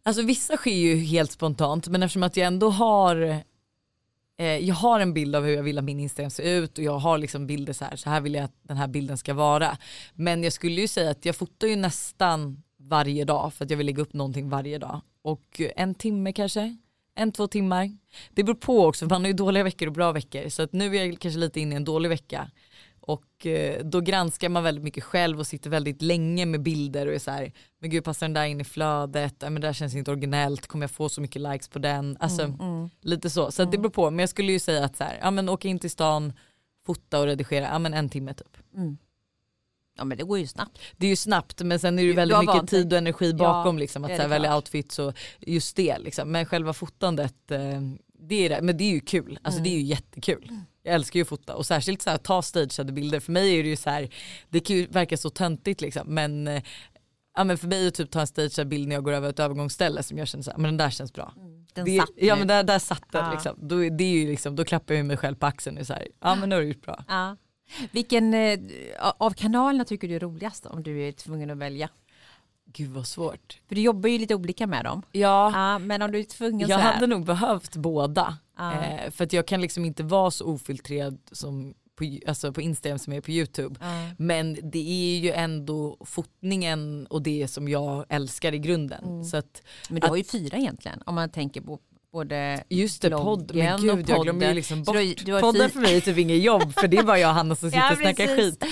Alltså 0.03 0.21
vissa 0.21 0.57
sker 0.57 0.71
ju 0.75 0.95
helt 0.95 1.31
spontant 1.31 1.87
men 1.87 2.03
eftersom 2.03 2.23
att 2.23 2.37
jag 2.37 2.47
ändå 2.47 2.69
har 2.69 3.41
Eh, 4.41 4.57
jag 4.57 4.75
har 4.75 4.99
en 4.99 5.13
bild 5.13 5.35
av 5.35 5.43
hur 5.43 5.53
jag 5.53 5.63
vill 5.63 5.77
att 5.77 5.83
min 5.83 5.99
Instagram 5.99 6.29
ser 6.29 6.43
ut 6.43 6.77
och 6.77 6.83
jag 6.83 6.97
har 6.97 7.17
liksom 7.17 7.47
bilder 7.47 7.73
så 7.73 7.85
här, 7.85 7.95
så 7.95 8.09
här 8.09 8.21
vill 8.21 8.33
jag 8.33 8.43
att 8.43 8.55
den 8.61 8.77
här 8.77 8.87
bilden 8.87 9.17
ska 9.17 9.33
vara. 9.33 9.77
Men 10.13 10.43
jag 10.43 10.53
skulle 10.53 10.81
ju 10.81 10.87
säga 10.87 11.09
att 11.09 11.25
jag 11.25 11.35
fotar 11.35 11.67
ju 11.67 11.75
nästan 11.75 12.63
varje 12.79 13.25
dag 13.25 13.53
för 13.53 13.65
att 13.65 13.71
jag 13.71 13.77
vill 13.77 13.85
lägga 13.85 14.01
upp 14.01 14.13
någonting 14.13 14.49
varje 14.49 14.77
dag. 14.77 15.01
Och 15.21 15.61
en 15.75 15.95
timme 15.95 16.33
kanske, 16.33 16.77
en 17.15 17.31
två 17.31 17.47
timmar. 17.47 17.97
Det 18.33 18.43
beror 18.43 18.55
på 18.55 18.85
också 18.85 19.05
för 19.05 19.15
man 19.15 19.21
har 19.21 19.27
ju 19.27 19.33
dåliga 19.33 19.63
veckor 19.63 19.87
och 19.87 19.93
bra 19.93 20.11
veckor 20.11 20.49
så 20.49 20.61
att 20.61 20.73
nu 20.73 20.97
är 20.97 21.05
jag 21.05 21.19
kanske 21.19 21.39
lite 21.39 21.59
inne 21.59 21.73
i 21.73 21.77
en 21.77 21.85
dålig 21.85 22.09
vecka. 22.09 22.51
Och 23.03 23.45
eh, 23.45 23.85
då 23.85 23.99
granskar 24.01 24.49
man 24.49 24.63
väldigt 24.63 24.83
mycket 24.83 25.03
själv 25.03 25.39
och 25.39 25.47
sitter 25.47 25.69
väldigt 25.69 26.01
länge 26.01 26.45
med 26.45 26.61
bilder 26.61 27.07
och 27.07 27.13
är 27.13 27.19
så 27.19 27.31
här, 27.31 27.51
men 27.79 27.89
gud 27.89 28.03
passar 28.03 28.25
den 28.25 28.33
där 28.33 28.45
in 28.45 28.61
i 28.61 28.63
flödet, 28.63 29.35
ja, 29.39 29.49
men 29.49 29.61
det 29.61 29.67
där 29.67 29.73
känns 29.73 29.95
inte 29.95 30.11
originellt, 30.11 30.67
kommer 30.67 30.83
jag 30.83 30.91
få 30.91 31.09
så 31.09 31.21
mycket 31.21 31.41
likes 31.41 31.67
på 31.67 31.79
den? 31.79 32.17
Alltså 32.19 32.41
Mm, 32.43 32.89
lite 33.01 33.29
så, 33.29 33.51
så 33.51 33.65
det 33.65 33.77
beror 33.77 33.89
på, 33.91 34.09
men 34.11 34.19
jag 34.19 34.29
skulle 34.29 34.51
ju 34.51 34.59
säga 34.59 34.85
att 34.85 34.95
så 34.97 35.03
här, 35.03 35.17
ja 35.21 35.31
men 35.31 35.49
åka 35.49 35.67
in 35.67 35.79
till 35.79 35.91
stan, 35.91 36.33
fota 36.85 37.19
och 37.19 37.25
redigera, 37.25 37.65
ja 37.65 37.79
men 37.79 37.93
en 37.93 38.09
timme 38.09 38.33
typ. 38.33 38.57
Mm. 38.75 38.97
Ja 39.97 40.03
men 40.03 40.17
det 40.17 40.23
går 40.23 40.39
ju 40.39 40.47
snabbt. 40.47 40.79
Det 40.97 41.05
är 41.05 41.09
ju 41.09 41.15
snabbt 41.15 41.61
men 41.61 41.79
sen 41.79 41.93
är 41.93 42.03
det 42.03 42.07
ju 42.07 42.09
Du 42.11 42.15
väldigt 42.15 42.39
mycket 42.39 42.55
vant 42.55 42.69
dig. 42.71 42.81
tid 42.83 42.93
och 42.93 42.97
energi 42.97 43.33
bakom 43.33 43.77
liksom, 43.77 44.01
det 44.01 44.07
att 44.07 44.15
så 44.15 44.21
här, 44.21 44.29
välja 44.29 44.55
outfits 44.55 44.99
och 44.99 45.13
just 45.39 45.75
det 45.75 45.97
liksom. 45.99 46.31
Men 46.31 46.45
själva 46.45 46.73
fotandet, 46.73 47.51
eh, 47.51 47.59
det 48.19 48.45
är 48.45 48.49
det. 48.49 48.61
men 48.61 48.77
det 48.77 48.83
är 48.83 48.91
ju 48.91 48.99
kul, 48.99 49.39
alltså 49.41 49.61
det 49.61 49.69
är 49.69 49.75
ju 49.75 49.81
jättekul. 49.81 50.51
Jag 50.83 50.95
älskar 50.95 51.17
ju 51.17 51.21
att 51.21 51.27
fota 51.29 51.55
och 51.55 51.65
särskilt 51.65 52.01
så 52.01 52.09
här, 52.09 52.17
ta 52.17 52.41
stageade 52.41 52.91
bilder. 52.91 53.19
För 53.19 53.31
mig 53.31 53.59
är 53.59 53.63
det 53.63 53.69
ju 53.69 53.75
så 53.75 53.89
här, 53.89 54.09
det 54.49 54.59
kan 54.59 54.75
ju 54.75 54.85
verka 54.87 55.17
så 55.17 55.29
töntigt 55.29 55.81
liksom 55.81 56.07
men, 56.15 56.47
eh, 56.47 56.63
ja, 57.37 57.43
men 57.43 57.57
för 57.57 57.67
mig 57.67 57.87
är 57.87 57.91
typ 57.91 58.11
ta 58.11 58.21
en 58.21 58.27
stagead 58.27 58.67
bild 58.67 58.87
när 58.87 58.95
jag 58.95 59.03
går 59.03 59.11
över 59.13 59.29
ett 59.29 59.39
övergångsställe 59.39 60.03
som 60.03 60.17
jag 60.17 60.27
känner 60.27 60.43
så 60.43 60.51
här, 60.51 60.57
men 60.57 60.63
den 60.71 60.77
där 60.77 60.89
känns 60.89 61.13
bra. 61.13 61.33
Den 61.73 61.85
det, 61.85 61.97
satt 61.97 62.09
ja 62.15 62.33
nu. 62.35 62.39
men 62.39 62.47
där, 62.47 62.63
där 62.63 62.79
satt 62.79 63.03
den 63.11 63.25
Ja. 63.25 63.31
liksom. 63.31 63.55
Då, 63.61 63.75
det 63.75 64.03
är 64.03 64.11
ju 64.11 64.27
liksom. 64.27 64.55
Då 64.55 64.63
klappar 64.63 64.93
jag 64.93 65.05
mig 65.05 65.17
själv 65.17 65.35
på 65.35 65.45
axeln 65.45 65.77
och 65.77 65.87
så 65.87 65.93
här, 65.93 66.07
ja 66.21 66.35
men 66.35 66.49
nu 66.49 66.55
har 66.55 66.61
du 66.61 66.67
gjort 66.67 66.81
bra. 66.85 67.03
Ja. 67.07 67.37
Vilken 67.91 68.33
eh, 68.33 68.59
av 69.17 69.31
kanalerna 69.31 69.85
tycker 69.85 70.07
du 70.07 70.15
är 70.15 70.19
roligast 70.19 70.65
om 70.65 70.83
du 70.83 71.01
är 71.07 71.11
tvungen 71.11 71.49
att 71.51 71.57
välja? 71.57 71.89
Gud 72.73 72.89
vad 72.89 73.07
svårt. 73.07 73.59
För 73.67 73.75
du 73.75 73.81
jobbar 73.81 74.09
ju 74.09 74.17
lite 74.17 74.35
olika 74.35 74.67
med 74.67 74.85
dem. 74.85 75.01
Ja, 75.11 75.51
Ja, 75.53 75.79
men 75.79 76.01
om 76.01 76.11
du 76.11 76.19
är 76.19 76.23
tvungen 76.23 76.67
jag 76.67 76.79
så 76.79 76.83
här. 76.83 76.93
hade 76.93 77.07
nog 77.07 77.25
behövt 77.25 77.75
båda. 77.75 78.37
Eh, 78.61 79.11
för 79.11 79.23
att 79.23 79.33
jag 79.33 79.45
kan 79.47 79.61
liksom 79.61 79.85
inte 79.85 80.03
vara 80.03 80.31
så 80.31 80.45
ofiltrerad 80.45 81.17
som 81.31 81.73
på, 81.95 82.17
alltså 82.27 82.53
på 82.53 82.61
Instagram 82.61 82.99
som 82.99 83.13
jag 83.13 83.17
är 83.17 83.21
på 83.21 83.31
YouTube. 83.31 83.75
Ja. 83.81 83.87
Men 84.17 84.57
det 84.63 85.13
är 85.15 85.19
ju 85.19 85.31
ändå 85.31 85.97
fotningen 86.05 87.07
och 87.07 87.21
det 87.21 87.47
som 87.47 87.67
jag 87.67 88.05
älskar 88.09 88.53
i 88.53 88.59
grunden. 88.59 89.03
Mm. 89.03 89.23
Så 89.23 89.37
att, 89.37 89.61
Men 89.89 89.99
du 90.01 90.07
har 90.07 90.15
ju 90.15 90.23
fyra 90.23 90.57
egentligen 90.57 91.01
om 91.05 91.15
man 91.15 91.29
tänker 91.29 91.61
på 91.61 91.79
både 92.11 92.63
just 92.69 93.01
det, 93.01 93.09
podd, 93.09 93.55
men 93.55 93.81
gud 93.81 94.09
jag 94.09 94.23
glömmer 94.23 94.25
ju 94.25 94.33
podden. 94.41 94.55
liksom 94.55 94.83
bort. 94.83 94.95
du 94.95 94.99
har 94.99 95.25
du 95.25 95.33
har 95.33 95.41
Podden 95.41 95.69
för 95.69 95.79
mig 95.79 95.97
är 95.97 96.01
typ 96.01 96.17
inget 96.17 96.41
jobb 96.43 96.73
för 96.73 96.87
det 96.87 96.97
är 96.97 97.03
bara 97.03 97.19
jag 97.19 97.29
och 97.29 97.35
Hanna 97.35 97.55
som 97.55 97.69
sitter 97.71 97.83
Ja, 97.83 97.91
och 97.91 97.97
snackar 97.97 98.27
precis. 98.27 98.59
skit. 98.59 98.63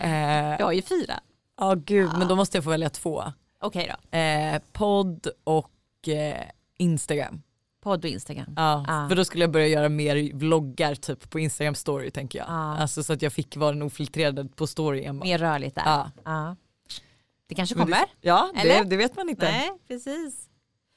Eh, 0.00 0.56
Du 0.58 0.64
har 0.64 0.72
ju 0.72 0.82
fyra. 0.82 1.20
Ja 1.60 1.74
gud 1.74 2.10
men 2.18 2.28
då 2.28 2.36
måste 2.36 2.56
jag 2.56 2.64
få 2.64 2.70
välja 2.70 2.90
två. 2.90 3.24
Okej 3.60 3.94
då. 4.12 4.18
Eh, 4.18 4.60
podd 4.72 5.26
och 5.44 6.08
eh, 6.08 6.42
Instagram. 6.78 7.42
Podd 7.88 8.04
och 8.04 8.10
Instagram. 8.10 8.52
Ja, 8.56 8.84
Ah. 8.88 9.08
För 9.08 9.16
då 9.16 9.24
skulle 9.24 9.42
jag 9.44 9.50
börja 9.50 9.66
göra 9.66 9.88
mer 9.88 10.32
vloggar 10.34 10.94
typ 10.94 11.30
på 11.30 11.38
Instagram 11.38 11.74
story 11.74 12.10
tänker 12.10 12.38
jag. 12.38 12.46
Ah. 12.50 12.76
Alltså 12.78 13.02
så 13.02 13.12
att 13.12 13.22
jag 13.22 13.32
fick 13.32 13.56
vara 13.56 13.72
den 13.72 13.82
ofiltrerade 13.82 14.44
på 14.44 14.66
story 14.66 15.04
enbart. 15.04 15.26
Mer 15.26 15.38
rörligt 15.38 15.74
där. 15.74 15.82
Ja. 15.86 16.10
Ja. 16.24 16.56
Det 17.46 17.54
kanske 17.54 17.74
kommer. 17.74 17.90
Det, 17.96 18.06
ja 18.20 18.50
det, 18.62 18.82
det 18.84 18.96
vet 18.96 19.16
man 19.16 19.28
inte. 19.28 19.44
Nej, 19.50 19.70
precis. 19.88 20.48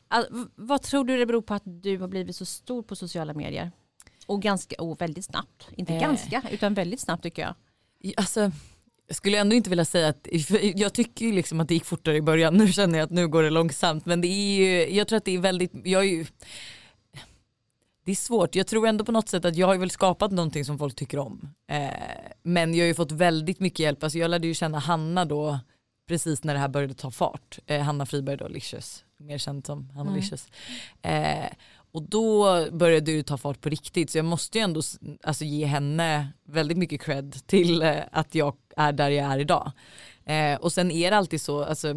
All, 0.07 0.25
v- 0.31 0.45
vad 0.55 0.81
tror 0.81 1.03
du 1.05 1.17
det 1.17 1.25
beror 1.25 1.41
på 1.41 1.53
att 1.53 1.63
du 1.65 1.97
har 1.97 2.07
blivit 2.07 2.35
så 2.35 2.45
stor 2.45 2.83
på 2.83 2.95
sociala 2.95 3.33
medier? 3.33 3.71
Och 4.25 4.41
ganska, 4.41 4.75
och 4.81 5.01
väldigt 5.01 5.25
snabbt. 5.25 5.69
Inte 5.75 5.93
Eh. 5.93 6.01
ganska, 6.01 6.41
utan 6.51 6.73
väldigt 6.73 6.99
snabbt 6.99 7.23
tycker 7.23 7.41
jag. 7.41 7.55
Alltså, 8.17 8.51
jag 9.07 9.15
skulle 9.15 9.37
ändå 9.37 9.55
inte 9.55 9.69
vilja 9.69 9.85
säga 9.85 10.07
att, 10.07 10.27
jag 10.75 10.93
tycker 10.93 11.25
ju 11.25 11.31
liksom 11.31 11.59
att 11.59 11.67
det 11.67 11.73
gick 11.73 11.85
fortare 11.85 12.15
i 12.17 12.21
början, 12.21 12.53
nu 12.53 12.67
känner 12.71 12.99
jag 12.99 13.05
att 13.05 13.11
nu 13.11 13.27
går 13.27 13.43
det 13.43 13.49
långsamt 13.49 14.05
men 14.05 14.21
det 14.21 14.27
är 14.27 14.55
ju, 14.55 14.95
jag 14.95 15.07
tror 15.07 15.17
att 15.17 15.25
det 15.25 15.35
är 15.35 15.39
väldigt, 15.39 15.71
jag 15.83 16.01
är 16.01 16.07
ju 16.09 16.25
det 18.03 18.11
är 18.11 18.15
svårt, 18.15 18.55
jag 18.55 18.67
tror 18.67 18.87
ändå 18.87 19.05
på 19.05 19.11
något 19.11 19.29
sätt 19.29 19.45
att 19.45 19.55
jag 19.55 19.67
har 19.67 19.77
väl 19.77 19.89
skapat 19.89 20.31
någonting 20.31 20.65
som 20.65 20.77
folk 20.77 20.95
tycker 20.95 21.19
om. 21.19 21.53
Eh, 21.67 21.89
men 22.43 22.73
jag 22.73 22.83
har 22.83 22.87
ju 22.87 22.93
fått 22.93 23.11
väldigt 23.11 23.59
mycket 23.59 23.79
hjälp, 23.79 24.03
alltså 24.03 24.19
jag 24.19 24.31
lärde 24.31 24.47
ju 24.47 24.53
känna 24.53 24.79
Hanna 24.79 25.25
då 25.25 25.59
precis 26.07 26.43
när 26.43 26.53
det 26.53 26.59
här 26.59 26.67
började 26.67 26.93
ta 26.93 27.11
fart. 27.11 27.59
Eh, 27.65 27.81
Hanna 27.81 28.05
Friberg 28.05 28.37
då, 28.37 28.47
Licious, 28.47 29.03
mer 29.17 29.37
känd 29.37 29.65
som 29.65 29.89
Hanna 29.89 30.11
Mm. 30.11 30.23
Eh, 31.01 31.49
och 31.93 32.01
då 32.01 32.45
började 32.71 33.11
det 33.11 33.23
ta 33.23 33.37
fart 33.37 33.61
på 33.61 33.69
riktigt 33.69 34.09
så 34.09 34.17
jag 34.17 34.25
måste 34.25 34.57
ju 34.57 34.63
ändå 34.63 34.81
alltså, 35.23 35.45
ge 35.45 35.65
henne 35.65 36.27
väldigt 36.43 36.77
mycket 36.77 37.01
cred 37.01 37.47
till 37.47 37.81
eh, 37.81 37.97
att 38.11 38.35
jag 38.35 38.55
är 38.77 38.91
där 38.91 39.09
jag 39.09 39.25
är 39.25 39.39
idag. 39.39 39.71
Eh, 40.25 40.55
och 40.55 40.73
sen 40.73 40.91
är 40.91 41.11
det 41.11 41.17
alltid 41.17 41.41
så, 41.41 41.63
alltså, 41.63 41.95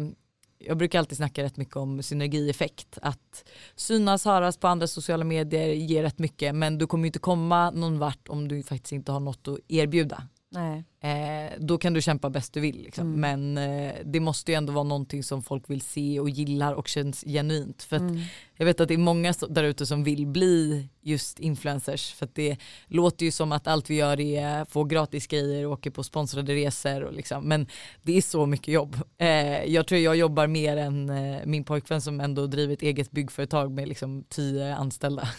jag 0.59 0.77
brukar 0.77 0.99
alltid 0.99 1.17
snacka 1.17 1.43
rätt 1.43 1.57
mycket 1.57 1.75
om 1.75 2.03
synergieffekt. 2.03 2.97
Att 3.01 3.45
synas, 3.75 4.25
höras 4.25 4.57
på 4.57 4.67
andra 4.67 4.87
sociala 4.87 5.23
medier 5.23 5.67
ger 5.67 6.03
rätt 6.03 6.19
mycket 6.19 6.55
men 6.55 6.77
du 6.77 6.87
kommer 6.87 7.03
ju 7.03 7.07
inte 7.07 7.19
komma 7.19 7.71
någon 7.71 7.99
vart 7.99 8.29
om 8.29 8.47
du 8.47 8.63
faktiskt 8.63 8.91
inte 8.91 9.11
har 9.11 9.19
något 9.19 9.47
att 9.47 9.59
erbjuda. 9.67 10.23
Nej. 10.55 10.83
Eh, 10.99 11.51
då 11.59 11.77
kan 11.77 11.93
du 11.93 12.01
kämpa 12.01 12.29
bäst 12.29 12.53
du 12.53 12.59
vill. 12.59 12.81
Liksom. 12.83 13.13
Mm. 13.13 13.53
Men 13.53 13.69
eh, 13.87 13.93
det 14.05 14.19
måste 14.19 14.51
ju 14.51 14.55
ändå 14.55 14.73
vara 14.73 14.83
någonting 14.83 15.23
som 15.23 15.43
folk 15.43 15.69
vill 15.69 15.81
se 15.81 16.19
och 16.19 16.29
gillar 16.29 16.73
och 16.73 16.87
känns 16.87 17.21
genuint. 17.27 17.83
För 17.83 17.95
att 17.95 18.01
Mm. 18.01 18.21
jag 18.55 18.65
vet 18.65 18.79
att 18.79 18.87
det 18.87 18.93
är 18.93 18.97
många 18.97 19.33
där 19.49 19.63
ute 19.63 19.85
som 19.85 20.03
vill 20.03 20.27
bli 20.27 20.89
just 21.01 21.39
influencers. 21.39 22.13
För 22.13 22.25
att 22.25 22.35
det 22.35 22.57
låter 22.87 23.25
ju 23.25 23.31
som 23.31 23.51
att 23.51 23.67
allt 23.67 23.89
vi 23.89 23.95
gör 23.95 24.19
är 24.19 24.65
få 24.65 24.83
gratis 24.83 25.27
grejer 25.27 25.65
och 25.65 25.71
åker 25.71 25.91
på 25.91 26.03
sponsrade 26.03 26.53
resor. 26.55 27.03
Och 27.03 27.13
liksom. 27.13 27.43
Men 27.43 27.67
det 28.03 28.17
är 28.17 28.21
så 28.21 28.45
mycket 28.45 28.67
jobb. 28.73 28.95
Eh, 29.17 29.63
jag 29.63 29.87
tror 29.87 30.01
jag 30.01 30.15
jobbar 30.15 30.47
mer 30.47 30.77
än 30.77 31.09
eh, 31.09 31.41
min 31.45 31.63
pojkvän 31.63 32.01
som 32.01 32.19
ändå 32.21 32.47
driver 32.47 32.73
ett 32.73 32.81
eget 32.81 33.11
byggföretag 33.11 33.71
med 33.71 33.87
liksom 33.87 34.23
tio 34.29 34.75
anställda. 34.75 35.29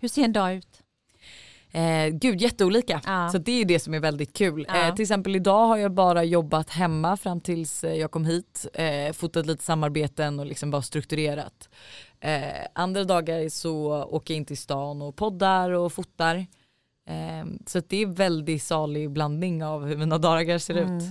Hur 0.00 0.08
ser 0.08 0.22
en 0.22 0.32
dag 0.32 0.54
ut? 0.54 0.82
Eh, 1.76 2.08
gud 2.08 2.40
jätteolika. 2.40 3.00
Ja. 3.06 3.28
Så 3.32 3.38
det 3.38 3.60
är 3.60 3.64
det 3.64 3.78
som 3.80 3.94
är 3.94 4.00
väldigt 4.00 4.32
kul. 4.32 4.64
Ja. 4.68 4.88
Eh, 4.88 4.94
till 4.94 5.02
exempel 5.02 5.36
idag 5.36 5.66
har 5.66 5.76
jag 5.76 5.92
bara 5.92 6.24
jobbat 6.24 6.70
hemma 6.70 7.16
fram 7.16 7.40
tills 7.40 7.84
eh, 7.84 7.94
jag 7.94 8.10
kom 8.10 8.24
hit. 8.24 8.66
Eh, 8.74 9.12
fotat 9.12 9.46
lite 9.46 9.64
samarbeten 9.64 10.40
och 10.40 10.46
liksom 10.46 10.70
bara 10.70 10.82
strukturerat. 10.82 11.68
Eh, 12.20 12.42
andra 12.74 13.04
dagar 13.04 13.48
så 13.48 14.02
åker 14.04 14.34
jag 14.34 14.36
in 14.36 14.44
till 14.44 14.58
stan 14.58 15.02
och 15.02 15.16
poddar 15.16 15.70
och 15.70 15.92
fotar. 15.92 16.36
Eh, 17.08 17.46
så 17.66 17.80
det 17.88 18.02
är 18.02 18.06
väldigt 18.06 18.62
salig 18.62 19.10
blandning 19.10 19.64
av 19.64 19.86
hur 19.86 19.96
mina 19.96 20.18
dagar 20.18 20.58
ser 20.58 20.76
Mm. 20.76 20.96
ut. 20.98 21.02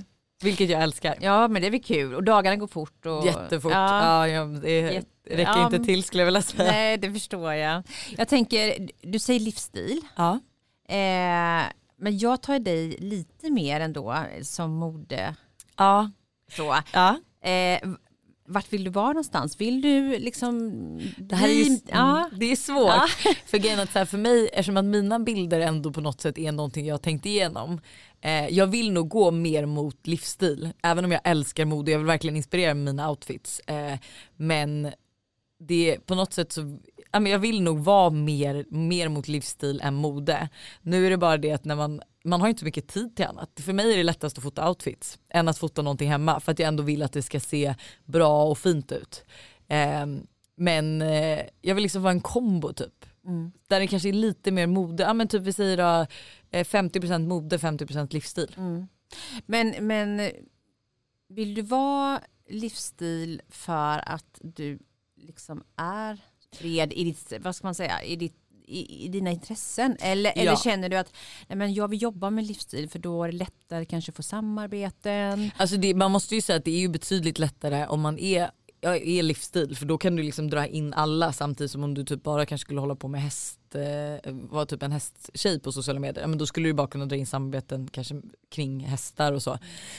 Vilket 0.43 0.69
jag 0.69 0.82
älskar. 0.84 1.15
Ja 1.21 1.47
men 1.47 1.62
det 1.62 1.67
är 1.67 1.71
väl 1.71 1.84
kul 1.84 2.15
och 2.15 2.23
dagarna 2.23 2.56
går 2.56 2.67
fort. 2.67 3.06
Och, 3.06 3.25
Jättefort. 3.25 3.71
Ja. 3.71 4.28
Ja. 4.28 4.43
Det 4.45 4.80
Jätte- 4.82 5.08
räcker 5.30 5.65
inte 5.65 5.84
till 5.84 6.04
skulle 6.04 6.21
jag 6.21 6.25
vilja 6.25 6.41
säga. 6.41 6.71
Nej 6.71 6.97
det 6.97 7.12
förstår 7.12 7.54
jag. 7.54 7.84
Jag 8.17 8.28
tänker, 8.28 8.89
du 9.01 9.19
säger 9.19 9.39
livsstil. 9.39 10.01
Ja. 10.15 10.39
Eh, 10.88 11.71
men 11.98 12.17
jag 12.17 12.41
tar 12.41 12.60
dig 12.60 12.98
lite 13.00 13.50
mer 13.50 13.80
ändå 13.80 14.15
som 14.41 14.71
mode. 14.76 15.36
Ja. 15.78 16.12
Så. 16.52 16.76
ja. 16.93 17.19
Eh, 17.50 17.80
vart 18.48 18.74
vill 18.74 18.84
du 18.84 18.89
vara 18.89 19.08
någonstans? 19.08 19.62
Vill 19.62 19.82
du 19.82 20.19
liksom... 20.19 20.71
Det 21.17 21.36
här 21.36 21.50
är, 21.50 21.54
ju, 21.54 21.80
ja. 21.91 22.30
det 22.39 22.52
är 22.52 22.56
svårt. 22.56 22.88
Ja. 22.88 23.08
För 23.45 23.58
grejen 23.58 23.80
är 23.80 23.84
att 23.84 23.91
så 23.91 24.00
här, 24.00 24.06
för 24.06 24.17
mig, 24.17 24.50
eftersom 24.54 24.78
att 24.78 24.86
mina 24.86 25.19
bilder 25.19 25.60
ändå 25.60 25.91
på 25.91 26.02
något 26.02 26.21
sätt 26.21 26.38
är 26.38 26.52
någonting 26.52 26.86
jag 26.86 26.93
har 26.93 27.00
tänkt 27.00 27.26
igenom. 27.26 27.82
Eh, 28.21 28.48
jag 28.48 28.67
vill 28.67 28.91
nog 28.91 29.10
gå 29.10 29.32
mer 29.32 29.65
mot 29.65 30.08
livsstil. 30.08 30.69
Även 30.84 31.06
om 31.06 31.12
jag 31.12 31.21
älskar 31.24 31.65
mode, 31.65 31.91
jag 31.91 32.00
vill 32.00 32.08
verkligen 32.08 32.36
inspirera 32.36 32.74
med 32.74 32.86
mina 32.86 33.10
outfits. 33.10 33.60
Eh, 33.60 34.00
men 34.36 34.91
det 35.60 35.98
på 36.06 36.15
något 36.15 36.34
sätt 36.34 36.52
så, 36.52 36.78
men 37.19 37.32
jag 37.32 37.39
vill 37.39 37.62
nog 37.62 37.80
vara 37.80 38.10
mer, 38.10 38.65
mer 38.69 39.10
mot 39.10 39.28
livsstil 39.28 39.82
än 39.84 39.93
mode. 39.93 40.49
Nu 40.82 41.06
är 41.06 41.10
det 41.10 41.17
bara 41.17 41.38
det 41.38 41.51
att 41.51 41.65
när 41.65 41.75
man, 41.75 42.01
man 42.23 42.41
har 42.41 42.47
inte 42.47 42.60
så 42.60 42.65
mycket 42.65 42.88
tid 42.88 43.15
till 43.15 43.25
annat. 43.25 43.49
För 43.60 43.73
mig 43.73 43.93
är 43.93 43.97
det 43.97 44.04
lättast 44.04 44.38
att 44.38 44.43
fota 44.43 44.69
outfits 44.69 45.19
än 45.30 45.47
att 45.47 45.58
fota 45.58 45.82
någonting 45.82 46.10
hemma 46.10 46.39
för 46.39 46.51
att 46.51 46.60
jag 46.60 46.67
ändå 46.67 46.84
vill 46.84 47.04
att 47.04 47.13
det 47.13 47.21
ska 47.21 47.39
se 47.39 47.75
bra 48.06 48.45
och 48.45 48.58
fint 48.58 48.91
ut. 48.91 49.25
Eh, 49.67 50.06
men 50.56 51.01
eh, 51.01 51.39
jag 51.62 51.75
vill 51.75 51.82
liksom 51.82 52.01
vara 52.01 52.13
en 52.13 52.21
kombo 52.21 52.73
typ. 52.73 53.06
Mm. 53.25 53.51
Där 53.67 53.80
det 53.80 53.88
kanske 53.88 54.10
är 54.10 54.13
lite 54.13 54.51
mer 54.51 54.67
mode, 54.67 55.04
ja 55.04 55.13
men 55.13 55.28
typ 55.28 55.41
vi 55.41 55.54
säger 55.54 55.78
då 55.78 56.08
eh, 56.51 56.63
50% 56.63 57.28
mode, 57.28 57.58
50% 57.58 58.13
livsstil. 58.13 58.56
Mm. 58.58 58.88
Men, 59.45 59.88
men 59.88 60.32
vill 61.30 61.54
du 61.54 61.62
vara 61.62 62.21
livsstil 62.49 63.41
för 63.49 64.10
att 64.10 64.39
du 64.41 64.80
liksom 65.15 65.63
är 65.75 66.19
bred 66.60 66.94
i 66.94 67.04
ditt, 67.04 67.34
vad 67.39 67.56
ska 67.56 67.68
man 67.68 67.76
säga, 67.76 68.04
i 68.04 68.15
ditt 68.15 68.36
i, 68.68 69.06
i 69.06 69.08
dina 69.08 69.32
intressen? 69.32 69.98
Eller, 70.00 70.34
Ja. 70.36 70.41
eller 70.41 70.56
känner 70.56 70.89
du 70.89 70.96
att 70.98 71.13
nej 71.48 71.58
men 71.58 71.74
jag 71.74 71.88
vill 71.88 72.02
jobba 72.02 72.30
med 72.30 72.46
livsstil 72.48 72.89
för 72.89 73.00
då 73.00 73.24
är 73.24 73.32
det 73.32 73.38
lättare 73.38 73.86
kanske 73.86 74.12
att 74.12 74.15
få 74.15 74.24
samarbeten? 74.24 75.52
Alltså 75.58 75.78
det, 75.78 75.94
man 75.94 76.12
måste 76.12 76.36
ju 76.36 76.41
säga 76.41 76.58
att 76.58 76.65
det 76.65 76.72
är 76.72 76.80
ju 76.80 76.88
betydligt 76.88 77.39
lättare 77.39 77.86
om 77.88 78.02
man 78.02 78.20
är 78.20 78.52
är 78.82 79.24
livsstil 79.24 79.76
för 79.76 79.86
då 79.86 79.98
kan 79.98 80.15
du 80.15 80.24
liksom 80.24 80.50
dra 80.50 80.68
in 80.68 80.94
alla 80.94 81.34
samtidigt 81.34 81.72
som 81.72 81.84
om 81.84 81.94
du 81.94 82.04
typ 82.06 82.24
bara 82.24 82.46
kanske 82.46 82.65
skulle 82.65 82.80
hålla 82.80 82.96
på 82.96 83.08
med 83.08 83.22
häst, 83.22 83.60
eh, 83.76 84.34
vara 84.34 84.65
typ 84.65 84.84
en 84.84 84.91
hästtjej 84.91 85.60
på 85.60 85.72
sociala 85.72 86.00
medier. 86.00 86.22
Ja, 86.24 86.28
men 86.28 86.38
då 86.38 86.46
skulle 86.46 86.70
du 86.70 86.74
bara 86.74 86.88
kunna 86.88 87.06
dra 87.06 87.15
in 87.15 87.26
samarbeten 87.26 87.88
kanske 87.91 88.22
kring 88.52 88.80
hästar 88.80 89.34
och 89.34 89.44
så. 89.44 89.58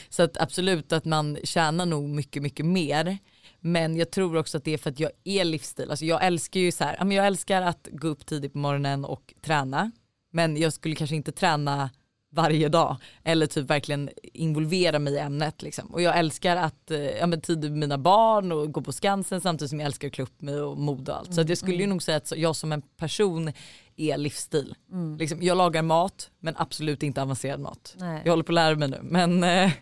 Så 0.08 0.22
att 0.22 0.36
absolut 0.40 0.92
att 0.92 1.04
man 1.04 1.38
tjänar 1.44 1.86
nog 1.86 2.08
mycket 2.08 2.42
mycket 2.42 2.66
mer. 2.66 3.18
Men 3.60 3.96
jag 3.96 4.10
tror 4.10 4.36
också 4.36 4.58
att 4.58 4.64
det 4.64 4.74
är 4.74 4.78
för 4.78 4.90
att 4.90 5.00
jag 5.00 5.10
är 5.24 5.44
livsstil. 5.44 5.90
Alltså 5.90 6.04
jag 6.04 6.24
älskar 6.24 6.60
ju 6.60 6.72
så 6.72 6.84
här, 6.84 7.12
jag 7.12 7.26
älskar 7.26 7.62
att 7.62 7.88
gå 7.92 8.08
upp 8.08 8.26
tidigt 8.26 8.52
på 8.52 8.58
morgonen 8.58 9.04
och 9.04 9.34
träna. 9.42 9.90
Men 10.32 10.56
jag 10.56 10.72
skulle 10.72 10.94
kanske 10.94 11.16
inte 11.16 11.32
träna 11.32 11.90
varje 12.36 12.68
dag 12.68 12.96
eller 13.24 13.46
typ 13.46 13.70
verkligen 13.70 14.10
involvera 14.22 14.98
mig 14.98 15.14
i 15.14 15.18
ämnet. 15.18 15.62
Liksom. 15.62 15.86
Och 15.86 16.02
jag 16.02 16.18
älskar 16.18 16.56
att 16.56 16.90
eh, 16.90 16.98
ja, 16.98 17.26
men 17.26 17.40
tid 17.40 17.62
med 17.62 17.72
mina 17.72 17.98
barn 17.98 18.52
och 18.52 18.72
gå 18.72 18.80
på 18.80 18.92
Skansen 18.92 19.40
samtidigt 19.40 19.70
som 19.70 19.80
jag 19.80 19.86
älskar 19.86 20.08
att 20.08 20.14
klä 20.14 20.24
upp 20.24 20.42
mig 20.42 20.60
och 20.60 20.78
mode 20.78 21.12
och 21.12 21.18
allt. 21.18 21.34
Så 21.34 21.40
jag 21.40 21.58
skulle 21.58 21.76
ju 21.76 21.86
nog 21.86 22.02
säga 22.02 22.16
att 22.16 22.32
jag 22.36 22.56
som 22.56 22.72
en 22.72 22.82
person 22.82 23.52
är 23.96 24.16
livsstil. 24.16 24.74
Liksom, 25.18 25.42
jag 25.42 25.56
lagar 25.56 25.82
mat 25.82 26.30
men 26.40 26.54
absolut 26.58 27.02
inte 27.02 27.22
avancerad 27.22 27.60
mat. 27.60 27.94
Nej. 27.98 28.22
Jag 28.24 28.32
håller 28.32 28.44
på 28.44 28.52
att 28.52 28.54
lära 28.54 28.74
mig 28.74 28.88
nu 28.88 28.98
men 29.02 29.44
eh, 29.44 29.72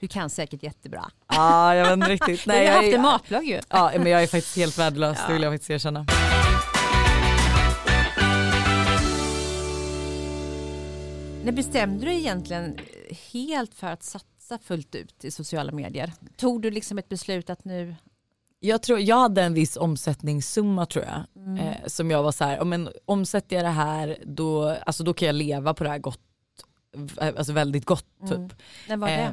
Du 0.00 0.08
kan 0.08 0.30
säkert 0.30 0.62
jättebra. 0.62 1.10
ah, 1.26 1.74
jag 1.74 1.84
vet 1.84 1.92
inte 1.92 2.08
riktigt. 2.08 2.46
Nej, 2.46 2.64
jag 2.64 2.72
har 2.72 2.82
haft 2.82 2.94
en 2.94 3.02
matblogg 3.02 3.44
ju. 3.44 3.60
Ja 3.68 3.92
men 3.98 4.06
jag 4.06 4.22
är 4.22 4.26
faktiskt 4.26 4.56
helt 4.56 4.78
värdelös, 4.78 5.18
det 5.26 5.32
vill 5.32 5.42
jag 5.42 5.52
faktiskt 5.52 5.70
erkänna. 5.70 6.06
När 11.44 11.52
bestämde 11.52 12.06
du 12.06 12.12
egentligen 12.12 12.78
helt 13.32 13.74
för 13.74 13.86
att 13.86 14.02
satsa 14.02 14.58
fullt 14.58 14.94
ut 14.94 15.24
i 15.24 15.30
sociala 15.30 15.72
medier? 15.72 16.12
Tog 16.36 16.62
du 16.62 16.70
liksom 16.70 16.98
ett 16.98 17.08
beslut 17.08 17.50
att 17.50 17.64
nu... 17.64 17.94
Jag, 18.60 18.82
tror, 18.82 18.98
jag 19.00 19.16
hade 19.16 19.42
en 19.42 19.54
viss 19.54 19.76
omsättningssumma 19.76 20.86
tror 20.86 21.04
jag. 21.04 21.44
Mm. 21.44 21.58
Eh, 21.58 21.76
som 21.86 22.10
jag 22.10 22.22
var 22.22 22.32
så 22.32 22.44
här, 22.44 22.60
om 22.60 22.72
en, 22.72 22.88
omsätter 23.04 23.56
jag 23.56 23.64
det 23.64 23.68
här 23.68 24.18
då, 24.24 24.68
alltså 24.68 25.04
då 25.04 25.14
kan 25.14 25.26
jag 25.26 25.34
leva 25.34 25.74
på 25.74 25.84
det 25.84 25.90
här 25.90 25.98
gott, 25.98 26.20
alltså 27.20 27.52
väldigt 27.52 27.84
gott 27.84 28.06
typ. 28.20 28.30
Mm. 28.30 28.50
När 28.88 28.96
var 28.96 29.08
det? 29.08 29.14
Eh, 29.14 29.30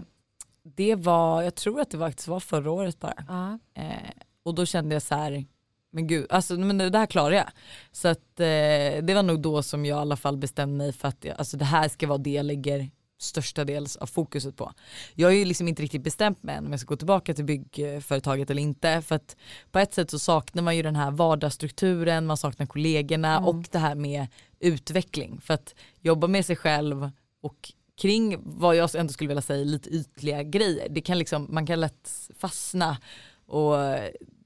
det 0.66 0.96
var, 0.96 1.42
jag 1.42 1.56
tror 1.56 1.82
att 1.82 1.90
det 1.90 1.98
faktiskt 1.98 2.28
var 2.28 2.40
förra 2.40 2.72
året 2.72 3.00
bara. 3.00 3.24
ja. 3.28 3.60
Eh, 3.82 4.12
och 4.44 4.56
då 4.56 4.66
kände 4.66 4.96
jag 4.96 5.02
så 5.02 5.16
här, 5.16 5.46
men 5.92 6.08
gud, 6.08 6.26
alltså, 6.30 6.54
men 6.58 6.78
det 6.78 6.98
här 6.98 7.06
klarar 7.06 7.36
jag. 7.36 7.50
Så 7.92 8.08
att, 8.08 8.40
eh, 8.40 9.04
det 9.04 9.14
var 9.16 9.24
nog 9.24 9.40
då 9.42 9.64
som 9.64 9.86
jag 9.86 9.98
i 9.98 10.02
alla 10.02 10.16
fall 10.18 10.38
bestämde 10.38 10.78
mig 10.78 10.94
för 10.94 11.08
att 11.08 11.26
alltså, 11.38 11.58
det 11.58 11.66
här 11.66 11.88
ska 11.90 12.08
vara 12.08 12.18
det 12.18 12.30
jag 12.30 12.46
lägger 12.46 12.90
största 13.18 13.64
dels 13.66 13.96
av 13.96 14.06
fokuset 14.08 14.56
på. 14.56 14.74
Jag 15.14 15.28
har 15.28 15.34
ju 15.34 15.46
liksom 15.46 15.68
inte 15.68 15.82
riktigt 15.84 16.04
bestämt 16.04 16.44
mig 16.44 16.56
än 16.56 16.66
om 16.66 16.72
jag 16.72 16.80
ska 16.80 16.88
gå 16.88 16.96
tillbaka 16.98 17.34
till 17.34 17.46
byggföretaget 17.46 18.50
eller 18.50 18.62
inte. 18.62 19.02
För 19.02 19.16
att 19.16 19.36
på 19.72 19.80
ett 19.80 19.94
sätt 19.94 20.12
så 20.12 20.20
saknar 20.20 20.64
man 20.64 20.76
ju 20.76 20.84
den 20.84 20.96
här 20.96 21.12
vardagsstrukturen, 21.12 22.26
man 22.26 22.38
saknar 22.38 22.66
kollegorna 22.66 23.38
Mm. 23.38 23.46
och 23.48 23.66
det 23.72 23.80
här 23.80 23.96
med 23.96 24.28
utveckling. 24.60 25.42
För 25.42 25.54
att 25.54 25.76
jobba 26.02 26.28
med 26.28 26.46
sig 26.46 26.56
själv 26.56 27.12
och 27.42 27.72
kring 27.98 28.38
vad 28.44 28.76
jag 28.76 28.96
ändå 28.96 29.14
skulle 29.14 29.28
vilja 29.28 29.42
säga 29.42 29.64
lite 29.64 29.90
ytliga 29.90 30.44
grejer. 30.44 30.90
Det 30.90 31.02
kan 31.02 31.18
liksom, 31.20 31.48
man 31.50 31.66
kan 31.68 31.80
lätt 31.80 32.30
fastna 32.40 32.98
och 33.46 33.76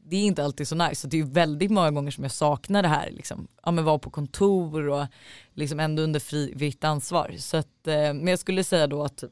det 0.04 0.16
är 0.16 0.24
inte 0.26 0.44
alltid 0.44 0.68
så 0.68 0.76
nice. 0.76 0.96
Så 0.96 1.08
det 1.08 1.20
är 1.20 1.24
väldigt 1.24 1.72
många 1.72 1.92
gånger 1.92 2.12
som 2.12 2.24
jag 2.24 2.32
saknar 2.32 2.82
det 2.82 2.88
här. 2.88 3.12
Liksom. 3.12 3.48
Ja, 3.66 3.72
men 3.72 3.84
vara 3.86 4.00
på 4.00 4.10
kontor 4.10 4.88
och 4.90 5.06
liksom 5.54 5.80
ändå 5.80 6.02
under 6.04 6.20
fritt 6.58 6.84
ansvar. 6.84 7.36
Så 7.38 7.58
att, 7.58 7.88
eh, 7.88 7.94
men 7.96 8.28
jag 8.28 8.40
skulle 8.40 8.64
säga 8.64 8.88
då 8.88 9.04
att 9.04 9.24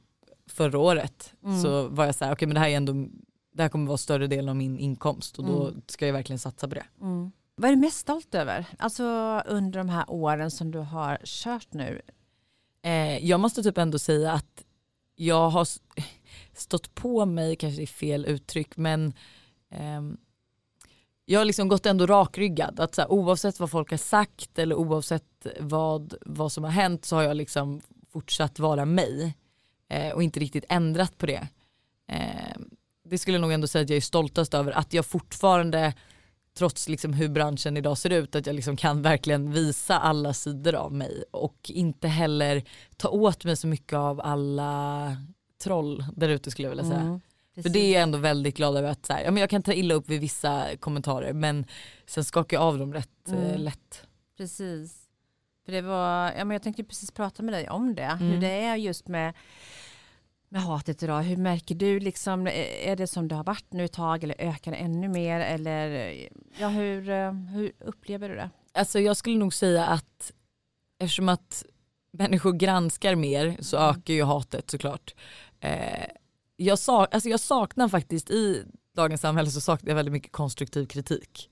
förra 0.49 0.79
året 0.79 1.33
Mm. 1.43 1.61
så 1.61 1.87
var 1.87 2.05
jag 2.05 2.15
så 2.15 2.25
här, 2.25 2.33
okej 2.33 2.47
men 2.47 2.55
det 2.55 2.59
här 2.59 2.69
är 2.69 2.77
ändå 2.77 2.93
det 3.53 3.61
här 3.63 3.69
kommer 3.69 3.87
vara 3.87 3.97
större 3.97 4.27
delen 4.27 4.49
av 4.49 4.55
min 4.55 4.79
inkomst 4.79 5.39
och 5.39 5.45
då 5.45 5.67
Mm. 5.67 5.81
ska 5.87 6.05
jag 6.05 6.13
verkligen 6.13 6.39
satsa 6.39 6.67
på 6.67 6.75
det. 6.75 6.85
Mm. 7.01 7.31
Vad 7.55 7.69
är 7.71 7.75
du 7.75 7.81
mest 7.81 7.97
stolt 7.97 8.35
över? 8.35 8.65
Alltså 8.79 9.03
under 9.47 9.77
de 9.79 9.89
här 9.89 10.05
åren 10.07 10.51
som 10.51 10.71
du 10.71 10.79
har 10.79 11.17
kört 11.23 11.73
nu. 11.73 12.01
Eh, 12.81 13.25
jag 13.25 13.39
måste 13.39 13.63
typ 13.63 13.77
ändå 13.77 13.99
säga 13.99 14.31
att 14.31 14.63
jag 15.15 15.49
har 15.49 15.67
stått 16.53 16.95
på 16.95 17.25
mig, 17.25 17.55
kanske 17.55 17.77
det 17.77 17.83
är 17.83 17.87
fel 17.87 18.25
uttryck, 18.25 18.77
men 18.77 19.13
eh, 19.71 20.01
jag 21.29 21.39
har 21.39 21.45
liksom 21.45 21.67
gått 21.67 21.85
ändå 21.85 22.05
rakryggad. 22.05 22.79
Att 22.79 22.95
så 22.95 23.01
här, 23.01 23.11
oavsett 23.11 23.59
vad 23.59 23.71
folk 23.71 23.89
har 23.91 23.97
sagt 23.97 24.59
eller 24.59 24.75
oavsett 24.75 25.47
vad, 25.59 26.13
vad 26.25 26.51
som 26.51 26.63
har 26.63 26.71
hänt 26.71 27.05
så 27.05 27.15
har 27.15 27.23
jag 27.23 27.37
liksom 27.37 27.81
fortsatt 28.09 28.59
vara 28.59 28.85
mig 28.85 29.35
eh, 29.89 30.13
och 30.13 30.23
inte 30.23 30.39
riktigt 30.39 30.65
ändrat 30.69 31.17
på 31.17 31.25
det. 31.25 31.47
Eh, 32.07 32.57
det 33.03 33.17
skulle 33.17 33.35
jag 33.35 33.41
nog 33.41 33.51
ändå 33.51 33.67
säga 33.67 33.83
att 33.83 33.89
jag 33.89 33.97
är 33.97 34.01
stoltast 34.01 34.53
över, 34.53 34.71
att 34.71 34.93
jag 34.93 35.05
fortfarande 35.05 35.93
trots 36.57 36.89
liksom 36.89 37.13
hur 37.13 37.29
branschen 37.29 37.77
idag 37.77 37.97
ser 37.97 38.09
ut, 38.09 38.35
att 38.35 38.45
jag 38.47 38.55
liksom 38.55 38.75
kan 38.77 39.01
verkligen 39.01 39.51
visa 39.51 39.99
alla 39.99 40.33
sidor 40.33 40.75
av 40.75 40.93
mig 40.93 41.23
och 41.31 41.71
inte 41.73 42.07
heller 42.07 42.63
ta 42.97 43.09
åt 43.09 43.43
mig 43.45 43.55
så 43.57 43.67
mycket 43.67 43.93
av 43.93 44.21
alla 44.23 45.17
troll 45.63 46.05
där 46.15 46.29
ute 46.29 46.51
skulle 46.51 46.65
jag 46.67 46.75
vilja 46.75 46.89
säga. 46.91 46.99
Mm. 47.01 47.19
För 47.61 47.69
det 47.69 47.79
är 47.79 47.93
jag 47.93 48.01
ändå 48.03 48.17
väldigt 48.17 48.57
glad 48.57 48.77
över 48.77 48.89
att 48.89 49.05
så 49.05 49.13
här, 49.13 49.23
ja, 49.23 49.31
men 49.31 49.41
jag 49.41 49.49
kan 49.49 49.63
ta 49.63 49.73
illa 49.73 49.93
upp 49.95 50.09
vid 50.09 50.21
vissa 50.21 50.65
kommentarer 50.79 51.33
men 51.33 51.65
sen 52.07 52.23
skakar 52.23 52.57
jag 52.57 52.63
av 52.63 52.77
dem 52.77 52.93
rätt 52.93 53.09
eh, 53.29 53.33
Mm. 53.33 53.61
lätt. 53.61 54.03
Precis. 54.37 54.95
För 55.65 55.71
det 55.71 55.81
var, 55.81 56.31
ja, 56.37 56.45
men 56.45 56.51
jag 56.51 56.61
tänkte 56.63 56.83
precis 56.83 57.11
prata 57.11 57.43
med 57.43 57.53
dig 57.53 57.69
om 57.69 57.95
det. 57.95 58.17
Hur 58.19 58.27
Mm. 58.27 58.39
det 58.39 58.47
är 58.51 58.75
just 58.75 59.07
med, 59.07 59.33
med 60.49 60.61
hatet 60.61 61.03
idag. 61.03 61.21
Hur 61.21 61.37
märker 61.37 61.75
du 61.75 61.99
liksom, 61.99 62.47
är 62.83 62.95
det 62.95 63.07
som 63.07 63.27
det 63.27 63.35
har 63.35 63.43
varit 63.43 63.73
nu 63.73 63.85
ett 63.85 63.91
tag 63.93 64.23
eller 64.23 64.35
ökar 64.39 64.71
det 64.71 64.77
ännu 64.77 65.07
mer? 65.07 65.39
Eller 65.39 66.13
ja, 66.59 66.67
hur, 66.67 67.09
eh, 67.09 67.31
hur 67.33 67.71
upplever 67.79 68.29
du 68.29 68.35
det? 68.35 68.49
Alltså 68.73 68.99
jag 68.99 69.17
skulle 69.17 69.37
nog 69.37 69.53
säga 69.53 69.85
att 69.85 70.31
eftersom 70.99 71.29
att 71.29 71.65
människor 72.11 72.53
granskar 72.53 73.15
mer 73.15 73.57
så 73.59 73.77
Mm. 73.77 73.89
ökar 73.89 74.13
ju 74.13 74.23
hatet 74.23 74.71
såklart. 74.71 75.15
Eh, 75.59 76.05
jag, 76.55 76.79
sak, 76.79 77.07
alltså 77.13 77.29
jag 77.29 77.39
saknar 77.39 77.87
faktiskt 77.89 78.29
i 78.29 78.63
dagens 78.95 79.21
samhälle 79.21 79.49
så 79.49 79.61
saknar 79.61 79.89
jag 79.89 79.95
väldigt 79.95 80.11
mycket 80.13 80.31
konstruktiv 80.31 80.85
kritik. 80.85 81.49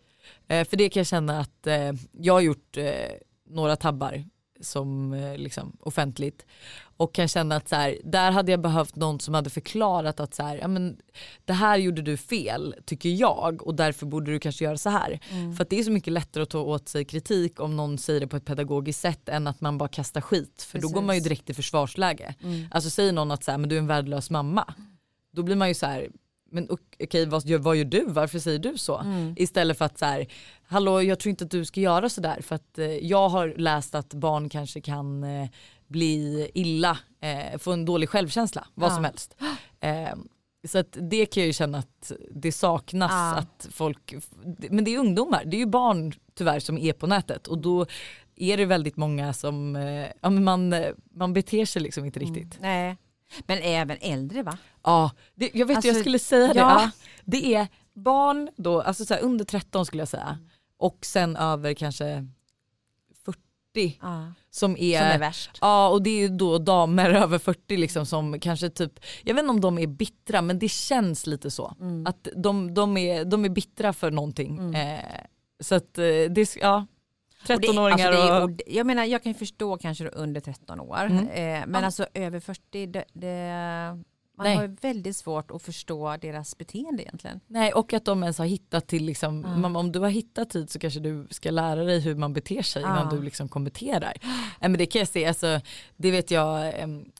Eh, 0.47 0.67
för 0.67 0.77
det 0.77 0.89
kan 0.89 0.99
jag 0.99 1.07
känna 1.07 1.39
att 1.39 1.67
eh, 1.67 1.91
jag 2.11 2.33
har 2.33 2.41
gjort 2.41 2.77
eh, 2.77 3.11
några 3.49 3.75
tabbar 3.75 4.23
som 4.59 5.13
eh, 5.13 5.37
liksom 5.37 5.77
offentligt 5.79 6.45
och 6.97 7.13
kan 7.13 7.27
känna 7.27 7.55
att 7.55 7.69
så 7.69 7.75
här, 7.75 7.97
där 8.03 8.31
hade 8.31 8.51
jag 8.51 8.61
behövt 8.61 8.95
någon 8.95 9.19
som 9.19 9.33
hade 9.33 9.49
förklarat 9.49 10.19
att 10.19 10.33
så 10.33 10.43
här, 10.43 10.57
ja, 10.57 10.67
men, 10.67 10.97
det 11.45 11.53
här 11.53 11.77
gjorde 11.77 12.01
du 12.01 12.17
fel 12.17 12.75
tycker 12.85 13.09
jag 13.09 13.67
och 13.67 13.75
därför 13.75 14.05
borde 14.05 14.31
du 14.31 14.39
kanske 14.39 14.65
göra 14.65 14.77
så 14.77 14.89
här. 14.89 15.19
För 15.57 15.63
att 15.63 15.69
det 15.69 15.79
är 15.79 15.83
så 15.83 15.91
mycket 15.91 16.13
lättare 16.13 16.43
att 16.43 16.49
ta 16.49 16.59
åt 16.59 16.89
sig 16.89 17.05
kritik 17.05 17.59
om 17.59 17.75
någon 17.75 17.97
säger 17.97 18.19
det 18.19 18.27
på 18.27 18.37
ett 18.37 18.45
pedagogiskt 18.45 19.01
sätt 19.01 19.29
än 19.29 19.47
att 19.47 19.61
man 19.61 19.77
bara 19.77 19.89
kastar 19.89 20.21
skit. 20.21 20.67
För 20.69 20.79
då 20.79 20.87
går 20.89 21.01
man 21.01 21.15
ju 21.15 21.19
Precis. 21.19 21.29
direkt 21.29 21.49
i 21.49 21.53
försvarsläge. 21.53 22.35
Mm. 22.43 22.67
Alltså 22.71 22.89
säger 22.89 23.13
någon 23.13 23.31
att 23.31 23.43
så 23.43 23.51
här, 23.51 23.57
men 23.57 23.69
du 23.69 23.75
är 23.75 23.79
en 23.79 23.87
värdelös 23.87 24.29
mamma. 24.29 24.73
Då 25.31 25.43
blir 25.43 25.55
man 25.55 25.67
ju 25.67 25.73
så 25.73 25.85
här, 25.85 26.09
men 26.51 26.69
ok- 26.69 26.95
okej 27.03 27.25
vad, 27.25 27.45
gör- 27.45 27.57
vad 27.59 27.75
gör 27.75 27.85
du? 27.85 28.05
Varför 28.07 28.39
säger 28.39 28.59
du 28.59 28.77
så? 28.77 28.97
Mm. 28.97 29.33
Istället 29.37 29.77
för 29.77 29.85
att 29.85 29.97
så 29.99 30.05
här, 30.05 30.27
hallå 30.67 31.01
jag 31.01 31.19
tror 31.19 31.29
inte 31.29 31.43
att 31.43 31.51
du 31.51 31.65
ska 31.65 31.79
göra 31.81 32.09
sådär 32.09 32.41
för 32.41 32.55
att 32.55 32.77
eh, 32.79 32.85
jag 32.85 33.29
har 33.29 33.53
läst 33.57 33.95
att 33.95 34.13
barn 34.13 34.49
kanske 34.49 34.81
kan 34.81 35.23
eh, 35.23 35.49
bli 35.87 36.49
illa, 36.53 36.97
eh, 37.21 37.57
få 37.57 37.71
en 37.71 37.85
dålig 37.85 38.09
självkänsla, 38.09 38.67
vad 38.73 38.91
Ja. 38.91 38.95
som 38.95 39.03
helst. 39.03 39.35
Eh, 39.79 40.09
så 40.67 40.77
att 40.77 40.97
det 41.01 41.25
kan 41.25 41.41
jag 41.41 41.47
ju 41.47 41.53
känna 41.53 41.77
att 41.77 42.11
det 42.31 42.51
saknas 42.51 43.11
Ja. 43.11 43.35
att 43.35 43.67
folk, 43.71 44.13
men 44.69 44.83
det 44.83 44.95
är 44.95 44.99
ungdomar, 44.99 45.43
det 45.45 45.57
är 45.57 45.59
ju 45.59 45.65
barn 45.65 46.13
tyvärr 46.35 46.59
som 46.59 46.77
är 46.77 46.93
på 46.93 47.07
nätet 47.07 47.47
och 47.47 47.57
då 47.57 47.85
är 48.35 48.57
det 48.57 48.65
väldigt 48.65 48.97
många 48.97 49.33
som, 49.33 49.75
eh, 49.75 50.07
ja 50.21 50.29
man, 50.29 50.73
eh, 50.73 50.87
man 51.15 51.33
beter 51.33 51.65
sig 51.65 51.81
liksom 51.81 52.05
inte 52.05 52.19
riktigt. 52.19 52.57
Nej. 52.61 52.97
Men 53.47 53.57
även 53.61 53.97
äldre 54.01 54.43
va? 54.43 54.57
Ja, 54.83 55.11
det, 55.35 55.49
jag 55.53 55.65
vet 55.65 55.77
Alltså, 55.77 55.87
jag 55.91 55.97
skulle 55.99 56.19
säga 56.19 56.53
det. 56.53 56.59
ja. 56.59 56.91
Det 57.25 57.55
är 57.55 57.67
barn 57.93 58.49
då, 58.57 58.81
alltså 58.81 59.05
så 59.05 59.15
under 59.15 59.45
13 59.45 59.85
skulle 59.85 60.01
jag 60.01 60.07
säga 60.07 60.37
och 60.77 60.97
sen 61.05 61.35
över 61.35 61.73
kanske 61.73 62.27
40 63.25 63.97
Ja. 64.01 64.33
som 64.49 64.77
är, 64.77 64.99
Som 64.99 65.07
är 65.07 65.19
värst. 65.19 65.57
Ja 65.61 65.89
och 65.89 66.01
det 66.03 66.09
är 66.23 66.29
då 66.29 66.57
damer 66.57 67.09
över 67.23 67.37
40 67.39 67.77
liksom 67.77 68.05
som 68.05 68.39
kanske 68.39 68.69
typ, 68.69 68.99
jag 69.23 69.33
vet 69.35 69.41
inte 69.41 69.49
om 69.49 69.61
de 69.61 69.77
är 69.77 69.87
bittra 69.87 70.41
men 70.41 70.59
det 70.59 70.69
känns 70.69 71.27
lite 71.27 71.51
så. 71.51 71.75
Mm. 71.79 72.07
Att 72.07 72.27
de, 72.35 72.73
de, 72.73 72.97
är, 72.97 73.25
de 73.25 73.45
är 73.45 73.49
bittra 73.49 73.93
för 73.93 74.11
någonting. 74.11 74.75
Eh, 74.75 74.99
så 75.59 75.75
att 75.75 75.97
eh, 75.97 76.03
det, 76.05 76.55
ja, 76.61 76.85
Och 77.49 77.61
det- 77.61 77.67
13-åringar 77.67 78.11
alltså 78.11 78.47
det 78.47 78.71
är- 78.71 78.77
Jag 78.77 78.87
menar 78.87 79.03
jag 79.05 79.23
kan 79.23 79.31
ju 79.31 79.37
förstå 79.37 79.77
kanske 79.77 80.07
under 80.09 80.41
13 80.41 80.79
år. 80.79 80.97
Mm. 81.05 81.27
Eh, 81.27 81.67
men 81.67 81.81
Ja. 81.81 81.85
alltså 81.85 82.07
över 82.13 82.39
40 82.39 82.85
det, 82.87 83.05
det, 83.13 84.03
Man 84.37 84.47
Nej. 84.47 84.55
har 84.55 84.67
väldigt 84.81 85.17
svårt 85.17 85.51
att 85.51 85.61
förstå 85.61 86.17
deras 86.21 86.57
beteende 86.57 87.03
egentligen. 87.03 87.39
Nej 87.47 87.73
och 87.73 87.93
att 87.93 88.05
de 88.05 88.23
ens 88.23 88.37
har 88.37 88.45
hittat 88.45 88.87
till 88.87 89.05
liksom, 89.05 89.41
Ja. 89.47 89.57
man, 89.57 89.75
om 89.75 89.91
du 89.91 89.99
har 89.99 90.09
hittat 90.09 90.49
tid 90.49 90.69
så 90.69 90.79
kanske 90.79 90.99
du 90.99 91.27
ska 91.29 91.51
lära 91.51 91.83
dig 91.83 91.99
hur 91.99 92.15
man 92.15 92.33
beter 92.33 92.61
sig 92.61 92.81
innan 92.81 93.09
Ja. 93.11 93.17
du 93.17 93.21
liksom 93.23 93.49
kommenterar. 93.49 94.13
Nej, 94.59 94.69
men 94.69 94.73
det 94.77 94.85
kan 94.85 94.99
jag 94.99 95.07
se, 95.07 95.25
alltså, 95.25 95.61
det 95.97 96.11
vet 96.11 96.31
jag, 96.31 96.73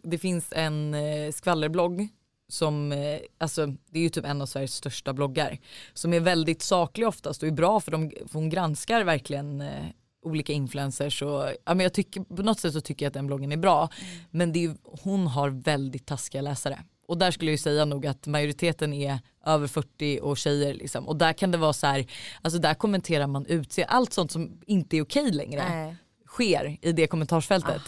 det 0.04 0.18
finns 0.18 0.54
en 0.56 0.94
eh, 0.94 1.32
skvallerblogg 1.32 2.08
som, 2.48 2.92
eh, 2.92 3.20
alltså 3.38 3.66
det 3.66 4.00
är 4.00 4.04
ju 4.04 4.10
typ 4.10 4.26
en 4.26 4.42
av 4.42 4.46
Sveriges 4.46 4.76
största 4.76 5.14
bloggar, 5.14 5.58
som 5.94 6.14
är 6.14 6.20
väldigt 6.20 6.62
saklig 6.62 7.08
oftast 7.08 7.42
och 7.44 7.48
är 7.48 7.54
bra 7.54 7.80
för, 7.80 7.92
de, 7.92 8.10
för 8.28 8.34
hon 8.40 8.50
granskar 8.50 9.04
verkligen 9.04 9.62
eh, 9.62 9.86
olika 10.26 10.54
influencers 10.54 11.22
och 11.22 11.44
ja, 11.66 11.74
men 11.74 11.80
jag 11.80 11.94
tycker, 11.94 12.22
på 12.22 12.44
något 12.44 12.60
sätt 12.60 12.74
så 12.74 12.82
tycker 12.82 13.06
jag 13.06 13.10
att 13.10 13.14
den 13.14 13.28
bloggen 13.28 13.52
är 13.52 13.58
bra 13.58 13.90
men 14.32 14.52
det 14.54 14.66
är, 14.66 14.76
hon 14.84 15.28
har 15.28 15.50
väldigt 15.50 16.06
taskiga 16.06 16.42
läsare. 16.42 16.80
Och 17.08 17.18
där 17.18 17.32
skulle 17.32 17.52
jag 17.52 17.54
ju 17.54 17.58
säga 17.58 17.86
nog 17.86 18.08
att 18.08 18.28
majoriteten 18.28 18.94
är 18.94 19.20
över 19.46 19.68
40 19.68 20.20
och 20.22 20.38
tjejer 20.38 20.74
liksom. 20.74 21.08
Och 21.08 21.16
där 21.16 21.34
kan 21.34 21.52
det 21.52 21.58
vara 21.58 21.74
så 21.74 21.88
här, 21.88 22.06
alltså 22.42 22.60
där 22.60 22.74
kommenterar 22.74 23.28
man 23.28 23.46
utse, 23.46 23.84
allt 23.84 24.14
sånt 24.14 24.32
som 24.32 24.62
inte 24.68 24.98
är 24.98 25.02
okej 25.02 25.32
längre 25.32 25.70
Nej. 25.70 25.96
sker 26.28 26.78
i 26.82 26.92
det 26.92 27.08
kommentarsfältet. 27.08 27.82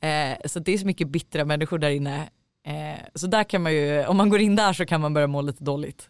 Eh, 0.00 0.48
så 0.48 0.58
det 0.58 0.74
är 0.74 0.78
så 0.78 0.86
mycket 0.86 1.08
bittra 1.08 1.44
människor 1.44 1.78
där 1.78 1.90
inne. 1.90 2.28
Eh, 2.66 3.00
så 3.14 3.26
där 3.26 3.44
kan 3.44 3.62
man 3.62 3.72
ju, 3.72 4.06
om 4.06 4.16
man 4.16 4.28
går 4.28 4.40
in 4.40 4.56
där 4.56 4.72
så 4.72 4.86
kan 4.86 5.00
man 5.00 5.14
börja 5.14 5.26
må 5.26 5.42
lite 5.42 5.64
dåligt. 5.64 6.08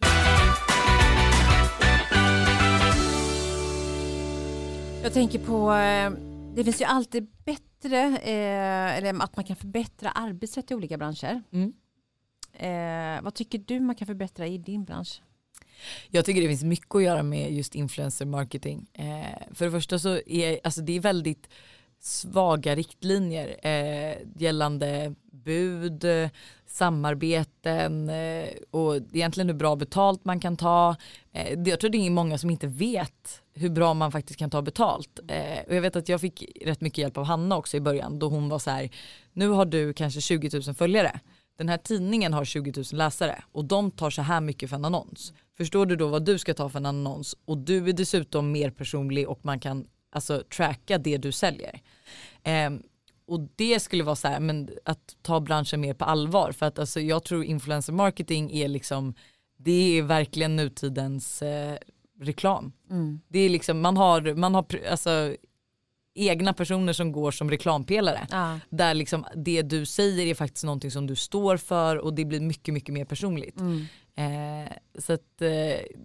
Jag 5.03 5.13
tänker 5.13 5.39
på, 5.39 5.73
eh, 5.73 6.11
det 6.55 6.63
finns 6.63 6.81
ju 6.81 6.85
alltid 6.85 7.27
bättre, 7.45 7.99
eh, 8.07 8.97
eller 8.97 9.23
att 9.23 9.35
man 9.35 9.45
kan 9.45 9.55
förbättra 9.55 10.09
arbetsrätt 10.09 10.71
i 10.71 10.75
olika 10.75 10.97
branscher. 10.97 11.43
Mm. 11.51 11.73
Eh, 12.53 13.23
vad 13.23 13.33
tycker 13.33 13.57
du 13.57 13.79
man 13.79 13.95
kan 13.95 14.07
förbättra 14.07 14.47
i 14.47 14.57
din 14.57 14.83
bransch? 14.85 15.21
Jag 16.09 16.25
tycker 16.25 16.41
det 16.41 16.47
finns 16.47 16.63
mycket 16.63 16.95
att 16.95 17.03
göra 17.03 17.23
med 17.23 17.53
just 17.53 17.75
influencer 17.75 18.25
marketing. 18.25 18.89
Eh, 18.93 19.53
för 19.53 19.65
det 19.65 19.71
första 19.71 19.99
så 19.99 20.19
är 20.25 20.59
alltså 20.63 20.81
det 20.81 20.93
är 20.93 20.99
väldigt 20.99 21.49
svaga 21.99 22.75
riktlinjer 22.75 23.57
gällande 24.37 25.15
bud, 25.31 26.05
samarbeten 26.65 28.11
och 28.71 28.95
egentligen 28.95 29.49
hur 29.49 29.55
bra 29.55 29.75
betalt 29.75 30.25
man 30.25 30.39
kan 30.39 30.57
ta. 30.57 30.95
Jag 31.65 31.79
tror 31.79 31.89
det 31.89 31.97
är 31.97 32.09
många 32.09 32.37
som 32.37 32.49
inte 32.49 32.67
vet 32.67 33.42
hur 33.53 33.69
bra 33.69 33.93
man 33.93 34.11
faktiskt 34.11 34.39
kan 34.39 34.49
ta 34.49 34.61
betalt. 34.61 35.19
Eh, 35.27 35.63
och 35.67 35.75
jag 35.75 35.81
vet 35.81 35.95
att 35.95 36.09
jag 36.09 36.21
fick 36.21 36.43
rätt 36.61 36.81
mycket 36.81 36.97
hjälp 36.97 37.17
av 37.17 37.23
Hanna 37.23 37.57
också 37.57 37.77
i 37.77 37.81
början 37.81 38.19
då 38.19 38.29
hon 38.29 38.49
var 38.49 38.59
så 38.59 38.69
här, 38.69 38.89
nu 39.33 39.49
har 39.49 39.65
du 39.65 39.93
kanske 39.93 40.21
20 40.21 40.49
000 40.67 40.75
följare. 40.75 41.19
Den 41.57 41.69
här 41.69 41.77
tidningen 41.77 42.33
har 42.33 42.45
20 42.45 42.73
000 42.75 42.85
läsare 42.91 43.43
och 43.51 43.65
de 43.65 43.91
tar 43.91 44.09
så 44.09 44.21
här 44.21 44.41
mycket 44.41 44.69
för 44.69 44.75
en 44.75 44.85
annons. 44.85 45.33
Förstår 45.57 45.85
du 45.85 45.95
då 45.95 46.07
vad 46.07 46.25
du 46.25 46.39
ska 46.39 46.53
ta 46.53 46.69
för 46.69 46.79
en 46.79 46.85
annons 46.85 47.35
och 47.45 47.57
du 47.57 47.89
är 47.89 47.93
dessutom 47.93 48.51
mer 48.51 48.69
personlig 48.69 49.29
och 49.29 49.39
man 49.45 49.59
kan 49.59 49.87
alltså 50.11 50.43
tracka 50.55 50.97
det 50.97 51.17
du 51.17 51.31
säljer. 51.31 51.81
Eh, 52.43 52.69
och 53.25 53.39
det 53.55 53.79
skulle 53.79 54.03
vara 54.03 54.15
så 54.15 54.27
här, 54.27 54.39
men 54.39 54.69
att 54.85 55.15
ta 55.21 55.39
branschen 55.39 55.81
mer 55.81 55.93
på 55.93 56.05
allvar 56.05 56.51
för 56.51 56.65
att 56.65 56.79
alltså, 56.79 56.99
jag 56.99 57.23
tror 57.23 57.43
influencer 57.43 57.93
marketing 57.93 58.51
är 58.51 58.67
liksom, 58.67 59.13
det 59.57 59.97
är 59.97 60.01
verkligen 60.01 60.55
nutidens 60.55 61.41
eh, 61.41 61.77
reklam. 62.23 62.71
Det 63.27 63.39
är 63.39 63.49
liksom, 63.49 63.81
man 63.81 63.97
har, 63.97 64.35
man 64.35 64.55
har 64.55 64.65
alltså, 64.91 65.35
egna 66.15 66.53
personer 66.53 66.93
som 66.93 67.11
går 67.11 67.31
som 67.31 67.49
reklampelare. 67.49 68.27
Ja. 68.31 68.59
Där 68.69 68.93
liksom 68.93 69.25
det 69.35 69.61
du 69.61 69.85
säger 69.85 70.25
är 70.25 70.35
faktiskt 70.35 70.63
någonting 70.63 70.91
som 70.91 71.07
du 71.07 71.15
står 71.15 71.57
för 71.57 71.97
och 71.97 72.13
det 72.13 72.25
blir 72.25 72.39
mycket, 72.39 72.73
mycket 72.73 72.93
mer 72.93 73.05
personligt. 73.05 73.59
Eh, 74.15 74.73
så 74.99 75.13
att, 75.13 75.41
eh, 75.41 75.49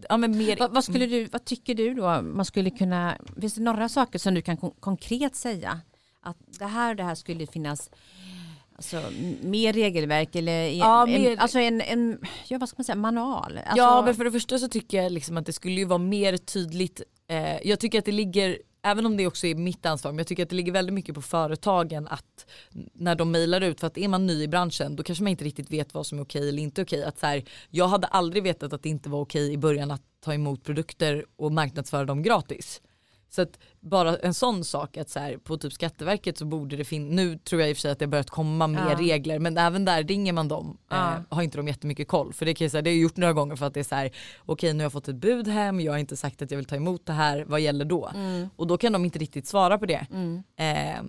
ja 0.09 0.16
men 0.16 0.39
mer... 0.39 0.57
Vad, 0.57 0.75
vad, 0.75 0.85
skulle 0.85 1.07
du, 1.07 1.25
vad 1.25 1.45
tycker 1.45 1.75
du 1.75 1.95
då 1.95 2.23
man 2.23 2.45
skulle 2.45 2.71
kunna, 2.71 3.16
finns 3.41 3.55
det 3.55 3.62
några 3.62 3.89
saker 3.89 4.19
som 4.19 4.35
du 4.35 4.43
kan 4.43 4.57
kon- 4.57 4.75
konkret 4.81 5.37
säga? 5.37 5.81
Att 6.21 6.37
det 6.59 6.64
här 6.64 6.91
och 6.91 6.97
det 6.97 7.03
här 7.03 7.14
skulle 7.14 7.47
finnas 7.47 7.91
alltså, 8.79 9.03
mer 9.43 9.72
regelverk 9.72 10.37
eller 10.37 10.68
Ja, 10.68 11.07
en, 11.09 11.22
mer- 11.22 11.37
alltså 11.37 11.59
en, 11.59 11.81
en 11.81 12.18
ja, 12.49 12.59
vad 12.59 12.68
ska 12.68 12.76
man 12.79 12.85
säga, 12.85 12.97
manual? 12.97 13.59
Alltså, 13.59 13.76
Ja 13.76 14.03
men 14.05 14.14
för 14.14 14.24
det 14.24 14.33
första 14.33 14.59
så 14.59 14.68
tycker 14.68 15.03
jag 15.03 15.12
liksom 15.12 15.37
att 15.37 15.47
det 15.47 15.53
skulle 15.53 15.74
ju 15.74 15.85
vara 15.85 15.99
mer 15.99 16.37
tydligt. 16.37 17.03
Eh, 17.31 17.68
jag 17.68 17.81
tycker 17.81 17.99
att 17.99 18.05
det 18.05 18.12
ligger, 18.12 18.59
även 18.83 19.07
om 19.07 19.16
det 19.16 19.26
också 19.26 19.47
är 19.47 19.55
mitt 19.55 19.87
ansvar, 19.87 20.12
men 20.12 20.18
jag 20.18 20.26
tycker 20.26 20.43
att 20.43 20.51
det 20.51 20.57
ligger 20.57 20.72
väldigt 20.72 20.95
mycket 20.95 21.14
på 21.14 21.22
företagen 21.22 22.09
att 22.09 22.47
när 22.93 23.14
de 23.14 23.31
mejlar 23.31 23.61
ut, 23.61 23.81
för 23.81 23.87
att 23.87 23.99
är 23.99 24.09
man 24.09 24.26
ny 24.26 24.43
i 24.43 24.49
branschen 24.49 24.97
då 24.97 25.03
kanske 25.03 25.24
man 25.24 25.31
inte 25.31 25.45
riktigt 25.45 25.70
vet 25.70 25.95
vad 25.95 26.07
som 26.07 26.18
är 26.18 26.22
okej 26.22 26.49
eller 26.49 26.62
inte 26.62 26.83
okej. 26.83 27.05
Att 27.05 27.18
så 27.18 27.26
här, 27.26 27.45
jag 27.70 27.89
hade 27.89 28.07
aldrig 28.07 28.43
vetat 28.43 28.72
att 28.72 28.83
det 28.83 28.89
inte 28.89 29.09
var 29.09 29.20
okej 29.20 29.53
i 29.53 29.59
början 29.59 29.91
att 29.91 30.03
ta 30.24 30.35
emot 30.35 30.64
produkter 30.64 31.24
och 31.37 31.53
marknadsföra 31.53 32.05
dem 32.05 32.22
gratis. 32.22 32.81
Så 33.31 33.43
att 33.43 33.59
bara 33.81 34.16
en 34.16 34.35
sån 34.35 34.64
sak 34.64 34.97
att 34.97 35.11
så 35.11 35.18
här, 35.20 35.37
på 35.37 35.57
typ 35.59 35.72
Skatteverket 35.72 36.39
så 36.39 36.45
borde 36.45 36.76
det 36.76 36.85
finnas, 36.85 37.14
nu 37.14 37.39
tror 37.39 37.61
jag 37.61 37.70
i 37.70 37.72
och 37.72 37.76
för 37.76 37.81
sig 37.81 37.91
att 37.91 37.99
det 37.99 38.05
har 38.05 38.11
börjat 38.11 38.31
komma 38.31 38.66
mer 38.66 38.87
Ja. 38.91 38.99
regler 38.99 39.39
men 39.39 39.59
även 39.59 39.85
där 39.85 40.03
ringer 40.05 40.33
man 40.33 40.49
dem 40.49 40.79
Ja. 40.91 41.12
eh, 41.14 41.20
har 41.31 41.43
inte 41.43 41.57
de 41.59 41.68
jättemycket 41.68 42.09
koll. 42.09 42.33
För 42.33 42.47
det, 42.47 42.55
kan 42.55 42.64
jag 42.64 42.70
säga, 42.72 42.83
det 42.83 42.91
har 42.91 42.95
jag 42.95 43.03
gjort 43.03 43.16
några 43.16 43.33
gånger 43.33 43.57
för 43.57 43.66
att 43.66 43.74
det 43.74 43.81
är 43.81 43.85
så 43.85 43.95
här, 43.95 44.11
okej 44.47 44.72
nu 44.72 44.79
har 44.79 44.83
jag 44.85 44.93
fått 44.93 45.09
ett 45.09 45.16
bud 45.16 45.49
hem, 45.49 45.81
jag 45.81 45.93
har 45.93 45.99
inte 45.99 46.16
sagt 46.16 46.43
att 46.43 46.51
jag 46.51 46.59
vill 46.59 46.66
ta 46.66 46.76
emot 46.76 47.07
det 47.07 47.12
här, 47.12 47.45
vad 47.45 47.61
gäller 47.61 47.85
då? 47.85 48.11
Och 48.57 48.66
då 48.66 48.79
kan 48.79 48.93
de 48.93 49.05
inte 49.05 49.18
riktigt 49.18 49.47
svara 49.47 49.79
på 49.79 49.87
det. 49.87 50.07
Eh, 50.57 51.03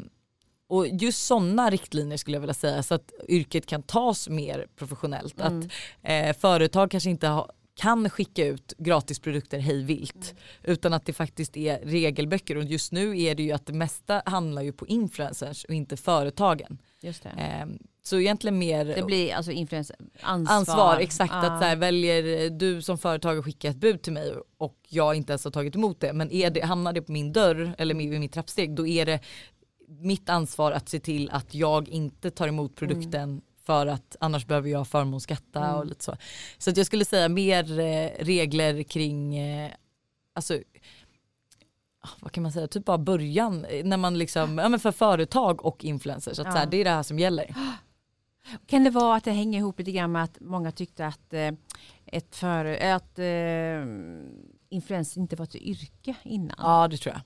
och 0.72 0.88
just 0.88 1.26
sådana 1.26 1.70
riktlinjer 1.70 2.18
skulle 2.18 2.36
jag 2.36 2.42
vilja 2.42 2.54
säga 2.54 2.84
så 2.84 2.94
att 2.96 3.12
yrket 3.28 3.66
kan 3.66 3.84
tas 3.84 4.30
mer 4.30 4.68
professionellt. 4.76 5.42
Att 5.42 5.64
eh, 6.02 6.34
företag 6.38 6.92
kanske 6.92 7.10
inte 7.10 7.28
ha, 7.28 7.50
kan 7.80 8.10
skicka 8.10 8.46
ut 8.46 8.74
gratisprodukter 8.78 9.60
hej 9.60 9.84
vilt 9.84 10.36
utan 10.64 10.94
att 10.94 11.06
det 11.06 11.14
faktiskt 11.14 11.58
är 11.58 11.80
regelböcker 11.80 12.58
och 12.58 12.64
just 12.64 12.92
nu 12.92 13.22
är 13.22 13.36
det 13.36 13.44
ju 13.44 13.52
att 13.52 13.66
det 13.66 13.74
mesta 13.74 14.22
handlar 14.26 14.62
ju 14.62 14.72
på 14.72 14.88
influencers 14.88 15.64
och 15.64 15.74
inte 15.74 15.98
företagen. 15.98 16.78
Just 17.02 17.24
det. 17.24 17.30
Eh, 17.30 17.68
så 18.04 18.20
egentligen 18.20 18.60
mer 18.60 18.86
det 18.86 19.04
blir 19.04 19.34
alltså 19.34 19.52
influencer, 19.52 19.96
ansvar. 20.22 20.56
ansvar, 20.56 20.98
exakt 21.00 21.34
Ja. 21.34 21.40
att 21.40 21.62
så 21.62 21.66
här, 21.66 21.76
väljer 21.76 22.50
du 22.50 22.82
som 22.82 22.98
företag 22.98 23.38
att 23.38 23.46
skicka 23.46 23.70
ett 23.70 23.78
bud 23.78 24.02
till 24.02 24.14
mig 24.14 24.34
och 24.58 24.76
jag 24.90 25.16
inte 25.16 25.32
ens 25.32 25.44
har 25.44 25.52
tagit 25.52 25.76
emot 25.76 26.00
det 26.00 26.14
men 26.14 26.32
är 26.32 26.50
det, 26.50 26.62
hamnar 26.62 26.94
det 26.94 27.02
på 27.02 27.12
min 27.12 27.34
dörr 27.34 27.76
eller 27.78 27.96
vid 27.96 28.20
mitt 28.20 28.34
trappsteg 28.34 28.76
då 28.76 28.88
är 28.88 29.06
det 29.06 29.20
mitt 29.88 30.30
ansvar 30.30 30.72
att 30.72 30.90
se 30.90 31.00
till 31.00 31.30
att 31.30 31.54
jag 31.54 31.90
inte 31.90 32.32
tar 32.32 32.48
emot 32.48 32.76
produkten 32.76 33.42
för 33.70 33.88
att 33.88 34.16
annars 34.20 34.46
behöver 34.46 34.70
jag 34.70 34.88
förmånsskatta 34.88 35.76
och 35.76 35.86
lite 35.86 36.04
så. 36.04 36.16
Så 36.58 36.70
att 36.70 36.78
jag 36.78 36.86
skulle 36.86 37.06
säga 37.06 37.30
mer 37.30 37.80
eh, 37.80 38.10
regler 38.26 38.84
kring 38.84 39.36
eh, 39.38 39.72
alltså 40.36 40.54
ah, 42.02 42.10
vad 42.20 42.32
kan 42.32 42.44
man 42.44 42.52
säga, 42.52 42.68
typ 42.68 42.86
bara 42.86 42.98
början 42.98 43.66
eh, 43.66 43.86
när 43.86 43.98
man 43.98 44.18
liksom, 44.18 44.58
ja 44.58 44.70
men 44.70 44.80
för 44.80 44.92
företag 44.92 45.66
och 45.66 45.84
influencers, 45.86 46.40
att 46.40 46.46
Ja. 46.46 46.52
så 46.52 46.58
här, 46.58 46.66
det 46.66 46.78
är 46.78 46.84
det 46.84 46.90
här 46.90 47.04
som 47.04 47.20
gäller. 47.20 47.56
Kan 48.68 48.84
det 48.84 48.90
vara 48.90 49.16
att 49.16 49.24
det 49.24 49.32
hänger 49.32 49.60
ihop 49.60 49.80
lite 49.80 49.92
grann 49.92 50.12
med 50.12 50.24
att 50.24 50.38
många 50.42 50.72
tyckte 50.72 51.08
att, 51.08 51.34
eh, 51.34 51.52
ett 52.06 52.36
för, 52.36 52.66
att 52.66 53.20
eh, 53.20 53.86
influencer 54.70 55.22
inte 55.22 55.36
var 55.36 55.44
ett 55.46 55.56
yrke 55.56 56.16
innan? 56.24 56.56
Ja 56.58 56.88
det 56.88 56.98
tror 56.98 57.16
jag. 57.16 57.22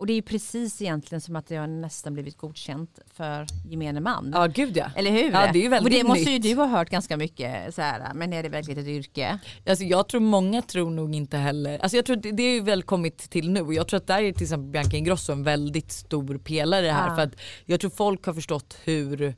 Och 0.00 0.06
det 0.06 0.12
är 0.12 0.14
ju 0.14 0.22
precis 0.22 0.82
egentligen 0.82 1.20
som 1.20 1.36
att 1.36 1.46
det 1.46 1.56
har 1.56 1.66
nästan 1.66 2.12
blivit 2.12 2.36
godkänt 2.36 2.98
för 3.14 3.46
gemene 3.68 4.00
man. 4.00 4.30
Ja 4.34 4.46
gud 4.46 4.76
ja. 4.76 4.90
Eller 4.96 5.10
hur? 5.10 5.32
Ja, 5.32 5.50
det 5.52 5.58
är 5.58 5.62
ju 5.62 5.68
väldigt 5.68 5.92
och 5.92 5.98
det 5.98 6.08
måste 6.08 6.30
ju 6.30 6.38
nytt. 6.38 6.42
du 6.42 6.54
ha 6.54 6.66
hört 6.66 6.90
ganska 6.90 7.16
mycket 7.16 7.74
så 7.74 7.82
här, 7.82 8.14
men 8.14 8.32
är 8.32 8.42
det 8.42 8.48
verkligen 8.48 8.80
ett 8.80 8.86
yrke? 8.86 9.38
Alltså 9.68 9.84
jag 9.84 10.08
tror 10.08 10.20
många 10.20 10.62
tror 10.62 10.90
nog 10.90 11.14
inte 11.14 11.36
heller, 11.36 11.78
alltså 11.78 11.96
jag 11.96 12.04
tror 12.06 12.16
det, 12.16 12.32
det 12.32 12.42
är 12.42 12.54
ju 12.54 12.60
väl 12.60 12.82
kommit 12.82 13.18
till 13.18 13.50
nu 13.50 13.60
och 13.60 13.74
jag 13.74 13.88
tror 13.88 13.96
att 13.96 14.06
där 14.06 14.22
är 14.22 14.32
till 14.32 14.42
exempel 14.42 14.70
Bianca 14.70 14.96
Ingrosso 14.96 15.32
en 15.32 15.42
väldigt 15.42 15.92
stor 15.92 16.38
pelare 16.38 16.86
här 16.86 17.08
Ja. 17.08 17.14
för 17.14 17.22
att 17.22 17.34
jag 17.64 17.80
tror 17.80 17.90
folk 17.90 18.24
har 18.26 18.34
förstått 18.34 18.76
hur 18.84 19.34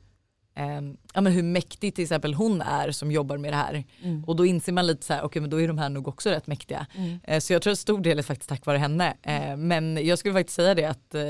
ehm, 0.55 0.97
ja, 1.13 1.21
men 1.21 1.33
hur 1.33 1.43
mäktig 1.43 1.95
till 1.95 2.03
exempel 2.03 2.33
hon 2.33 2.61
är 2.61 2.91
som 2.91 3.11
jobbar 3.11 3.37
med 3.37 3.53
det 3.53 3.57
här. 3.57 3.83
Mm. 4.03 4.23
Och 4.23 4.35
då 4.35 4.45
inser 4.45 4.71
man 4.73 4.87
lite 4.87 5.05
så 5.05 5.13
här, 5.13 5.23
okej 5.23 5.41
men 5.41 5.49
då 5.49 5.61
är 5.61 5.67
de 5.67 5.77
här 5.77 5.89
nog 5.89 6.07
också 6.07 6.29
rätt 6.29 6.47
mäktiga. 6.47 6.87
Eh, 7.23 7.39
så 7.39 7.53
jag 7.53 7.61
tror 7.61 7.73
att 7.73 7.79
stor 7.79 7.99
del 8.01 8.19
är 8.19 8.23
faktiskt 8.23 8.49
tack 8.49 8.65
vare 8.65 8.77
henne. 8.77 9.13
Eh, 9.21 9.57
men 9.57 10.05
jag 10.05 10.19
skulle 10.19 10.33
faktiskt 10.33 10.55
säga 10.55 10.75
det 10.75 10.85
att 10.85 11.15
eh, 11.15 11.21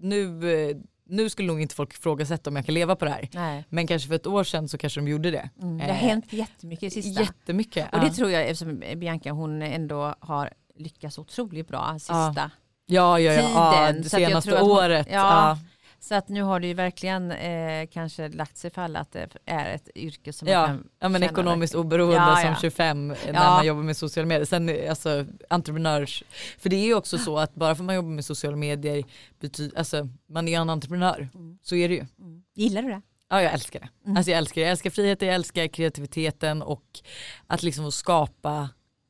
nu, 0.00 0.52
eh, 0.70 0.76
nu 1.10 1.30
skulle 1.30 1.48
nog 1.48 1.60
inte 1.62 1.74
folk 1.74 1.92
ifrågasätta 1.94 2.50
om 2.50 2.56
jag 2.56 2.64
kan 2.66 2.74
leva 2.74 2.96
på 2.96 3.04
det 3.04 3.10
här. 3.10 3.28
Nej. 3.32 3.64
Men 3.68 3.86
kanske 3.86 4.08
för 4.08 4.14
ett 4.14 4.26
år 4.26 4.44
sedan 4.44 4.68
så 4.68 4.78
kanske 4.78 5.00
de 5.00 5.08
gjorde 5.08 5.30
det. 5.30 5.50
Mm. 5.62 5.78
Det 5.78 5.84
har 5.84 5.90
Eh, 5.90 5.96
hänt 5.96 6.32
jättemycket 6.32 6.96
i 6.96 7.02
sista. 7.02 7.20
Jättemycket. 7.22 7.92
Och 7.94 8.00
det 8.00 8.06
ja. 8.06 8.12
tror 8.12 8.30
jag 8.30 8.42
eftersom 8.48 8.82
Bianca 8.96 9.30
hon 9.32 9.62
ändå 9.62 10.14
har 10.20 10.50
lyckats 10.76 11.18
otroligt 11.18 11.68
bra 11.68 11.94
sista. 11.98 12.50
Ja, 12.90 13.20
ja, 13.20 13.32
ja. 13.32 13.32
ja 13.32 13.86
tiden, 13.86 14.02
det 14.02 14.06
att 14.06 14.12
jag 14.20 14.28
senaste 14.28 14.54
att 14.54 14.60
hon- 14.60 14.70
året. 14.70 15.06
ja. 15.10 15.58
Så 16.00 16.14
att 16.14 16.28
nu 16.28 16.42
har 16.42 16.60
det 16.60 16.66
ju 16.66 16.74
verkligen 16.74 17.30
eh, 17.32 17.86
kanske 17.92 18.28
lagt 18.28 18.56
sig 18.56 18.70
för 18.70 18.82
alla 18.82 18.98
att 19.00 19.12
det 19.12 19.28
är 19.46 19.74
ett 19.74 19.88
yrke 19.94 20.32
som 20.32 20.46
man 20.46 20.52
Ja. 20.54 20.66
kan 20.66 20.88
ja, 20.98 21.08
men 21.08 21.22
ekonomiskt 21.22 21.74
verkligen. 21.74 21.86
oberoende 21.86 22.14
Ja, 22.16 22.36
som 22.36 22.50
ja. 22.50 22.56
25 22.60 23.08
när 23.08 23.32
man 23.32 23.66
jobbar 23.66 23.82
med 23.82 23.96
sociala 23.96 24.26
medier. 24.26 24.44
Sen 24.44 24.88
alltså 24.90 25.26
entreprenörs, 25.50 26.24
för 26.58 26.68
det 26.70 26.76
är 26.76 26.84
ju 26.86 26.94
också 26.94 27.18
så 27.18 27.38
att 27.38 27.54
bara 27.54 27.74
för 27.74 27.84
man 27.84 27.94
jobbar 27.94 28.10
med 28.10 28.24
sociala 28.24 28.56
medier, 28.56 29.04
betyder, 29.40 29.78
alltså 29.78 30.08
man 30.28 30.48
är 30.48 30.52
ju 30.52 30.58
en 30.58 30.70
entreprenör. 30.70 31.28
Mm. 31.34 31.58
Så 31.62 31.74
är 31.76 31.88
det 31.88 31.94
ju. 31.94 32.06
Mm. 32.20 32.42
Gillar 32.54 32.82
du 32.82 32.88
det? 32.88 33.02
Ja 33.30 33.42
jag 33.42 33.52
älskar 33.52 33.80
det. 33.80 33.88
Mm. 34.04 34.16
Alltså 34.16 34.30
jag 34.30 34.38
älskar 34.38 34.54
det. 34.60 34.64
Jag 34.64 34.70
älskar 34.70 34.90
friheten, 34.90 35.28
jag 35.28 35.34
älskar 35.34 35.66
kreativiteten 35.66 36.62
och 36.62 37.00
att 37.46 37.62
liksom 37.62 37.84
få 37.84 37.90
skapa 37.90 38.68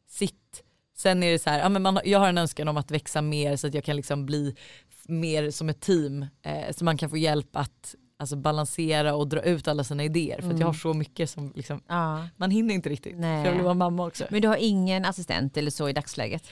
sitt. 0.09 0.63
Sen 0.97 1.23
är 1.23 1.33
det 1.33 1.39
så 1.39 1.51
här, 1.51 1.59
ja, 1.59 1.69
men 1.69 1.83
man, 1.83 1.99
jag 2.05 2.19
har 2.19 2.29
en 2.29 2.39
önskan 2.39 2.69
om 2.69 2.77
att 2.77 2.91
växa 2.91 3.23
mer 3.23 3.57
så 3.57 3.67
att 3.67 3.75
jag 3.75 3.85
kan 3.85 3.97
liksom 3.97 4.27
bli 4.27 4.55
mer 5.09 5.51
som 5.51 5.69
ett 5.69 5.81
team. 5.81 6.27
Eh, 6.43 6.73
så 6.77 6.85
man 6.85 6.97
kan 6.99 7.11
få 7.11 7.17
hjälp 7.17 7.57
att 7.57 7.95
alltså, 8.19 8.37
balansera 8.37 9.15
och 9.15 9.29
dra 9.29 9.41
ut 9.43 9.69
alla 9.69 9.85
sina 9.85 10.05
idéer. 10.05 10.41
För 10.43 10.51
att 10.51 10.61
jag 10.61 10.67
har 10.67 10.75
så 10.75 10.95
mycket 10.95 11.31
som 11.31 11.53
liksom, 11.57 11.81
Ja. 11.89 12.29
man 12.37 12.51
hinner 12.51 12.75
inte 12.75 12.89
riktigt. 12.89 13.19
Nej. 13.19 13.43
För 13.45 13.51
jag 13.51 13.55
vill 13.57 13.65
vara 13.65 13.75
mamma 13.75 14.07
också. 14.07 14.25
Men 14.31 14.43
du 14.43 14.49
har 14.49 14.57
ingen 14.57 15.05
assistent 15.05 15.57
eller 15.57 15.71
så 15.71 15.89
i 15.89 15.93
dagsläget? 15.93 16.49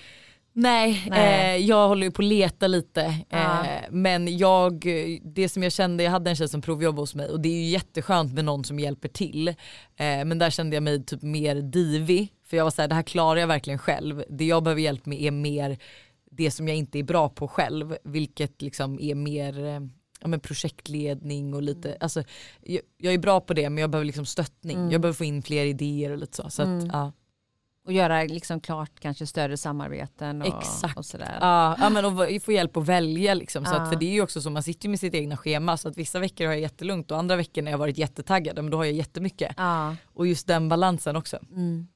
Nej, 0.59 1.07
Nej. 1.11 1.57
Eh, 1.57 1.67
jag 1.67 1.89
håller 1.89 2.07
ju 2.07 2.11
på 2.11 2.23
att 2.23 2.29
leta 2.29 2.67
lite. 2.67 3.15
Ja. 3.29 3.65
Eh, 3.67 3.83
men 3.91 4.39
jag, 4.39 4.85
det 5.23 5.49
som 5.49 5.63
jag 5.63 5.73
kände, 5.73 6.05
jag 6.05 6.11
hade 6.11 6.31
en 6.31 6.37
tjej 6.37 6.49
som 6.49 6.63
provjobbade 6.63 7.03
hos 7.03 7.15
mig 7.15 7.29
och 7.29 7.41
det 7.41 7.49
är 7.49 7.53
ju 7.63 7.65
jätteskönt 7.69 8.33
med 8.35 8.45
någon 8.45 8.65
som 8.65 8.79
hjälper 8.79 9.09
till. 9.09 9.49
Eh, 9.49 9.55
men 9.97 10.39
där 10.39 10.51
kände 10.51 10.77
jag 10.77 10.83
mig 10.83 11.05
typ 11.05 11.23
mer 11.23 11.55
divig. 11.57 12.33
För 12.47 12.57
jag 12.57 12.65
var 12.65 12.71
såhär, 12.71 12.89
det 12.89 12.95
här 12.95 13.03
klarar 13.03 13.41
jag 13.41 13.47
verkligen 13.47 13.79
själv. 13.79 14.25
Det 14.29 14.45
jag 14.45 14.63
behöver 14.63 14.83
hjälp 14.83 15.07
med 15.07 15.23
är 15.23 15.31
mer 15.31 15.79
det 16.31 16.51
som 16.51 16.69
jag 16.69 16.77
inte 16.77 16.99
är 16.99 17.03
bra 17.03 17.29
på 17.29 17.49
själv. 17.49 17.97
Vilket 18.05 18.63
liksom 18.63 19.01
är 19.01 19.15
mer 19.15 19.65
eh, 19.65 19.81
ja, 20.21 20.29
men 20.29 20.41
projektledning 20.41 21.55
och 21.55 21.63
lite, 21.63 21.97
alltså, 22.01 22.23
jag, 22.63 22.81
jag 22.99 23.15
är 23.15 23.19
bra 23.19 23.41
på 23.41 23.55
det 23.55 23.71
men 23.71 23.81
jag 23.81 23.91
behöver 23.91 24.05
liksom 24.07 24.27
stöttning. 24.27 24.77
Mm. 24.77 24.91
Jag 24.91 25.01
behöver 25.01 25.17
få 25.17 25.25
in 25.25 25.43
fler 25.43 25.65
idéer 25.65 26.11
och 26.11 26.19
lite 26.19 26.37
så. 26.37 26.51
så 26.51 26.63
Mm. 26.63 26.79
att, 26.79 26.93
ja. 26.93 27.13
Och 27.87 27.93
göra 27.93 28.23
liksom 28.23 28.61
klart 28.61 29.01
kanske 29.01 29.27
större 29.27 29.57
samarbeten 29.57 30.43
och, 30.43 30.49
Exakt. 30.49 30.99
och 30.99 31.05
sådär. 31.07 31.39
Ja, 31.41 31.77
ja 31.81 31.91
men 31.91 32.05
och 32.05 32.43
få 32.43 32.53
hjälp 32.53 32.77
att 32.77 32.87
välja 32.89 33.35
liksom. 33.35 33.65
Så 33.65 33.71
Ja. 33.75 33.81
att, 33.81 33.89
för 33.93 33.97
det 34.01 34.07
är 34.07 34.13
ju 34.13 34.23
också 34.23 34.41
så, 34.41 34.51
man 34.51 34.63
sitter 34.63 34.87
ju 34.87 34.91
med 34.91 35.01
sitt 35.01 35.15
egna 35.15 35.37
schema 35.37 35.77
så 35.77 35.89
att 35.89 35.97
vissa 35.97 36.19
veckor 36.19 36.45
har 36.47 36.53
jag 36.53 36.61
jättelugnt 36.61 37.11
och 37.11 37.19
andra 37.19 37.37
veckor 37.37 37.63
när 37.63 37.71
jag 37.71 37.79
varit 37.79 37.99
jättetaggad, 37.99 38.57
men 38.57 38.71
då 38.71 38.77
har 38.77 38.85
jag 38.85 38.95
jättemycket. 38.95 39.55
Ja. 39.57 39.97
Och 40.07 40.27
just 40.27 40.47
den 40.47 40.69
balansen 40.69 41.17
också. 41.17 41.39
Mm. 41.51 41.87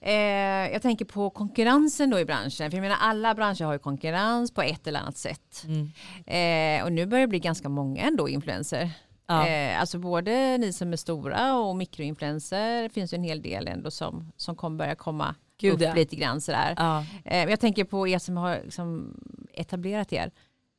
Eh, 0.00 0.72
jag 0.72 0.82
tänker 0.82 1.04
på 1.04 1.30
konkurrensen 1.30 2.10
då 2.10 2.18
i 2.18 2.24
branschen. 2.24 2.70
För 2.70 2.76
jag 2.76 2.82
menar 2.82 2.96
alla 3.00 3.34
branscher 3.34 3.64
har 3.64 3.72
ju 3.72 3.78
konkurrens 3.78 4.50
på 4.50 4.62
ett 4.62 4.86
eller 4.86 5.00
annat 5.00 5.16
sätt. 5.16 5.64
Mm. 5.66 5.90
Eh, 6.26 6.84
och 6.84 6.92
nu 6.92 7.06
börjar 7.06 7.20
det 7.22 7.28
bli 7.28 7.38
ganska 7.38 7.68
många 7.68 8.02
ändå 8.02 8.28
influenser. 8.28 8.90
Ja. 9.26 9.46
Eh, 9.48 9.80
alltså 9.80 9.98
både 9.98 10.58
ni 10.58 10.72
som 10.72 10.92
är 10.92 10.96
stora 10.96 11.56
och 11.56 11.76
mikroinfluenser. 11.76 12.82
Det 12.82 12.88
finns 12.88 13.12
ju 13.12 13.16
en 13.16 13.22
hel 13.22 13.42
del 13.42 13.68
ändå 13.68 13.90
som, 13.90 14.32
som 14.36 14.56
kommer 14.56 14.78
börja 14.78 14.94
komma 14.94 15.34
Gud, 15.60 15.74
upp 15.74 15.80
ja. 15.80 15.94
lite 15.94 16.16
grann 16.16 16.40
sådär. 16.40 16.74
Ja. 16.76 17.04
Eh, 17.24 17.50
jag 17.50 17.60
tänker 17.60 17.84
på 17.84 18.08
er 18.08 18.18
som 18.18 18.36
har 18.36 18.60
liksom 18.64 19.16
etablerat 19.54 20.12
er. 20.12 20.30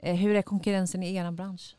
Eh, 0.04 0.16
hur 0.16 0.36
är 0.36 0.42
konkurrensen 0.42 1.04
i 1.04 1.16
er 1.16 1.32
bransch? 1.32 1.76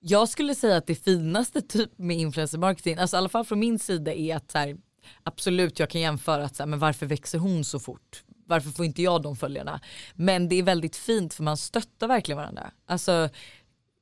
Jag 0.00 0.28
skulle 0.28 0.54
säga 0.54 0.76
att 0.76 0.86
det 0.86 0.94
finaste 0.94 1.60
typ 1.60 1.98
med 1.98 2.16
influencer 2.16 2.58
marketing, 2.58 2.98
alltså 2.98 3.16
i 3.16 3.18
alla 3.18 3.28
fall 3.28 3.44
från 3.44 3.58
min 3.58 3.78
sida 3.78 4.14
är 4.14 4.36
att 4.36 4.50
så 4.50 4.58
här, 4.58 4.76
absolut 5.22 5.78
jag 5.78 5.90
kan 5.90 6.00
jämföra 6.00 6.44
att 6.44 6.56
så 6.56 6.62
här, 6.62 6.68
men 6.68 6.78
varför 6.78 7.06
växer 7.06 7.38
hon 7.38 7.64
så 7.64 7.80
fort? 7.80 8.24
Varför 8.46 8.70
får 8.70 8.84
inte 8.84 9.02
jag 9.02 9.22
de 9.22 9.36
följarna? 9.36 9.80
Men 10.14 10.48
det 10.48 10.56
är 10.56 10.62
väldigt 10.62 10.96
fint 10.96 11.34
för 11.34 11.42
man 11.42 11.56
stöttar 11.56 12.08
verkligen 12.08 12.36
varandra. 12.36 12.70
Alltså 12.86 13.28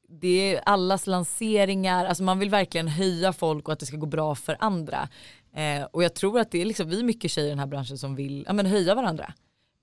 det 0.09 0.55
är 0.55 0.61
allas 0.67 1.07
lanseringar, 1.07 2.05
alltså 2.05 2.23
man 2.23 2.39
vill 2.39 2.51
verkligen 2.51 2.89
höja 2.89 3.33
folk 3.33 3.69
och 3.69 3.73
att 3.73 3.81
det 3.81 3.87
ska 3.87 3.97
gå 3.97 4.07
bra 4.07 4.35
för 4.35 4.57
andra. 4.61 5.09
Eh, 5.55 5.83
och 5.83 6.03
jag 6.03 6.15
tror 6.15 6.41
att 6.41 6.51
det 6.51 6.61
är 6.61 6.65
liksom, 6.65 6.89
vi 6.89 7.01
är 7.01 7.05
mycket 7.05 7.31
tjejer 7.31 7.47
i 7.47 7.51
den 7.51 7.59
här 7.59 7.67
branschen 7.67 7.99
som 7.99 8.15
vill 8.15 8.45
ja, 8.47 8.53
men 8.53 8.67
höja 8.67 8.95
varandra. 8.95 9.35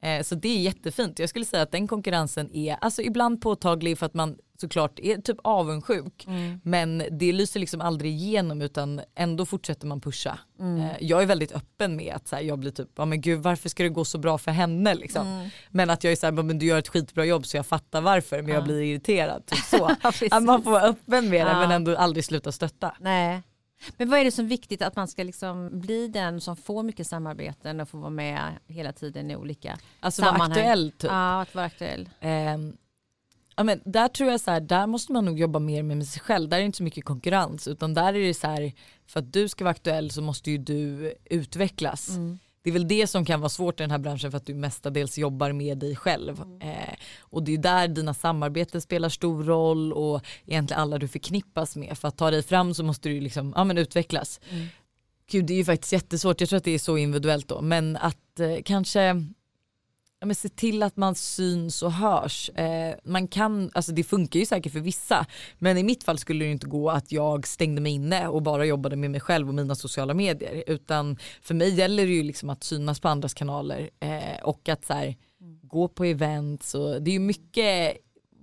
Eh, 0.04 0.24
så 0.24 0.36
det 0.36 0.48
är 0.48 0.60
jättefint. 0.60 1.20
Jag 1.20 1.30
skulle 1.30 1.45
säga 1.45 1.64
att 1.64 1.72
den 1.72 1.88
konkurrensen 1.88 2.56
är 2.56 2.78
alltså 2.82 3.02
ibland 3.02 3.41
påtaglig 3.41 3.98
för 3.98 4.06
att 4.06 4.14
man 4.14 4.38
såklart 4.62 5.00
är 5.00 5.18
typ 5.18 5.38
avundsjuk. 5.43 6.26
Men 6.64 7.04
det 7.12 7.32
lyser 7.32 7.60
liksom 7.60 7.82
aldrig 7.82 8.12
igenom 8.12 8.62
utan 8.62 9.02
ändå 9.16 9.45
fortsätter 9.45 9.88
man 9.88 10.02
pusha. 10.02 10.39
Eh, 10.80 10.91
jag 11.00 11.22
är 11.22 11.26
väldigt 11.26 11.52
öppen 11.52 11.95
med 11.95 12.14
att 12.16 12.28
så 12.28 12.36
här, 12.36 12.43
jag 12.43 12.60
blir 12.60 12.72
typ, 12.72 12.89
ja 12.95 13.06
men 13.06 13.22
gud 13.22 13.39
varför 13.39 13.70
ska 13.70 13.84
det 13.84 13.89
gå 13.89 14.06
så 14.06 14.18
bra 14.18 14.38
för 14.38 14.52
henne 14.52 14.95
liksom. 14.95 15.50
Men 15.70 15.89
att 15.89 16.04
jag 16.04 16.12
är 16.12 16.16
såhär, 16.16 16.32
men 16.32 16.60
du 16.60 16.66
gör 16.66 16.80
ett 16.80 16.88
skitbra 16.88 17.26
jobb 17.26 17.45
så 17.45 17.58
jag 17.58 17.66
fattar 17.66 18.02
varför 18.02 18.41
men 23.97 24.09
vara 24.09 24.09
vad 24.09 24.19
är 24.19 24.23
det 24.25 24.32
som 24.32 24.45
är 24.45 24.49
viktigt 24.49 24.82
att 24.82 24.95
man 24.95 25.07
ska 25.07 25.23
liksom 25.23 25.69
bli 25.80 26.07
den 26.07 26.41
som 26.41 26.55
får 26.57 26.84
mycket 26.84 27.07
samarbeten 27.07 27.80
och 27.80 27.89
får 27.89 27.97
vara 27.99 28.09
med 28.09 28.39
hela 28.67 28.93
tiden 28.93 29.32
i 29.32 29.36
olika 29.36 29.80
Alltså 29.99 30.21
vara 30.21 30.32
sammanhang? 30.32 30.51
aktuell 30.51 30.91
typ. 30.91 31.11
Ja, 31.11 31.41
att 31.41 31.55
vara 31.55 31.65
aktuell. 31.65 32.09
Ehm, 32.19 32.78
ja, 33.55 33.63
men 33.63 33.82
där 33.86 34.07
tror 34.07 34.32
jag 34.32 34.41
så 34.41 34.51
här, 34.51 34.59
där 34.59 34.88
måste 34.88 35.11
man 35.11 35.25
nog 35.25 35.39
jobba 35.39 35.59
mer 35.59 35.84
med 35.84 36.07
sig 36.07 36.21
själv. 36.21 36.49
Där 36.49 36.57
är 36.57 36.61
det 36.61 36.65
inte 36.65 36.78
så 36.78 36.84
mycket 36.84 37.05
konkurrens 37.05 37.67
utan 37.67 37.93
där 37.93 38.13
är 38.13 38.28
det 38.28 38.34
så 38.34 38.47
här, 38.47 38.73
för 39.07 39.19
att 39.19 39.34
du 39.34 39.49
ska 39.49 39.63
vara 39.63 39.71
aktuell 39.71 40.11
så 40.11 40.21
måste 40.21 40.51
ju 40.51 40.57
du 40.57 41.13
utvecklas. 41.25 42.09
Det 42.68 42.72
är 42.72 42.74
väl 42.74 42.88
det 42.88 43.07
som 43.07 43.26
kan 43.26 43.39
vara 43.39 43.49
svårt 43.49 43.80
i 43.80 43.84
den 43.84 43.91
här 43.91 43.97
branschen 43.97 44.32
för 44.32 44.38
att 44.38 44.45
du 44.45 44.53
mestadels 44.53 45.18
jobbar 45.18 45.51
med 45.51 45.78
dig 45.78 45.95
själv. 45.95 46.41
Eh, 46.61 46.95
och 47.20 47.43
det 47.43 47.53
är 47.53 47.57
där 47.57 47.88
dina 47.88 48.13
samarbeten 48.13 48.82
spelar 48.82 49.09
stor 49.09 49.43
roll 49.43 49.93
och 49.93 50.22
egentligen 50.45 50.82
alla 50.82 50.97
du 50.97 51.07
förknippas 51.07 51.76
med. 51.76 51.97
För 51.97 52.07
att 52.07 52.18
ta 52.18 52.32
dig 52.32 52.43
fram 52.43 52.74
så 52.74 52.84
måste 52.84 53.09
du 53.09 53.22
liksom, 53.22 53.53
ja, 53.55 53.63
men 53.63 53.78
utvecklas. 53.78 54.39
Gud 55.32 55.45
det 55.45 55.53
är 55.53 55.57
ju 55.57 55.65
faktiskt 55.65 55.93
jättesvårt, 55.93 56.41
jag 56.41 56.49
tror 56.49 56.57
att 56.57 56.63
det 56.63 56.72
är 56.72 56.80
så 56.80 56.97
individuellt 56.97 57.47
då. 57.47 57.61
Men 57.61 57.95
att 57.95 58.39
eh, 58.39 58.55
kanske 58.65 59.26
ja, 60.20 60.26
men 60.26 60.36
se 60.36 60.49
till 60.49 60.84
att 60.84 60.97
man 60.97 61.15
syns 61.15 61.84
och 61.84 61.91
hörs. 61.91 62.49
Eh, 62.49 62.95
man 63.03 63.28
kan, 63.28 63.72
alltså 63.74 63.91
det 63.91 64.03
funkar 64.03 64.39
ju 64.39 64.45
säkert 64.45 64.74
för 64.74 64.80
vissa 64.80 65.26
men 65.57 65.78
i 65.78 65.84
mitt 65.84 66.03
fall 66.03 66.18
skulle 66.18 66.45
det 66.45 66.51
inte 66.51 66.68
gå 66.68 66.89
att 66.89 67.11
jag 67.11 67.47
stängde 67.47 67.82
mig 67.82 67.91
inne 67.91 68.28
och 68.28 68.41
bara 68.41 68.65
jobbade 68.65 68.95
med 68.95 69.11
mig 69.11 69.22
själv 69.22 69.47
och 69.47 69.55
mina 69.55 69.76
sociala 69.76 70.13
medier 70.13 70.63
utan 70.68 71.18
för 71.41 71.53
mig 71.53 71.70
gäller 71.74 72.05
det 72.05 72.13
ju 72.13 72.24
liksom 72.24 72.49
att 72.49 72.63
synas 72.63 72.99
på 72.99 73.07
andras 73.07 73.34
kanaler 73.34 73.89
eh, 73.99 74.43
och 74.43 74.70
att 74.70 74.86
så 74.86 74.93
här, 74.93 75.15
gå 75.61 75.88
på 75.88 76.05
events 76.05 76.76
och 76.76 77.01
det 77.01 77.11
är 77.11 77.13
ju 77.13 77.20
mycket 77.20 77.97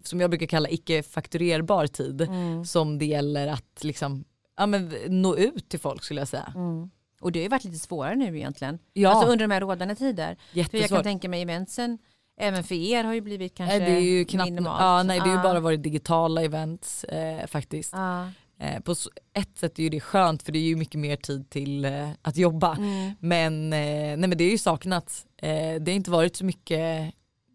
som 0.05 0.21
jag 0.21 0.31
brukar 0.31 0.47
kalla 0.47 0.69
icke 0.69 1.03
fakturerbar 1.03 1.87
tid 1.87 2.29
som 2.67 2.99
det 2.99 3.07
gäller 3.07 3.47
att 3.47 3.85
liksom 3.85 4.25
ja, 4.57 4.67
men, 4.67 4.93
nå 5.09 5.37
ut 5.37 5.69
till 5.69 5.81
folk 5.81 6.05
skulle 6.05 6.21
jag 6.21 6.29
säga. 6.29 6.53
Mm. 6.55 6.91
Och 7.25 7.33
det 7.33 7.39
har 7.39 7.43
ju 7.43 7.49
varit 7.49 7.65
lite 7.65 7.79
svårare 7.79 8.15
nu 8.15 8.37
egentligen. 8.39 8.79
Ja, 8.93 9.11
Alltså 9.11 9.33
under 9.33 9.49
de 9.49 9.55
här 9.55 9.61
rådande 9.61 9.95
tider. 9.95 10.35
För 10.35 10.59
jag 10.59 10.65
jättesvårt. 10.65 10.89
kan 10.89 11.03
tänka 11.03 11.29
mig 11.29 11.43
eventsen, 11.43 11.99
även 12.41 12.65
för 12.65 12.75
er 12.75 13.05
har 13.05 13.15
ju 13.15 13.21
blivit 13.21 13.55
kanske 13.55 13.79
Nej, 13.79 13.91
det 13.91 13.97
är 13.97 14.01
ju 14.01 14.25
knappt, 14.25 14.51
minimalt. 14.51 14.81
ja, 14.81 15.03
nej, 15.03 15.21
det 15.21 15.29
har 15.29 15.37
ju 15.37 15.43
bara 15.43 15.61
varit 15.61 15.83
digitala 15.83 16.43
events 16.43 17.05
eh, 17.05 17.47
faktiskt. 17.47 17.93
Ja. 17.93 18.29
Eh, 18.61 18.81
på 18.81 18.93
ett 19.33 19.59
sätt 19.59 19.79
är 19.79 19.83
ju 19.83 19.89
det 19.89 20.01
skönt 20.01 20.43
för 20.43 20.53
det 20.53 20.59
är 20.59 20.63
ju 20.63 20.77
mycket 20.77 21.01
mer 21.01 21.17
tid 21.17 21.51
till 21.51 21.85
eh, 21.85 22.09
att 22.23 22.37
jobba. 22.37 22.77
Mm. 22.77 23.15
Men, 23.21 23.73
eh, 23.73 24.17
nej, 24.17 24.17
men 24.17 24.39
det 24.39 24.45
är 24.45 24.51
ju 24.51 24.59
saknats. 24.59 25.27
Eh, 25.37 25.81
det 25.81 25.91
har 25.91 25.97
inte 25.97 26.11
varit 26.11 26.37
så 26.37 26.45
mycket 26.45 27.15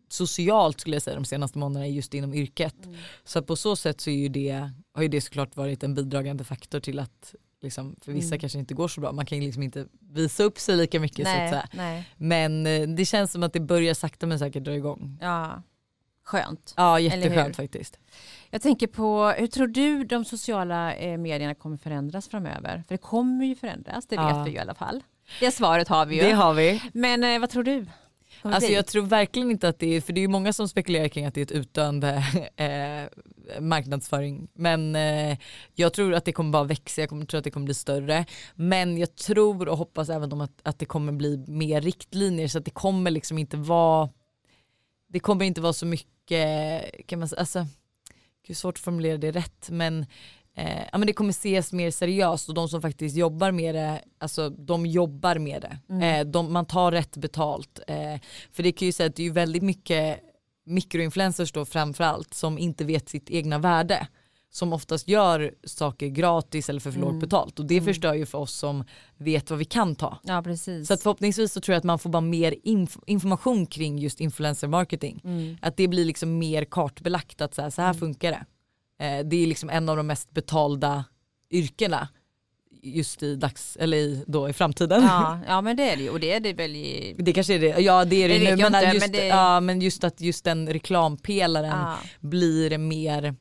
socialt 0.10 0.80
skulle 0.80 0.96
jag 0.96 1.04
säga 1.04 1.16
de 1.16 1.26
senaste 1.26 1.58
månaderna 1.58 1.88
just 1.88 2.14
inom 2.14 2.34
yrket. 2.34 2.86
Mm. 2.86 2.98
Så 3.24 3.42
på 3.42 3.56
så 3.56 3.76
sätt 3.76 4.02
så 4.02 4.10
är 4.10 4.16
ju 4.16 4.30
det, 4.30 4.72
har 4.94 5.02
ju 5.02 5.08
det 5.08 5.22
såklart 5.22 5.56
varit 5.56 5.84
en 5.84 5.96
bidragande 5.96 6.44
faktor 6.44 6.80
till 6.80 7.00
att 7.00 7.36
liksom, 7.62 7.96
för 8.02 8.12
vissa 8.12 8.28
Mm. 8.28 8.40
kanske 8.40 8.60
inte 8.60 8.74
går 8.74 8.88
så 8.88 9.02
bra. 9.02 9.12
Man 9.12 9.26
kan 9.26 9.38
ju 9.38 9.44
liksom 9.46 9.64
inte 9.64 9.86
visa 10.00 10.44
upp 10.44 10.60
sig 10.60 10.76
lika 10.78 11.00
mycket. 11.00 11.28
Så 11.28 11.32
att 11.34 11.38
Nej, 11.40 11.50
säga. 11.50 11.68
nej. 11.74 12.10
Men 12.18 12.66
eh, 12.68 12.88
det 12.88 13.06
känns 13.06 13.32
som 13.32 13.44
att 13.44 13.54
det 13.54 13.60
börjar 13.60 13.94
sakta 13.94 14.28
men 14.28 14.40
säkert 14.40 14.64
dra 14.64 14.76
igång. 14.76 15.18
Ja. 15.22 15.62
Skönt. 16.24 16.74
Ja 16.78 17.00
jätteskönt 17.00 17.56
faktiskt. 17.56 18.00
Jag 18.50 18.62
tänker 18.62 18.88
på, 18.88 19.34
hur 19.38 19.48
tror 19.48 19.68
du 19.68 20.04
de 20.04 20.26
sociala 20.26 20.94
eh, 20.96 21.18
medierna 21.18 21.56
kommer 21.56 21.78
förändras 21.78 22.28
framöver? 22.30 22.84
För 22.88 22.94
det 22.94 22.98
kommer 22.98 23.46
ju 23.46 23.56
förändras, 23.56 24.08
det 24.08 24.16
vet 24.18 24.26
Ja. 24.30 24.44
vi 24.44 24.50
ju 24.52 24.56
i 24.58 24.60
alla 24.60 24.74
fall. 24.76 25.04
Det 25.40 25.52
svaret 25.52 25.88
har 25.88 26.06
vi 26.06 26.16
ju. 26.16 26.22
Det 26.22 26.32
har 26.32 26.54
vi. 26.54 26.82
Men 26.94 27.24
eh, 27.24 27.40
vad 27.40 27.50
tror 27.50 27.64
du? 27.64 27.86
Alltså 28.42 28.72
jag 28.72 28.86
tror 28.86 29.04
verkligen 29.04 29.52
inte 29.52 29.70
att 29.70 29.80
det 29.80 29.96
är, 29.96 30.02
för 30.02 30.14
det 30.14 30.20
är 30.20 30.22
ju 30.22 30.28
många 30.28 30.54
som 30.54 30.68
spekulerar 30.68 31.08
kring 31.08 31.26
att 31.26 31.34
det 31.34 31.42
är 31.42 31.46
ett 31.46 31.52
utdöende 31.52 32.24
eh, 32.56 33.62
marknadsföring. 33.62 34.48
Men 34.54 34.96
eh, 34.96 35.38
jag 35.76 35.94
tror 35.94 36.14
att 36.14 36.26
det 36.26 36.32
kommer 36.32 36.52
bara 36.52 36.64
växa, 36.64 37.02
jag 37.02 37.10
kommer, 37.10 37.26
tror 37.26 37.38
att 37.38 37.44
det 37.44 37.52
kommer 37.52 37.66
bli 37.66 37.74
större. 37.74 38.26
Men 38.56 38.98
jag 38.98 39.16
tror 39.16 39.68
och 39.68 39.78
hoppas 39.78 40.10
även 40.10 40.32
om 40.32 40.42
att, 40.42 40.62
att 40.64 40.80
det 40.80 40.86
kommer 40.86 41.12
bli 41.12 41.38
mer 41.48 41.82
riktlinjer 41.82 42.48
så 42.48 42.58
att 42.58 42.66
det 42.66 42.72
kommer 42.72 43.12
liksom 43.12 43.38
inte 43.38 43.58
vara 43.58 44.10
det 45.08 45.20
kommer 45.20 45.46
inte 45.46 45.62
vara 45.62 45.74
så 45.74 45.86
mycket, 45.86 47.08
kan 47.08 47.20
man 47.20 47.28
säga, 47.28 47.40
alltså, 47.40 47.66
är 48.50 48.54
svårt 48.54 48.78
att 48.78 48.84
formulera 48.84 49.18
det 49.18 49.32
rätt 49.32 49.70
men 49.70 50.06
Eh, 50.58 50.84
ja, 50.92 50.98
men 50.98 51.08
det 51.08 51.14
kommer 51.14 51.30
ses 51.30 51.74
mer 51.74 51.92
seriöst 51.92 52.50
och 52.50 52.56
de 52.56 52.70
som 52.70 52.82
faktiskt 52.82 53.16
jobbar 53.16 53.52
med 53.52 53.76
det, 53.76 54.02
alltså 54.18 54.50
de 54.50 54.86
jobbar 54.86 55.36
med 55.36 55.62
det. 55.62 55.96
Eh, 56.06 56.26
de, 56.26 56.54
man 56.54 56.66
tar 56.66 56.92
rätt 56.92 57.18
betalt. 57.18 57.80
Eh, 57.88 58.22
för 58.52 58.64
det 58.64 58.72
kan 58.72 58.86
ju 58.86 58.92
säga 58.92 59.10
att 59.10 59.16
det 59.16 59.26
är 59.26 59.32
väldigt 59.32 59.64
mycket 59.64 60.20
mikroinfluencers 60.66 61.52
då 61.52 61.66
framförallt 61.66 62.34
som 62.34 62.58
inte 62.58 62.86
vet 62.86 63.10
sitt 63.10 63.30
egna 63.30 63.58
värde. 63.58 64.08
Som 64.52 64.74
oftast 64.74 65.08
gör 65.08 65.54
saker 65.64 66.08
gratis 66.08 66.70
eller 66.70 66.80
för, 66.80 66.92
för 66.92 67.00
lågt 67.00 67.20
betalt 67.20 67.60
och 67.60 67.66
det 67.66 67.82
förstör 67.82 68.14
ju 68.14 68.26
för 68.26 68.38
oss 68.38 68.54
som 68.54 68.84
vet 69.18 69.50
vad 69.50 69.60
vi 69.60 69.66
kan 69.66 69.96
ta. 69.96 70.18
Ja, 70.24 70.42
precis. 70.42 70.88
Så 70.88 70.98
förhoppningsvis 70.98 71.54
så 71.54 71.62
tror 71.62 71.74
jag 71.74 71.78
att 71.78 71.84
man 71.84 72.00
får 72.00 72.10
bara 72.10 72.22
mer 72.22 72.52
inf- 72.52 73.04
information 73.06 73.66
kring 73.66 74.00
just 74.00 74.20
influencer 74.20 74.68
marketing. 74.68 75.22
Mm. 75.24 75.58
Att 75.62 75.78
det 75.78 75.88
blir 75.88 76.06
liksom 76.06 76.38
mer 76.38 76.66
kartbelagt 76.66 77.42
att 77.42 77.56
så 77.56 77.62
här, 77.62 77.70
så 77.70 77.82
här 77.82 77.94
funkar 77.94 78.32
det. 78.32 78.46
Eh, 79.00 79.26
det 79.26 79.36
är 79.44 79.48
liksom 79.48 79.70
en 79.70 79.90
av 79.90 79.98
de 79.98 80.08
mest 80.08 80.32
betalda 80.32 81.06
yrkena 81.52 82.08
just 82.84 83.24
i 83.24 83.36
dags 83.36 83.78
eller 83.80 83.98
i, 83.98 84.24
då 84.28 84.50
i 84.50 84.54
framtiden. 84.54 85.04
Ja, 85.04 85.40
ja 85.48 85.62
men 85.62 85.78
det 85.78 85.90
är 85.90 85.98
det 85.98 86.04
ju 86.04 86.10
och 86.10 86.20
det 86.20 86.32
är 86.34 86.40
det 86.40 86.54
väl 86.54 86.76
i... 86.76 87.16
Det 87.20 87.34
kanske 87.34 87.56
är 87.56 87.60
det, 87.60 87.68
ja 87.82 88.06
det 88.06 88.16
är 88.24 88.30
det, 88.30 88.38
Det 88.38 88.56
nu 88.56 88.62
men, 88.64 88.76
inte, 88.76 88.92
just, 88.94 89.00
men 89.08 89.12
det- 89.12 89.28
ja, 89.28 89.60
men 89.60 89.82
just 89.82 90.04
att 90.04 90.22
just 90.22 90.44
den 90.46 90.68
reklampelaren 90.74 91.70
Ja. 91.70 91.98
blir 92.20 92.78
mer 92.78 93.36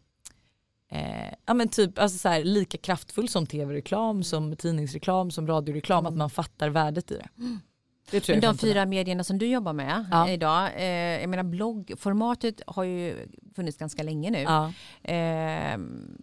eh, 0.91 1.35
ja, 1.47 1.55
men 1.55 1.69
typ, 1.69 1.99
alltså 1.99 2.19
så 2.19 2.29
här, 2.29 2.45
lika 2.45 2.79
kraftfull 2.79 3.29
som 3.29 3.47
tv-reklam, 3.47 4.23
som 4.23 4.57
tidningsreklam, 4.57 5.31
som 5.31 5.47
radioreklam, 5.47 6.07
att 6.07 6.17
man 6.17 6.31
fattar 6.31 6.69
värdet 6.69 7.11
i 7.11 7.15
det. 7.15 7.29
Mm. 7.39 7.61
Men 8.29 8.41
de 8.41 8.59
fyra 8.59 8.87
medierna 8.87 9.25
som 9.25 9.39
du 9.39 9.47
jobbar 9.47 9.73
med 9.73 10.05
Ja. 10.11 10.29
idag, 10.31 10.71
eh, 10.77 10.85
jag 11.21 11.29
menar 11.31 11.43
bloggformatet 11.43 12.61
har 12.67 12.85
ju 12.85 13.17
funnits 13.57 13.77
ganska 13.79 14.03
länge 14.03 14.31
nu. 14.31 14.39
Ja. 14.39 14.73
Eh, 15.13 15.79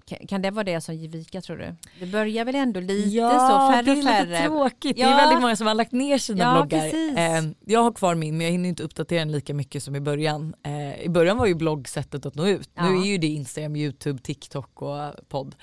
kan, 0.06 0.28
kan 0.28 0.42
det 0.42 0.52
vara 0.52 0.64
det 0.64 0.82
som 0.82 0.96
ger 0.96 1.10
vika 1.10 1.42
tror 1.42 1.58
du? 1.58 1.76
Det 2.00 2.06
börjar 2.06 2.46
väl 2.46 2.56
ändå 2.56 2.80
lite 2.80 3.10
ja, 3.10 3.30
så, 3.30 3.74
färre 3.74 3.82
det 3.82 3.92
är 3.92 3.94
och 3.94 3.98
lite 3.98 4.10
färre. 4.10 4.46
tråkigt. 4.46 4.96
Det 4.96 5.02
Ja. 5.02 5.08
är 5.14 5.16
väldigt 5.18 5.42
många 5.42 5.56
som 5.56 5.68
har 5.68 5.74
lagt 5.74 5.92
ner 5.92 6.18
sina 6.18 6.44
Ja, 6.44 6.54
bloggar. 6.54 6.86
Eh, 6.86 7.44
jag 7.66 7.84
har 7.84 7.92
kvar 7.92 8.16
min 8.16 8.38
men 8.38 8.46
jag 8.46 8.52
hinner 8.52 8.70
inte 8.70 8.84
uppdatera 8.84 9.20
den 9.20 9.32
lika 9.32 9.54
mycket 9.54 9.84
som 9.84 9.96
i 9.96 10.00
början. 10.00 10.56
Eh, 10.64 11.02
I 11.02 11.10
början 11.10 11.38
var 11.38 11.46
ju 11.46 11.56
blogg 11.56 11.88
sättet 11.90 12.26
att 12.26 12.36
nå 12.36 12.48
ut. 12.48 12.70
Nu 12.82 12.88
är 12.98 13.06
ju 13.06 13.18
det 13.18 13.28
Instagram, 13.28 13.76
YouTube, 13.76 14.20
TikTok 14.22 14.82
och 14.82 15.12
podd. 15.30 15.56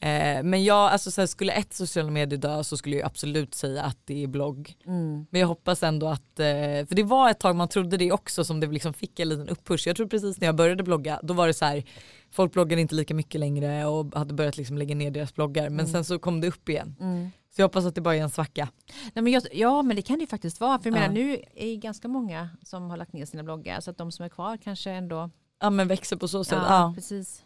Eh, 0.00 0.42
men 0.42 0.64
jag, 0.64 0.76
alltså, 0.92 1.10
så 1.10 1.20
här, 1.20 1.26
skulle 1.26 1.52
ett 1.52 1.74
sociala 1.74 2.10
medier 2.10 2.38
dö 2.40 2.64
så 2.64 2.76
skulle 2.76 2.96
jag 2.96 3.06
absolut 3.06 3.54
säga 3.54 3.82
att 3.82 3.98
det 4.04 4.22
är 4.22 4.26
blogg. 4.26 4.74
Mm. 4.86 5.26
Men 5.30 5.40
jag 5.40 5.48
hoppas 5.48 5.67
ändå 5.82 6.08
att, 6.08 6.40
eh, 6.40 6.46
för 6.86 6.94
det 6.94 7.02
var 7.02 7.30
ett 7.30 7.38
tag 7.40 7.56
man 7.56 7.68
trodde 7.68 7.96
det 7.96 8.12
också 8.12 8.44
som 8.44 8.60
det 8.60 8.66
liksom 8.66 8.92
fick 8.94 9.20
en 9.20 9.28
liten 9.28 9.48
upppush. 9.48 9.86
Jag 9.88 9.96
tror 9.96 10.06
precis 10.06 10.40
när 10.40 10.48
jag 10.48 10.54
började 10.56 10.82
blogga 10.82 11.20
då 11.22 11.34
var 11.34 11.46
det 11.46 11.54
så 11.54 11.64
här, 11.64 11.84
folk 12.30 12.52
bloggade 12.52 12.82
inte 12.82 12.94
lika 12.94 13.14
mycket 13.14 13.40
längre 13.40 13.86
och 13.86 14.14
hade 14.14 14.34
börjat 14.34 14.56
liksom 14.56 14.78
lägga 14.78 14.94
ner 14.94 15.10
deras 15.10 15.34
bloggar 15.34 15.70
men 15.70 15.86
sen 15.86 16.04
så 16.04 16.18
kom 16.18 16.40
det 16.40 16.48
upp 16.48 16.68
igen. 16.68 16.96
Mm. 17.00 17.30
Så 17.54 17.60
jag 17.60 17.64
hoppas 17.68 17.84
att 17.84 17.94
det 17.94 18.00
bara 18.00 18.16
är 18.16 18.20
en 18.22 18.30
svacka. 18.30 18.68
Nej, 19.14 19.22
men 19.22 19.32
jag, 19.32 19.42
ja 19.52 19.82
men 19.82 19.96
det 19.96 20.02
kan 20.02 20.16
det 20.18 20.20
ju 20.20 20.26
faktiskt 20.26 20.60
vara. 20.60 20.78
För 20.78 20.90
jag 20.90 20.96
Ja. 20.96 21.00
menar 21.00 21.14
nu 21.14 21.32
är 21.54 21.66
det 21.66 21.76
ganska 21.76 22.08
många 22.08 22.48
som 22.62 22.90
har 22.90 22.96
lagt 22.96 23.12
ner 23.12 23.24
sina 23.26 23.42
bloggar 23.42 23.80
så 23.80 23.90
att 23.90 23.98
de 23.98 24.12
som 24.12 24.24
är 24.24 24.28
kvar 24.28 24.56
kanske 24.64 24.90
ändå... 24.90 25.30
Ja 25.60 25.70
men 25.70 25.88
växer 25.88 26.16
på 26.16 26.28
så 26.28 26.44
sätt. 26.44 26.58
Ja, 26.60 26.74
Ja. 26.80 26.92
precis. 26.94 27.42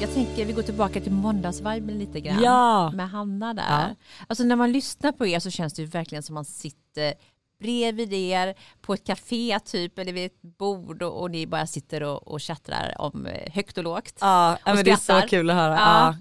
Jag 0.00 0.14
tänker 0.14 0.44
vi 0.44 0.52
går 0.52 0.62
tillbaka 0.62 1.00
till 1.00 1.12
måndagsviben 1.12 1.98
lite 1.98 2.20
grann. 2.20 2.42
Ja. 2.42 2.90
Med 2.90 3.10
Hanna 3.10 3.54
där. 3.54 3.88
Ja. 3.88 3.94
Alltså 4.26 4.44
när 4.44 4.56
man 4.56 4.72
lyssnar 4.72 5.12
på 5.12 5.26
er 5.26 5.38
så 5.38 5.50
känns 5.50 5.74
det 5.74 5.82
ju 5.82 5.88
verkligen 5.88 6.22
som 6.22 6.34
man 6.34 6.44
sitter 6.44 7.14
bredvid 7.60 8.12
er 8.12 8.54
på 8.80 8.94
ett 8.94 9.06
café 9.06 9.60
typ 9.64 9.98
eller 9.98 10.12
vid 10.12 10.26
ett 10.26 10.42
bord 10.42 11.02
och, 11.02 11.20
och 11.20 11.30
ni 11.30 11.46
bara 11.46 11.66
sitter 11.66 12.02
och, 12.02 12.28
och 12.28 12.42
chattrar 12.42 12.94
om 12.98 13.26
eh, 13.26 13.52
högt 13.52 13.78
och 13.78 13.84
lågt. 13.84 14.18
Ja, 14.20 14.52
Och 14.66 14.74
men 14.74 14.84
det 14.84 14.90
är 14.90 14.96
så 14.96 15.28
kul 15.28 15.50
att 15.50 15.56
höra. 15.56 15.74
Ja. 15.74 16.16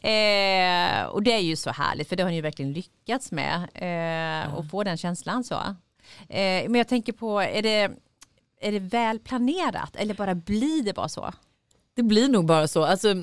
Ja. 0.00 0.08
Eh, 0.08 1.04
och 1.04 1.22
det 1.22 1.32
är 1.32 1.40
ju 1.40 1.56
så 1.56 1.70
härligt 1.70 2.08
för 2.08 2.16
det 2.16 2.22
har 2.22 2.30
ni 2.30 2.36
ju 2.36 2.42
verkligen 2.42 2.72
lyckats 2.72 3.32
med 3.32 3.56
eh, 3.74 4.54
och 4.54 4.70
få 4.70 4.84
den 4.84 4.96
känslan 4.96 5.44
så. 5.44 5.54
Eh, 6.28 6.68
men 6.68 6.74
jag 6.74 6.88
tänker 6.88 7.12
på, 7.12 7.40
är 7.40 7.62
det, 7.62 7.90
är 8.60 8.72
det 8.72 8.78
väl 8.78 9.18
planerat 9.18 9.96
eller 9.96 10.14
bara 10.14 10.34
blir 10.34 10.82
det 10.82 10.92
bara 10.94 11.08
så? 11.08 11.32
Det 12.00 12.04
blir 12.04 12.28
nog 12.28 12.46
bara 12.46 12.68
så. 12.68 12.84
Alltså, 12.84 13.14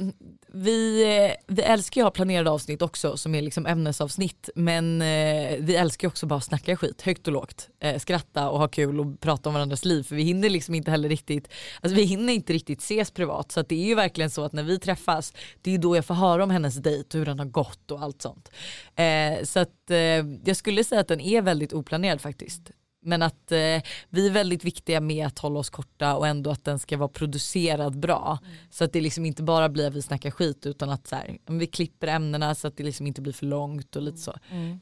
vi, 0.48 1.04
eh, 1.04 1.36
vi 1.48 1.62
älskar 1.62 2.02
ju 2.02 2.08
att 2.08 2.12
ha 2.12 2.12
planerade 2.16 2.50
avsnitt 2.50 2.82
också 2.82 3.18
som 3.18 3.36
är 3.36 3.42
liksom 3.42 3.66
ämnesavsnitt 3.66 4.50
men 4.56 5.02
eh, 5.02 5.58
vi 5.60 5.76
älskar 5.76 6.06
ju 6.06 6.10
också 6.10 6.26
bara 6.26 6.36
att 6.36 6.44
snacka 6.44 6.78
skit 6.78 7.02
högt 7.02 7.28
och 7.28 7.34
lågt. 7.34 7.70
Eh, 7.80 8.00
skratta 8.00 8.50
och 8.50 8.60
ha 8.60 8.68
kul 8.68 9.00
och 9.00 9.20
prata 9.20 9.50
om 9.50 9.54
varandras 9.54 9.86
liv 9.86 10.04
för 10.04 10.16
vi 10.16 10.24
hinner 10.24 10.50
liksom 10.50 10.76
inte 10.76 10.92
heller 10.92 11.10
riktigt, 11.10 11.48
alltså 11.82 11.96
vi 11.96 12.04
hinner 12.04 12.34
inte 12.34 12.54
riktigt 12.54 12.80
ses 12.80 13.12
privat 13.12 13.52
så 13.52 13.60
att 13.60 13.70
det 13.70 13.76
är 13.76 13.86
ju 13.86 13.96
verkligen 13.96 14.30
så 14.30 14.44
att 14.44 14.54
när 14.54 14.64
vi 14.64 14.80
träffas 14.80 15.34
det 15.62 15.74
är 15.74 15.78
då 15.78 15.96
jag 15.96 16.06
får 16.06 16.16
höra 16.16 16.44
om 16.44 16.50
hennes 16.50 16.76
dejt 16.76 17.18
och 17.18 17.20
hur 17.20 17.26
den 17.26 17.40
har 17.40 17.46
gått 17.46 17.92
och 17.92 18.02
allt 18.02 18.22
sånt. 18.22 18.52
Eh, 18.96 19.44
så 19.44 19.60
att 19.60 19.90
eh, 19.90 19.98
jag 20.46 20.56
skulle 20.56 20.84
säga 20.84 21.02
att 21.02 21.08
den 21.08 21.22
är 21.22 21.42
väldigt 21.42 21.74
oplanerad 21.74 22.22
faktiskt. 22.22 22.72
Men 23.02 23.22
att 23.22 23.52
eh, 23.52 23.82
vi 24.10 24.28
är 24.28 24.32
väldigt 24.32 24.64
viktiga 24.64 25.02
med 25.02 25.28
att 25.28 25.40
hålla 25.40 25.60
oss 25.60 25.70
korta 25.70 26.16
och 26.16 26.28
ändå 26.28 26.50
att 26.50 26.66
den 26.66 26.80
ska 26.80 26.98
vara 26.98 27.10
producerad 27.10 28.00
bra. 28.00 28.40
Så 28.70 28.84
att 28.84 28.94
det 28.94 29.02
liksom 29.02 29.26
inte 29.26 29.44
bara 29.44 29.70
blir 29.70 29.88
att 29.88 29.94
vi 29.94 30.02
snackar 30.02 30.32
skit 30.32 30.66
utan 30.66 30.90
att 30.90 31.08
så 31.08 31.16
här, 31.16 31.38
vi 31.46 31.68
klipper 31.68 32.08
ämnena 32.08 32.56
så 32.56 32.68
att 32.68 32.78
det 32.78 32.84
liksom 32.84 33.08
inte 33.08 33.22
blir 33.22 33.34
för 33.34 33.46
långt 33.46 33.96
och 33.96 34.02
lite 34.02 34.18
så. 34.18 34.34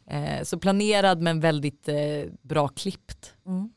Eh, 0.07 0.43
så 0.43 0.59
planerad 0.59 1.21
men 1.21 1.39
väldigt 1.39 1.87
eh, 1.87 1.95
bra 2.41 2.67
klippt. 2.67 3.33
Mm. 3.45 3.69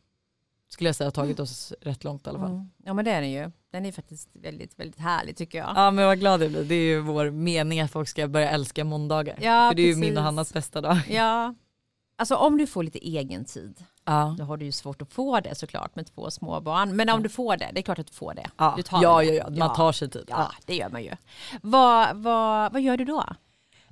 Skulle 0.70 0.88
jag 0.88 0.96
säga 0.96 1.06
har 1.06 1.12
tagit 1.12 1.40
oss 1.40 1.72
rätt 1.80 2.04
långt 2.04 2.26
i 2.26 2.30
alla 2.30 2.38
fall. 2.38 2.50
Mm. 2.50 2.70
Ja 2.84 2.94
men 2.94 3.04
det 3.04 3.10
är 3.10 3.20
den 3.20 3.30
ju. 3.30 3.50
Den 3.72 3.86
är 3.86 3.92
faktiskt 3.92 4.28
väldigt, 4.32 4.78
väldigt 4.78 5.00
härlig 5.00 5.36
tycker 5.36 5.58
jag. 5.58 5.72
Ja 5.76 5.90
men 5.90 6.06
vad 6.06 6.18
glad 6.18 6.42
jag 6.42 6.50
blir. 6.50 6.64
Det 6.64 6.74
är 6.74 6.84
ju 6.84 7.00
vår 7.00 7.30
mening 7.30 7.80
att 7.80 7.90
folk 7.90 8.08
ska 8.08 8.28
börja 8.28 8.50
älska 8.50 8.84
måndagar. 8.84 9.38
Ja, 9.40 9.70
För 9.70 9.76
det 9.76 9.82
är 9.82 9.86
ju 9.86 9.92
precis. 9.92 10.00
min 10.00 10.16
och 10.16 10.22
Hannas 10.22 10.52
bästa 10.52 10.80
dag. 10.80 10.98
Ja. 11.10 11.54
Alltså 12.16 12.34
om 12.34 12.58
du 12.58 12.66
får 12.66 12.82
lite 12.82 12.98
egen 12.98 13.44
tid, 13.44 13.84
Ja. 14.08 14.34
då 14.38 14.44
har 14.44 14.56
du 14.56 14.64
ju 14.64 14.72
svårt 14.72 15.02
att 15.02 15.12
få 15.12 15.40
det 15.40 15.54
såklart 15.54 15.96
med 15.96 16.14
två 16.14 16.30
små 16.30 16.60
barn. 16.60 16.96
Men 16.96 17.08
om 17.08 17.22
du 17.22 17.28
får 17.28 17.56
det, 17.56 17.70
det 17.72 17.80
är 17.80 17.82
klart 17.82 17.98
att 17.98 18.06
du 18.06 18.12
får 18.12 18.34
det. 18.34 18.46
Ja, 18.56 18.74
Du 18.76 18.82
tar 18.82 19.02
ja, 19.02 19.22
ja, 19.22 19.32
ja, 19.32 19.50
man 19.50 19.74
tar 19.74 19.92
sig 19.92 20.10
tid. 20.10 20.24
Ja, 20.28 20.52
det 20.66 20.76
gör 20.76 20.88
man 20.88 21.02
ju. 21.02 21.12
Vad, 21.62 22.16
vad, 22.16 22.72
vad 22.72 22.82
gör 22.82 22.96
du 22.96 23.04
då? 23.04 23.24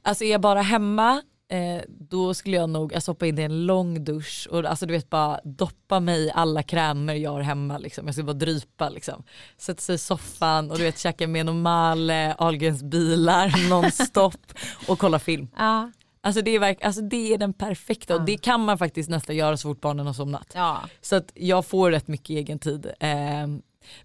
Alltså 0.02 0.24
är 0.24 0.30
jag 0.30 0.40
bara 0.40 0.62
hemma 0.62 1.22
eh, 1.48 1.82
då 1.88 2.34
skulle 2.34 2.56
jag 2.56 2.70
nog 2.70 2.94
alltså, 2.94 3.10
hoppa 3.10 3.26
in 3.26 3.38
i 3.38 3.42
en 3.42 3.66
lång 3.66 4.04
dusch 4.04 4.48
och 4.50 4.64
alltså, 4.64 4.86
du 4.86 4.92
vet 4.94 5.10
bara 5.10 5.40
doppa 5.44 6.00
mig 6.00 6.20
i 6.26 6.30
alla 6.34 6.62
krämer 6.62 7.14
jag 7.14 7.30
har 7.30 7.40
hemma. 7.40 7.78
Liksom. 7.78 8.06
Jag 8.06 8.14
ska 8.14 8.24
bara 8.24 8.32
drypa 8.32 8.88
liksom. 8.88 9.22
Sätta 9.56 9.80
sig 9.80 9.94
i 9.94 9.98
soffan 9.98 10.70
och 10.70 10.78
du 10.78 10.84
vet 10.84 10.98
käka 10.98 11.28
med 11.28 11.46
normal 11.46 12.10
eh, 12.10 12.34
Ahlgrens 12.38 12.82
bilar 12.82 13.68
nonstop 13.70 14.52
och 14.88 14.98
kolla 14.98 15.18
film. 15.18 15.48
Ja. 15.58 15.90
Alltså 16.26 16.42
det, 16.42 16.50
är 16.50 16.58
verk, 16.58 16.84
alltså 16.84 17.02
det 17.02 17.34
är 17.34 17.38
den 17.38 17.52
perfekta 17.52 18.14
och 18.14 18.24
det 18.24 18.36
kan 18.36 18.60
man 18.60 18.78
faktiskt 18.78 19.10
nästan 19.10 19.36
göra 19.36 19.56
så 19.56 19.68
fort 19.68 19.80
barnen 19.80 20.06
har 20.06 20.12
somnat. 20.12 20.52
ja. 20.54 20.80
Så 21.00 21.16
att 21.16 21.32
jag 21.34 21.66
får 21.66 21.90
rätt 21.90 22.08
mycket 22.08 22.30
egen 22.30 22.58
tid. 22.58 22.86
Eh, 23.00 23.10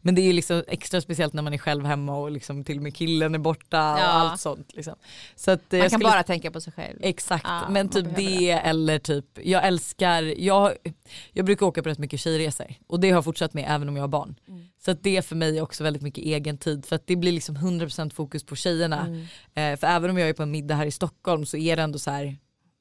men 0.02 0.16
det 0.16 0.22
är 0.22 0.34
liksom 0.34 0.64
extra 0.68 1.02
speciellt 1.02 1.34
när 1.34 1.42
man 1.42 1.54
är 1.54 1.58
själv 1.58 1.86
hemma 1.86 2.18
och 2.18 2.32
liksom 2.32 2.64
till 2.64 2.78
och 2.78 2.84
med 2.84 2.96
killen 2.96 3.36
är 3.36 3.40
borta 3.40 3.78
Ja. 3.78 3.94
och 3.94 4.02
allt 4.02 4.42
sånt. 4.42 4.74
Liksom. 4.74 4.96
Så 5.36 5.52
att, 5.52 5.74
eh, 5.74 5.80
Man 5.80 5.90
kan 5.90 6.00
skulle 6.00 6.10
bara 6.12 6.24
tänka 6.24 6.52
på 6.52 6.62
sig 6.62 6.74
själv. 6.74 6.98
Exakt, 7.02 7.46
Ja, 7.48 7.70
men 7.70 7.90
typ 7.90 8.04
behöver 8.16 8.40
det, 8.40 8.52
eller 8.52 9.00
typ, 9.00 9.26
jag 9.44 9.68
älskar, 9.68 10.24
jag, 10.42 10.74
jag 11.32 11.46
brukar 11.46 11.66
åka 11.66 11.84
på 11.84 11.90
rätt 11.90 12.00
mycket 12.00 12.20
tjejresor 12.20 12.68
och 12.88 13.00
det 13.00 13.10
har 13.10 13.18
jag 13.18 13.24
fortsatt 13.24 13.54
med 13.54 13.66
även 13.68 13.90
om 13.90 13.96
jag 13.96 14.04
har 14.04 14.08
barn. 14.08 14.36
Mm. 14.48 14.66
Så 14.86 14.92
att 14.92 15.04
det 15.04 15.26
för 15.26 15.36
mig 15.36 15.58
är 15.58 15.62
också 15.62 15.84
väldigt 15.84 16.02
mycket 16.04 16.24
egen 16.24 16.58
tid 16.58 16.86
för 16.86 16.96
att 16.96 17.08
det 17.08 17.16
blir 17.16 17.32
liksom 17.32 17.56
100% 17.58 18.14
fokus 18.14 18.44
på 18.44 18.56
tjejerna. 18.56 19.06
Mm. 19.08 19.74
Eh, 19.74 19.80
för 19.80 19.88
även 19.88 20.10
om 20.10 20.18
jag 20.18 20.30
är 20.30 20.34
på 20.34 20.44
en 20.44 20.52
middag 20.52 20.76
här 20.76 20.86
i 20.86 20.92
Stockholm 20.92 21.46
så 21.46 21.58
är 21.58 21.76
det 21.76 21.82
ändå 21.82 22.00
så 22.00 22.12
här 22.12 22.38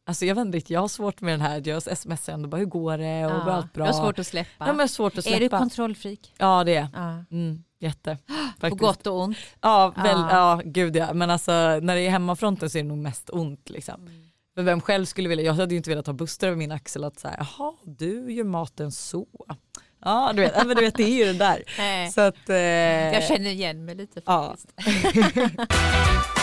Alltså 0.06 0.24
jag 0.24 0.34
vet 0.34 0.54
inte 0.54 0.72
jag 0.72 0.80
har 0.80 0.88
svårt 0.88 1.20
med 1.20 1.32
den 1.32 1.40
här, 1.40 1.62
jag 1.64 1.98
smsar 1.98 2.32
ändå 2.32 2.48
bara 2.48 2.56
hur 2.56 2.64
går 2.66 2.98
det 2.98 3.26
och 3.26 3.44
går 3.44 3.50
allt 3.52 3.72
bra? 3.72 3.86
Du 3.86 3.92
har 3.92 4.00
svårt 4.00 4.18
att 4.18 4.26
släppa. 4.26 4.50
Ja, 4.66 4.66
men 4.66 4.78
jag 4.78 4.90
svårt 4.90 5.18
att 5.18 5.24
släppa. 5.24 5.36
är 5.36 5.40
du 5.40 5.48
kontrollfreak? 5.48 6.32
Ja 6.38 6.64
det 6.64 6.74
är 6.76 6.88
Ja. 6.94 7.24
mm, 7.30 7.62
jätte. 7.80 8.18
På 8.26 8.60
Faktiskt. 8.60 8.80
gott 8.80 9.06
och 9.06 9.20
ont? 9.20 9.36
Ja, 9.60 9.92
väl, 9.96 10.06
Ja. 10.20 10.28
ja 10.30 10.60
gud 10.64 10.96
ja. 10.96 11.12
Men 11.14 11.30
alltså 11.30 11.52
när 11.52 11.94
det 11.94 12.00
är 12.00 12.10
hemmafronten 12.10 12.70
så 12.70 12.78
är 12.78 12.82
det 12.82 12.88
nog 12.88 12.98
mest 12.98 13.30
ont 13.30 13.70
liksom. 13.70 13.94
Mm. 14.00 14.12
För 14.54 14.62
vem 14.62 14.80
själv 14.80 15.04
skulle 15.04 15.28
vilja, 15.28 15.44
jag 15.44 15.54
hade 15.54 15.74
ju 15.74 15.76
inte 15.76 15.90
velat 15.90 16.06
ha 16.06 16.14
Buster 16.14 16.46
över 16.46 16.56
min 16.56 16.72
axel 16.72 17.04
att 17.04 17.18
säga 17.18 17.46
jaha 17.58 17.72
du 17.84 18.32
gör 18.32 18.44
maten 18.44 18.92
så. 18.92 19.26
Ja 20.04 20.32
du 20.34 20.42
vet, 20.42 20.52
ja, 20.56 20.64
men 20.64 20.76
du 20.76 20.82
vet 20.82 20.94
det 20.96 21.02
är 21.04 21.26
ju 21.26 21.32
det 21.32 21.38
där. 21.38 21.62
Nej. 21.78 22.10
Så 22.10 22.20
att, 22.20 22.48
eh, 22.48 22.56
Jag 22.56 23.24
känner 23.24 23.50
igen 23.50 23.84
mig 23.84 23.94
lite 23.94 24.22
Ja. 24.26 24.56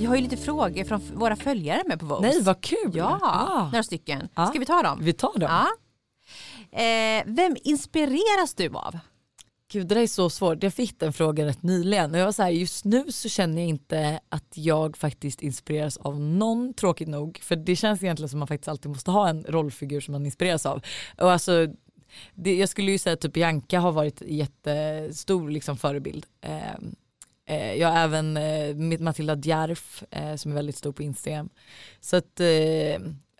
Vi 0.00 0.06
har 0.06 0.16
ju 0.16 0.22
lite 0.22 0.36
frågor 0.36 0.84
från 0.84 1.00
våra 1.14 1.36
följare 1.36 1.82
med 1.86 2.00
på 2.00 2.06
Vows. 2.06 2.22
Nej 2.22 2.42
vad 2.42 2.60
kul. 2.60 2.90
Ja, 2.94 3.68
några 3.72 3.82
stycken. 3.82 4.28
Ja. 4.34 4.46
Ska 4.46 4.58
vi 4.58 4.66
ta 4.66 4.82
dem? 4.82 4.98
Vi 5.02 5.12
tar 5.12 5.38
dem. 5.38 5.50
Ja. 5.50 5.66
Eh, 6.80 7.22
vem 7.26 7.56
inspireras 7.64 8.54
du 8.56 8.68
av? 8.68 8.98
Gud 9.72 9.86
det 9.86 9.94
där 9.94 10.02
är 10.02 10.06
så 10.06 10.30
svårt, 10.30 10.62
jag 10.62 10.74
fick 10.74 11.00
den 11.00 11.12
frågan 11.12 11.46
rätt 11.46 11.62
nyligen 11.62 12.10
och 12.10 12.18
jag 12.18 12.24
var 12.24 12.32
så 12.32 12.42
här, 12.42 12.50
just 12.50 12.84
nu 12.84 13.12
så 13.12 13.28
känner 13.28 13.62
jag 13.62 13.68
inte 13.68 14.20
att 14.28 14.52
jag 14.54 14.96
faktiskt 14.96 15.42
inspireras 15.42 15.96
av 15.96 16.20
någon 16.20 16.74
tråkigt 16.74 17.08
nog 17.08 17.38
för 17.42 17.56
det 17.56 17.76
känns 17.76 18.02
egentligen 18.02 18.28
som 18.28 18.38
att 18.38 18.40
man 18.40 18.48
faktiskt 18.48 18.68
alltid 18.68 18.90
måste 18.90 19.10
ha 19.10 19.28
en 19.28 19.44
rollfigur 19.48 20.00
som 20.00 20.12
man 20.12 20.26
inspireras 20.26 20.66
av. 20.66 20.82
Och 21.18 21.32
alltså, 21.32 21.66
det, 22.34 22.54
jag 22.54 22.68
skulle 22.68 22.92
ju 22.92 22.98
säga 22.98 23.14
att 23.14 23.20
typ 23.20 23.32
Bianca 23.32 23.80
har 23.80 23.92
varit 23.92 24.22
jättestor 24.26 25.50
liksom, 25.50 25.76
förebild. 25.76 26.26
Eh, 26.40 26.78
eh, 27.50 27.74
jag 27.74 27.88
har 27.88 27.98
även 27.98 28.36
eh, 28.36 28.98
Matilda 29.00 29.36
Djerf 29.36 30.04
eh, 30.10 30.36
som 30.36 30.50
är 30.50 30.54
väldigt 30.54 30.76
stor 30.76 30.92
på 30.92 31.02
Instagram. 31.02 31.48
Så 32.00 32.16
att 32.16 32.40
eh, 32.40 32.46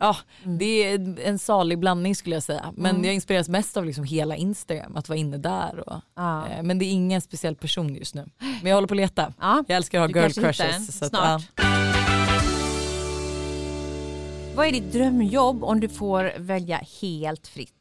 Ja, 0.03 0.17
det 0.45 0.65
är 0.93 1.19
en 1.21 1.39
salig 1.39 1.79
blandning 1.79 2.15
skulle 2.17 2.37
jag 2.37 2.43
säga. 2.43 2.73
Men 2.77 3.05
jag 3.05 3.15
inspireras 3.15 3.49
mest 3.49 3.77
av 3.77 3.85
liksom 3.85 4.05
hela 4.05 4.37
Instagram, 4.37 4.97
att 4.97 5.09
vara 5.09 5.19
inne 5.19 5.37
där. 5.39 5.89
Och, 5.89 6.01
Ja. 6.17 6.49
eh, 6.49 6.63
men 6.63 6.79
det 6.79 6.85
är 6.85 6.91
ingen 6.91 7.21
speciell 7.21 7.57
person 7.57 7.95
just 7.95 8.15
nu. 8.15 8.29
Men 8.39 8.67
jag 8.71 8.75
håller 8.77 8.89
på 8.89 8.95
att 8.95 8.97
leta. 8.97 9.33
Ja. 9.41 9.65
Jag 9.69 9.77
älskar 9.77 10.01
att 10.01 10.15
ha 10.15 10.21
girl 10.23 10.31
crushes. 10.33 10.99
Så 10.99 11.05
att, 11.05 11.11
snart. 11.11 11.43
ja. 11.57 11.63
Vad 14.55 14.67
är 14.67 14.73
ditt 14.73 14.93
drömjobb 14.93 15.65
om 15.65 15.81
du 15.81 15.89
får 15.89 16.33
välja 16.39 16.81
helt 17.01 17.47
fritt? 17.49 17.75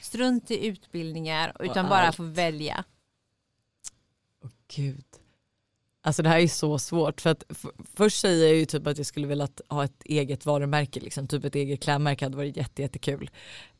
strunt 0.00 0.50
i 0.50 0.66
utbildningar 0.66 1.52
utan 1.60 1.88
bara 1.88 2.12
få 2.12 2.22
välja? 2.22 2.84
Åh 4.44 4.50
gud. 4.76 5.04
Alltså 6.06 6.22
det 6.22 6.28
här 6.28 6.38
är 6.38 6.48
så 6.48 6.78
svårt 6.78 7.20
för 7.20 7.30
att 7.30 7.44
först 7.96 8.20
säger 8.20 8.46
jag 8.46 8.56
ju 8.56 8.64
typ 8.64 8.86
att 8.86 8.96
jag 8.98 9.06
skulle 9.06 9.26
vilja 9.26 9.48
ha 9.68 9.84
ett 9.84 10.02
eget 10.04 10.46
varumärke, 10.46 11.00
liksom, 11.00 11.28
typ 11.28 11.44
ett 11.44 11.54
eget 11.54 11.82
klädmärke 11.82 12.24
hade 12.24 12.36
varit 12.36 12.56
jätte, 12.56 12.82
jättekul. 12.82 13.30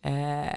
Eh, 0.03 0.55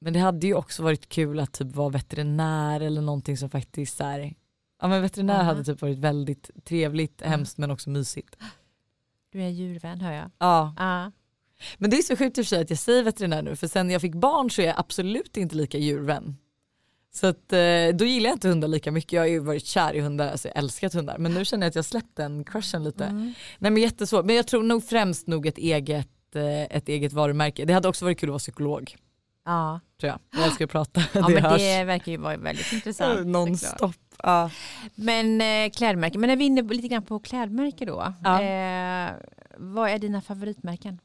men 0.00 0.12
det 0.12 0.18
hade 0.18 0.46
ju 0.46 0.54
också 0.54 0.82
varit 0.82 1.08
kul 1.08 1.40
att 1.40 1.52
typ 1.52 1.74
vara 1.74 1.88
veterinär 1.88 2.80
eller 2.80 3.00
någonting 3.02 3.36
som 3.36 3.50
faktiskt 3.50 4.00
är, 4.00 4.34
ja 4.80 4.88
men 4.88 5.02
veterinär 5.02 5.34
Aha. 5.34 5.42
hade 5.42 5.64
typ 5.64 5.82
varit 5.82 5.98
väldigt 5.98 6.50
trevligt, 6.64 7.20
Ja. 7.24 7.28
hemskt 7.28 7.58
men 7.58 7.70
också 7.70 7.90
mysigt. 7.90 8.36
Du 9.32 9.42
är 9.42 9.48
djurvän 9.48 10.00
hör 10.00 10.12
jag. 10.12 10.30
Ja. 10.38 10.74
Ja. 10.78 11.12
Men 11.78 11.90
det 11.90 11.96
är 11.96 12.02
så 12.02 12.16
sjukt 12.16 12.38
i 12.38 12.40
och 12.40 12.44
för 12.44 12.48
sig 12.48 12.62
att 12.62 12.70
jag 12.70 12.78
säger 12.78 13.02
veterinär 13.02 13.42
nu 13.42 13.56
för 13.56 13.68
sen 13.68 13.90
jag 13.90 14.00
fick 14.00 14.14
barn 14.14 14.50
så 14.50 14.62
är 14.62 14.66
jag 14.66 14.78
absolut 14.78 15.36
inte 15.36 15.56
lika 15.56 15.78
djurvän. 15.78 16.36
Så 17.16 17.26
att, 17.26 17.52
eh, 17.52 17.58
då 17.94 18.04
gillar 18.04 18.30
jag 18.30 18.36
inte 18.36 18.48
hundar 18.48 18.68
lika 18.68 18.92
mycket. 18.92 19.12
Jag 19.12 19.22
har 19.22 19.26
ju 19.26 19.38
varit 19.38 19.66
kär 19.66 19.94
i 19.94 20.00
hundar, 20.00 20.30
alltså 20.30 20.48
jag 20.48 20.54
har 20.54 20.58
älskat 20.58 20.94
hundar. 20.94 21.18
Men 21.18 21.34
nu 21.34 21.44
känner 21.44 21.66
jag 21.66 21.68
att 21.68 21.74
jag 21.74 21.84
släppt 21.84 22.16
den 22.16 22.44
crushen 22.44 22.84
lite. 22.84 23.04
Mm. 23.04 23.34
Nej 23.58 23.70
men 23.70 23.82
jättesvårt. 23.82 24.24
Men 24.24 24.36
jag 24.36 24.46
tror 24.46 24.62
nog 24.62 24.84
främst 24.84 25.26
nog 25.26 25.46
ett 25.46 25.58
eget, 25.58 26.36
eh, 26.36 26.62
ett 26.76 26.88
eget 26.88 27.12
varumärke. 27.12 27.64
Det 27.64 27.72
hade 27.72 27.88
också 27.88 28.04
varit 28.04 28.18
kul 28.20 28.28
att 28.28 28.32
vara 28.32 28.38
psykolog. 28.38 28.96
Ja. 29.44 29.80
Tror 30.00 30.08
jag. 30.10 30.18
Jag 30.40 30.46
älskar 30.46 30.64
att 30.64 30.70
prata. 30.70 31.02
ja, 31.12 31.20
det 31.28 31.34
men 31.34 31.44
hörs. 31.44 31.60
det 31.60 31.84
verkar 31.84 32.12
ju 32.12 32.18
vara 32.18 32.36
väldigt 32.36 32.72
intressant. 32.72 33.26
Nonstop. 33.26 33.96
Ja. 34.22 34.50
Men 34.94 35.40
eh, 35.40 35.70
klädmärke, 35.70 36.18
men 36.18 36.28
när 36.28 36.36
vi 36.36 36.44
är 36.44 36.46
inne 36.46 36.62
lite 36.62 36.88
grann 36.88 37.02
på 37.02 37.18
klädmärke 37.18 37.84
då. 37.84 38.14
Ja. 38.24 38.42
Eh, 38.42 39.10
vad 39.56 39.90
är 39.90 39.98
dina 39.98 40.20
favoritmärken? 40.20 40.98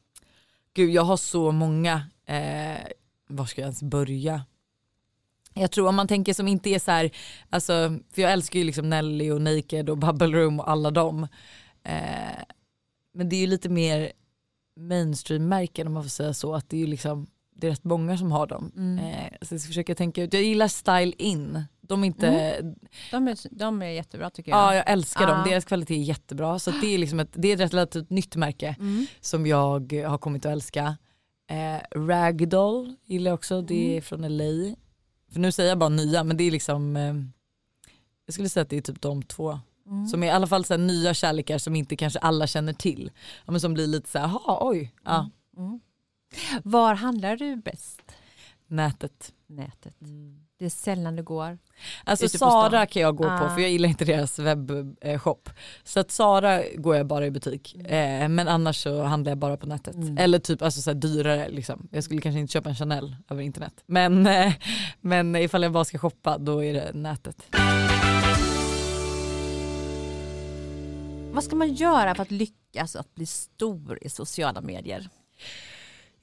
Gud 0.74 0.90
jag 0.90 1.02
har 1.02 1.16
så 1.16 1.52
många. 1.52 2.02
Eh, 2.26 2.78
var 3.28 3.46
ska 3.46 3.60
jag 3.60 3.66
ens 3.66 3.82
börja? 3.82 4.42
Jag 5.54 5.70
tror 5.70 5.88
om 5.88 5.94
man 5.96 6.08
tänker 6.08 6.34
som 6.34 6.48
inte 6.48 6.70
är 6.70 6.78
så 6.78 6.90
här, 6.90 7.10
alltså, 7.50 7.98
för 8.12 8.22
jag 8.22 8.32
älskar 8.32 8.58
ju 8.58 8.64
liksom 8.64 8.90
Nelly 8.90 9.30
och 9.30 9.42
Naked 9.42 9.90
och 9.90 9.98
Bubble 9.98 10.26
Room 10.38 10.60
och 10.60 10.70
alla 10.70 10.90
dem. 10.90 11.26
Eh, 11.84 12.42
men 13.14 13.28
det 13.28 13.36
är 13.36 13.40
ju 13.40 13.46
lite 13.46 13.68
mer 13.68 14.12
mainstream-märken 14.80 15.86
om 15.86 15.92
man 15.92 16.02
får 16.02 16.10
säga 16.10 16.34
så. 16.34 16.54
Att 16.54 16.68
det 16.68 16.76
är 16.76 16.80
ju 16.80 16.86
liksom, 16.86 17.26
det 17.56 17.66
är 17.66 17.70
rätt 17.70 17.84
många 17.84 18.18
som 18.18 18.32
har 18.32 18.46
dem. 18.46 18.72
Mm. 18.76 18.98
Eh, 18.98 19.32
så 19.42 19.54
jag 19.54 19.60
ska 19.60 19.66
försöka 19.68 19.94
tänka 19.94 20.22
ut, 20.22 20.32
jag 20.34 20.42
gillar 20.42 20.68
Style 20.68 21.12
In. 21.18 21.64
De 21.80 22.02
är 22.02 22.06
inte, 22.06 22.60
De, 23.10 23.28
är, 23.28 23.36
de 23.50 23.82
är 23.82 23.86
jättebra 23.86 24.30
tycker 24.30 24.50
jag. 24.50 24.58
ja 24.58 24.74
jag 24.74 24.90
älskar 24.90 25.26
dem, 25.26 25.38
Ja. 25.44 25.50
deras 25.50 25.64
kvalitet 25.64 25.94
är 25.94 26.02
jättebra. 26.02 26.58
Så 26.58 26.70
det 26.70 26.94
är 26.94 26.98
liksom 26.98 27.20
ett, 27.20 27.28
det 27.32 27.48
är 27.48 27.54
ett 27.54 27.60
rätt 27.60 27.74
relativt 27.74 28.10
nytt 28.10 28.36
märke 28.36 28.76
Mm. 28.78 29.06
som 29.20 29.46
jag 29.46 29.92
har 30.06 30.18
kommit 30.18 30.46
att 30.46 30.52
älska. 30.52 30.96
Eh, 31.50 31.98
Ragdoll 32.00 32.94
gillar 33.04 33.30
jag 33.30 33.34
också, 33.34 33.62
det 33.62 33.74
är 33.86 33.90
Mm. 33.90 34.02
från 34.02 34.24
LA. 34.36 34.74
För 35.32 35.40
nu 35.40 35.52
säger 35.52 35.68
jag 35.68 35.78
bara 35.78 35.88
nya 35.88 36.24
men 36.24 36.36
det 36.36 36.44
är 36.44 36.50
liksom, 36.50 36.96
eh, 36.96 37.14
jag 38.26 38.34
skulle 38.34 38.48
säga 38.48 38.62
att 38.62 38.70
det 38.70 38.76
är 38.76 38.80
typ 38.80 39.00
de 39.00 39.22
två. 39.22 39.60
Mm. 39.86 40.06
Som 40.06 40.22
är 40.22 40.26
i 40.26 40.30
alla 40.30 40.46
fall 40.46 40.64
så 40.64 40.76
nya 40.76 41.14
kärlekar 41.14 41.58
som 41.58 41.76
inte 41.76 41.96
kanske 41.96 42.18
alla 42.18 42.46
känner 42.46 42.72
till. 42.72 43.10
Ja, 43.44 43.52
men 43.52 43.60
som 43.60 43.74
blir 43.74 43.86
lite 43.86 44.08
så 44.08 44.18
här, 44.18 44.28
jaha 44.28 44.58
oj, 44.60 44.94
ja, 45.04 45.30
Mm. 45.56 45.80
Var 46.62 46.94
handlar 46.94 47.36
du 47.36 47.56
bäst? 47.56 48.02
nätet. 48.72 49.32
Nätet. 49.46 49.94
Det 50.62 50.66
är 50.66 50.70
sällan 50.70 51.16
du 51.16 51.22
går. 51.22 51.58
Alltså 52.04 52.24
på 52.24 52.38
Sara 52.38 52.86
kan 52.86 53.02
jag 53.02 53.16
gå 53.16 53.24
på 53.24 53.30
Ah. 53.30 53.54
för 53.54 53.60
jag 53.60 53.70
gillar 53.70 53.88
inte 53.88 54.04
deras 54.04 54.38
webbshop. 54.38 55.50
Så 55.84 56.00
att 56.00 56.10
Sara 56.10 56.62
går 56.74 56.96
jag 56.96 57.06
bara 57.06 57.26
i 57.26 57.30
butik. 57.30 57.74
Eh, 57.74 58.28
men 58.28 58.48
annars 58.48 58.82
så 58.82 59.02
handlar 59.02 59.30
jag 59.30 59.38
bara 59.38 59.56
på 59.56 59.66
nätet. 59.66 59.94
Mm. 59.94 60.18
Eller 60.18 60.38
typ 60.38 60.62
alltså 60.62 60.80
så 60.82 60.90
här 60.90 60.94
dyrare 60.94 61.48
liksom. 61.48 61.88
Jag 61.90 62.04
skulle 62.04 62.20
kanske 62.20 62.40
inte 62.40 62.52
köpa 62.52 62.68
en 62.68 62.74
Chanel 62.76 63.16
över 63.28 63.42
internet. 63.42 63.74
Men, 63.86 64.26
eh, 64.26 64.52
men 65.00 65.36
ifall 65.36 65.62
jag 65.62 65.72
bara 65.72 65.84
ska 65.84 65.98
shoppa 65.98 66.38
då 66.38 66.64
är 66.64 66.74
det 66.74 66.90
nätet. 66.94 67.42
Vad 71.32 71.44
ska 71.44 71.56
man 71.56 71.72
göra 71.74 72.14
för 72.14 72.22
att 72.22 72.30
lyckas 72.30 72.96
att 72.96 73.14
bli 73.14 73.26
stor 73.26 73.98
i 74.02 74.08
sociala 74.08 74.60
medier? 74.60 75.08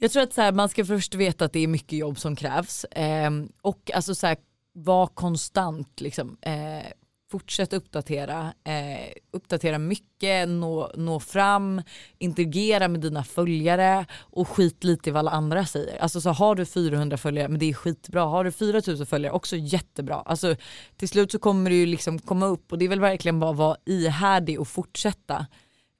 Jag 0.01 0.11
tror 0.11 0.23
att 0.23 0.33
så 0.33 0.41
här, 0.41 0.51
man 0.51 0.69
ska 0.69 0.85
först 0.85 1.15
veta 1.15 1.45
att 1.45 1.53
det 1.53 1.59
är 1.59 1.67
mycket 1.67 1.99
jobb 1.99 2.19
som 2.19 2.35
krävs. 2.35 2.83
Eh, 2.83 3.31
och 3.61 3.91
alltså 3.93 4.15
så 4.15 4.27
här, 4.27 4.37
var 4.73 5.07
konstant. 5.07 6.01
Liksom. 6.01 6.37
Eh, 6.41 6.91
fortsätt 7.31 7.73
uppdatera. 7.73 8.53
Eh, 8.63 9.13
uppdatera 9.31 9.77
mycket, 9.77 10.49
nå, 10.49 10.91
nå 10.95 11.19
fram, 11.19 11.81
interagera 12.17 12.87
med 12.87 13.01
dina 13.01 13.23
följare 13.23 14.05
och 14.19 14.49
skit 14.49 14.83
lite 14.83 15.09
i 15.09 15.13
vad 15.13 15.19
alla 15.19 15.31
andra 15.31 15.65
säger. 15.65 15.97
Alltså 16.01 16.21
så 16.21 16.29
har 16.29 16.55
du 16.55 16.65
400 16.65 17.17
följare, 17.17 17.47
men 17.47 17.59
det 17.59 17.69
är 17.69 17.73
skitbra. 17.73 18.21
Har 18.21 18.43
du 18.43 18.51
4000 18.51 19.05
följare, 19.05 19.33
också 19.33 19.55
jättebra. 19.55 20.15
Alltså, 20.15 20.55
till 20.97 21.09
slut 21.09 21.31
så 21.31 21.39
kommer 21.39 21.69
du 21.69 21.75
ju 21.75 21.85
liksom 21.85 22.19
komma 22.19 22.45
upp 22.45 22.71
och 22.71 22.77
det 22.77 22.85
är 22.85 22.89
väl 22.89 22.99
verkligen 22.99 23.39
bara 23.39 23.51
att 23.51 23.57
vara 23.57 23.77
ihärdig 23.85 24.59
och 24.59 24.67
fortsätta. 24.67 25.45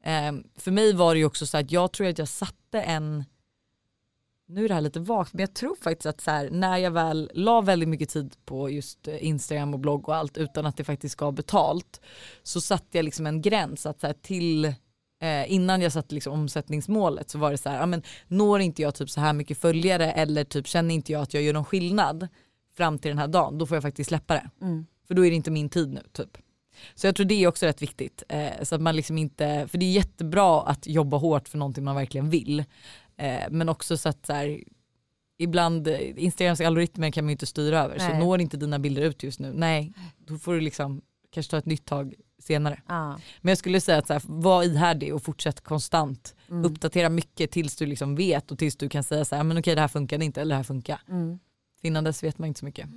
Eh, 0.03 0.31
för 0.57 0.71
mig 0.71 0.93
var 0.93 1.13
det 1.13 1.19
ju 1.19 1.25
också 1.25 1.45
så 1.45 1.57
att 1.57 1.71
jag 1.71 1.91
tror 1.91 2.07
att 2.07 2.17
jag 2.17 2.27
satte 2.27 2.81
en 2.81 3.23
nu 4.49 4.65
är 4.65 4.67
det 4.67 4.73
här 4.73 4.81
lite 4.81 4.99
vagt 4.99 5.33
men 5.33 5.39
jag 5.39 5.53
tror 5.53 5.75
faktiskt 5.75 6.05
att 6.05 6.21
så 6.21 6.31
här, 6.31 6.49
när 6.49 6.77
jag 6.77 6.91
väl 6.91 7.31
la 7.33 7.61
väldigt 7.61 7.89
mycket 7.89 8.09
tid 8.09 8.35
på 8.45 8.69
just 8.69 9.07
eh, 9.07 9.25
Instagram 9.25 9.73
och 9.73 9.79
blogg 9.79 10.09
och 10.09 10.15
allt 10.15 10.37
utan 10.37 10.65
att 10.65 10.77
det 10.77 10.83
faktiskt 10.83 11.15
gav 11.15 11.33
betalt 11.33 12.01
så 12.43 12.61
satte 12.61 12.97
jag 12.97 13.05
liksom 13.05 13.27
en 13.27 13.41
gräns 13.41 13.85
att 13.85 13.99
så 13.99 14.07
här, 14.07 14.13
till 14.13 14.65
eh, 15.21 15.51
innan 15.51 15.81
jag 15.81 15.91
satte 15.91 16.15
liksom 16.15 16.33
omsättningsmålet 16.33 17.29
så 17.29 17.37
var 17.37 17.51
det 17.51 17.57
så 17.57 17.69
här, 17.69 17.85
men 17.85 18.03
når 18.27 18.59
inte 18.59 18.81
jag 18.81 18.95
typ 18.95 19.09
så 19.09 19.21
här 19.21 19.33
mycket 19.33 19.57
följare 19.57 20.11
eller 20.11 20.43
typ 20.43 20.67
känner 20.67 20.95
inte 20.95 21.11
jag 21.11 21.21
att 21.21 21.33
jag 21.33 21.43
gör 21.43 21.53
någon 21.53 21.65
skillnad 21.65 22.27
fram 22.77 22.99
till 22.99 23.09
den 23.09 23.17
här 23.17 23.27
dagen 23.27 23.57
då 23.57 23.65
får 23.65 23.75
jag 23.75 23.83
faktiskt 23.83 24.07
släppa 24.07 24.33
det. 24.33 24.49
Mm. 24.61 24.85
För 25.07 25.13
då 25.13 25.25
är 25.25 25.29
det 25.29 25.35
inte 25.35 25.51
min 25.51 25.69
tid 25.69 25.93
nu 25.93 26.01
typ. 26.11 26.37
Så 26.95 27.07
jag 27.07 27.15
tror 27.15 27.25
det 27.25 27.43
är 27.43 27.47
också 27.47 27.65
rätt 27.65 27.81
viktigt. 27.81 28.23
Eh, 28.29 28.63
så 28.63 28.75
att 28.75 28.81
man 28.81 28.95
liksom 28.95 29.17
inte, 29.17 29.67
för 29.67 29.77
det 29.77 29.85
är 29.85 29.91
jättebra 29.91 30.61
att 30.61 30.87
jobba 30.87 31.17
hårt 31.17 31.47
för 31.47 31.57
någonting 31.57 31.83
man 31.83 31.95
verkligen 31.95 32.29
vill. 32.29 32.63
Eh, 33.20 33.43
men 33.49 33.70
också 33.70 33.97
så 33.97 34.09
att 34.09 34.26
så 34.26 34.34
här, 34.34 34.63
ibland, 35.38 35.88
Instagrams 35.88 36.61
algoritmer 36.61 37.11
kan 37.11 37.24
man 37.24 37.30
ju 37.30 37.34
inte 37.34 37.45
styra 37.45 37.80
över. 37.84 37.99
Så 37.99 38.07
Nej. 38.07 38.20
når 38.20 38.41
inte 38.41 38.57
dina 38.57 38.80
bilder 38.80 39.01
ut 39.01 39.24
just 39.24 39.39
nu, 39.39 39.53
nej 39.53 39.93
då 40.17 40.38
får 40.38 40.53
du 40.53 40.61
liksom 40.61 41.01
kanske 41.32 41.51
ta 41.51 41.57
ett 41.57 41.65
nytt 41.65 41.86
tag 41.86 42.13
senare. 42.39 42.82
Ja. 42.88 43.20
Men 43.41 43.49
jag 43.51 43.57
skulle 43.57 43.82
säga 43.82 43.97
att 43.97 44.07
så 44.07 44.13
här, 44.13 44.22
var 44.26 44.63
ihärdig 44.63 45.15
och 45.15 45.24
fortsätt 45.24 45.61
konstant. 45.61 46.36
Mm. 46.49 46.65
Uppdatera 46.65 47.09
mycket 47.09 47.51
tills 47.51 47.76
du 47.76 47.86
liksom 47.86 48.15
vet 48.15 48.51
och 48.51 48.59
tills 48.59 48.76
du 48.76 48.89
kan 48.89 49.03
säga 49.03 49.26
så 49.26 49.36
här, 49.36 49.43
men 49.43 49.57
okej 49.57 49.76
det 49.76 49.82
här 49.82 49.88
funkar 49.88 50.24
inte 50.24 50.41
eller 50.41 50.55
det 50.55 50.57
här 50.57 50.63
funkar. 50.63 51.01
Mm. 51.09 51.39
För 51.82 51.88
innan 51.88 52.03
dess 52.03 52.24
vet 52.24 52.38
man 52.38 52.47
inte 52.47 52.59
så 52.59 52.65
mycket. 52.65 52.89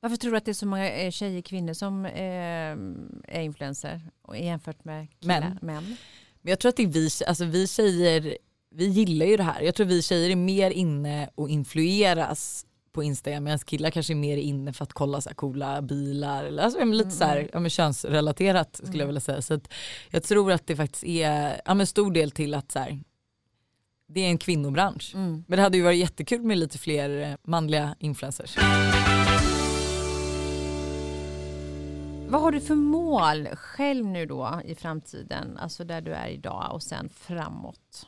Varför 0.00 0.16
tror 0.16 0.30
du 0.30 0.36
att 0.36 0.44
det 0.44 0.50
är 0.50 0.54
så 0.54 0.66
många 0.66 0.90
eh, 0.90 1.10
tjejer, 1.10 1.42
kvinnor 1.42 1.72
som 1.72 2.06
eh, 2.06 2.12
är 3.36 3.40
influencer 3.40 4.00
och 4.22 4.38
jämfört 4.38 4.84
med 4.84 5.08
killar, 5.20 5.40
Män. 5.40 5.58
män? 5.62 5.96
Men 6.42 6.50
jag 6.50 6.58
tror 6.58 6.68
att 6.68 6.76
det 6.76 6.82
är 6.82 6.86
vi, 6.86 7.08
alltså 7.26 7.44
vi 7.44 7.66
tjejer, 7.66 8.36
vi 8.70 8.86
gillar 8.86 9.26
ju 9.26 9.36
det 9.36 9.42
här. 9.42 9.60
Jag 9.62 9.74
tror 9.74 9.86
vi 9.86 10.02
tjejer 10.02 10.30
är 10.30 10.36
mer 10.36 10.70
inne 10.70 11.30
och 11.34 11.48
influeras 11.48 12.66
på 12.92 13.02
Instagram 13.02 13.44
medan 13.44 13.58
killar 13.58 13.90
kanske 13.90 14.12
är 14.12 14.16
mer 14.16 14.36
inne 14.36 14.72
för 14.72 14.84
att 14.84 14.92
kolla 14.92 15.20
så 15.20 15.28
här 15.28 15.34
coola 15.34 15.82
bilar. 15.82 16.44
Eller, 16.44 16.62
alltså, 16.62 16.84
lite 16.84 17.10
så 17.10 17.24
här, 17.24 17.50
ja, 17.52 17.60
men 17.60 17.70
könsrelaterat 17.70 18.80
skulle 18.84 18.98
jag 18.98 19.06
vilja 19.06 19.20
säga. 19.20 19.42
Så 19.42 19.54
att 19.54 19.72
jag 20.10 20.22
tror 20.22 20.52
att 20.52 20.66
det 20.66 20.76
faktiskt 20.76 21.04
är 21.04 21.60
ja, 21.64 21.74
men 21.74 21.86
stor 21.86 22.12
del 22.12 22.30
till 22.30 22.54
att 22.54 22.72
så 22.72 22.78
här, 22.78 23.00
det 24.08 24.20
är 24.20 24.28
en 24.28 24.38
kvinnobransch. 24.38 25.12
Mm. 25.14 25.44
Men 25.48 25.56
det 25.56 25.62
hade 25.62 25.76
ju 25.76 25.82
varit 25.82 25.98
jättekul 25.98 26.42
med 26.42 26.58
lite 26.58 26.78
fler 26.78 27.22
eh, 27.22 27.34
manliga 27.42 27.96
influencers. 27.98 28.56
Vad 32.28 32.40
har 32.40 32.52
du 32.52 32.60
för 32.60 32.74
mål 32.74 33.46
själv 33.46 34.06
nu 34.06 34.26
då 34.26 34.60
i 34.64 34.74
framtiden, 34.74 35.58
alltså 35.58 35.84
där 35.84 36.00
du 36.00 36.12
är 36.12 36.28
idag 36.28 36.70
och 36.72 36.82
sen 36.82 37.08
framåt? 37.08 38.06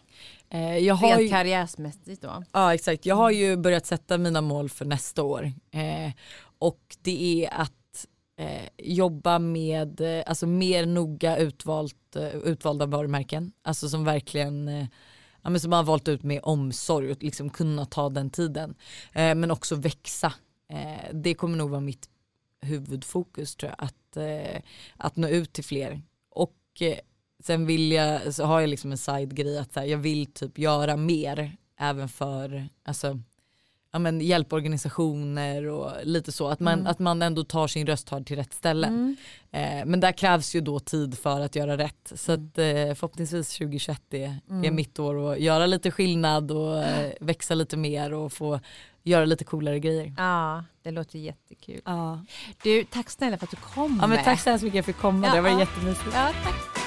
Eh, 0.53 0.79
jag 0.79 0.95
har 0.95 1.19
Rent 1.19 1.31
karriärsmässigt 1.31 2.23
då? 2.23 2.45
Ja 2.53 2.75
exakt, 2.75 3.07
jag 3.07 3.17
har 3.17 3.31
ju 3.31 3.57
börjat 3.57 3.87
sätta 3.87 4.19
mina 4.19 4.41
mål 4.41 4.69
för 4.69 4.85
nästa 4.85 5.23
år. 5.23 5.53
Eh, 5.71 6.13
och 6.59 6.81
det 7.03 7.45
är 7.45 7.61
att 7.61 8.07
eh, 8.39 8.69
jobba 8.79 9.39
med 9.39 10.01
eh, 10.01 10.25
alltså 10.27 10.47
mer 10.47 10.87
noga 10.87 11.37
utvalt, 11.37 12.17
eh, 12.17 12.37
utvalda 12.37 12.87
varumärken. 12.87 13.53
Alltså 13.63 13.89
som 13.89 14.05
verkligen 14.05 14.69
eh, 14.69 14.87
ja, 15.43 15.51
men 15.51 15.61
som 15.61 15.73
har 15.73 15.83
valt 15.83 16.09
ut 16.09 16.23
med 16.23 16.41
omsorg 16.43 17.11
och 17.11 17.23
liksom 17.23 17.51
kunna 17.51 17.85
ta 17.85 18.09
den 18.09 18.31
tiden. 18.31 18.75
Men 19.15 19.51
också 19.51 19.75
växa. 19.75 20.33
Det 21.13 21.35
kommer 21.35 21.57
nog 21.57 21.71
vara 21.71 21.81
mitt 21.81 22.09
huvudfokus 22.61 23.57
tror 23.57 23.73
jag. 23.79 23.87
Att, 23.87 24.17
att 24.97 25.17
nå 25.17 25.29
ut 25.29 25.53
till 25.53 25.65
fler. 25.65 26.03
Och 26.31 26.83
sen 27.43 27.67
vill 27.67 27.93
jag, 27.93 28.35
så 28.35 28.45
har 28.45 28.61
jag 28.61 28.71
liksom 28.71 28.93
en 28.93 28.99
side-grej 28.99 29.59
att 29.59 29.77
här, 29.77 29.85
jag 29.85 29.99
vill 29.99 30.27
typ 30.27 30.59
göra 30.59 30.97
mer 30.97 31.57
även 31.79 32.09
för 32.09 32.69
alltså, 32.85 33.19
ja, 33.93 33.99
men 33.99 34.21
hjälporganisationer 34.21 35.67
och 35.69 35.91
lite 36.03 36.33
så. 36.33 36.49
Att 36.49 36.61
man, 36.61 36.73
Mm. 36.75 36.87
att 36.87 36.99
man 36.99 37.23
ändå 37.23 37.45
tar 37.45 37.67
sin 37.69 37.87
röst 37.87 38.09
hörd 38.09 38.27
till 38.27 38.37
rätt 38.37 38.53
ställen. 38.53 39.17
Mm. 39.51 39.81
Eh, 39.81 39.87
men 39.87 40.01
där 40.01 40.13
krävs 40.13 40.55
ju 40.55 40.61
då 40.61 40.81
tid 40.81 41.19
för 41.19 41.41
att 41.41 41.57
göra 41.57 41.77
rätt. 41.79 42.13
Så 42.15 42.33
Mm. 42.33 42.47
att, 42.47 42.59
eh, 42.59 42.95
förhoppningsvis 42.95 43.49
2021 43.59 44.15
är, 44.15 44.25
är 44.29 44.41
Mm. 44.51 44.75
mitt 44.75 44.99
år 44.99 45.33
att 45.33 45.41
göra 45.41 45.67
lite 45.67 45.91
skillnad 45.91 46.51
och 46.51 46.79
eh, 46.83 47.13
växa 47.21 47.55
lite 47.55 47.77
mer 47.77 48.13
och 48.15 48.33
få 48.33 48.61
göra 49.03 49.25
lite 49.25 49.45
coolare 49.45 49.79
grejer. 49.81 50.15
Ja, 50.19 50.65
det 50.83 50.91
låter 50.91 51.19
jättekul. 51.19 51.81
Ja. 51.85 52.25
Du, 52.63 52.85
tack 52.85 53.11
snälla 53.11 53.39
för 53.39 53.47
att 53.47 53.51
du 53.51 53.57
kom. 53.57 53.99
Ja, 54.01 54.07
men 54.07 54.25
tack 54.25 54.41
så 54.41 54.51
hemskt 54.51 54.65
mycket 54.65 54.73
för 54.73 54.79
att 54.81 54.87
jag 54.89 54.95
fick 54.95 55.03
komma, 55.03 55.27
Ja, 55.27 55.35
det 55.35 55.41
var 55.41 55.49
ja. 55.51 55.59
jättemysigt. 55.61 56.11
Ja, 56.15 56.31
tack. 56.45 56.82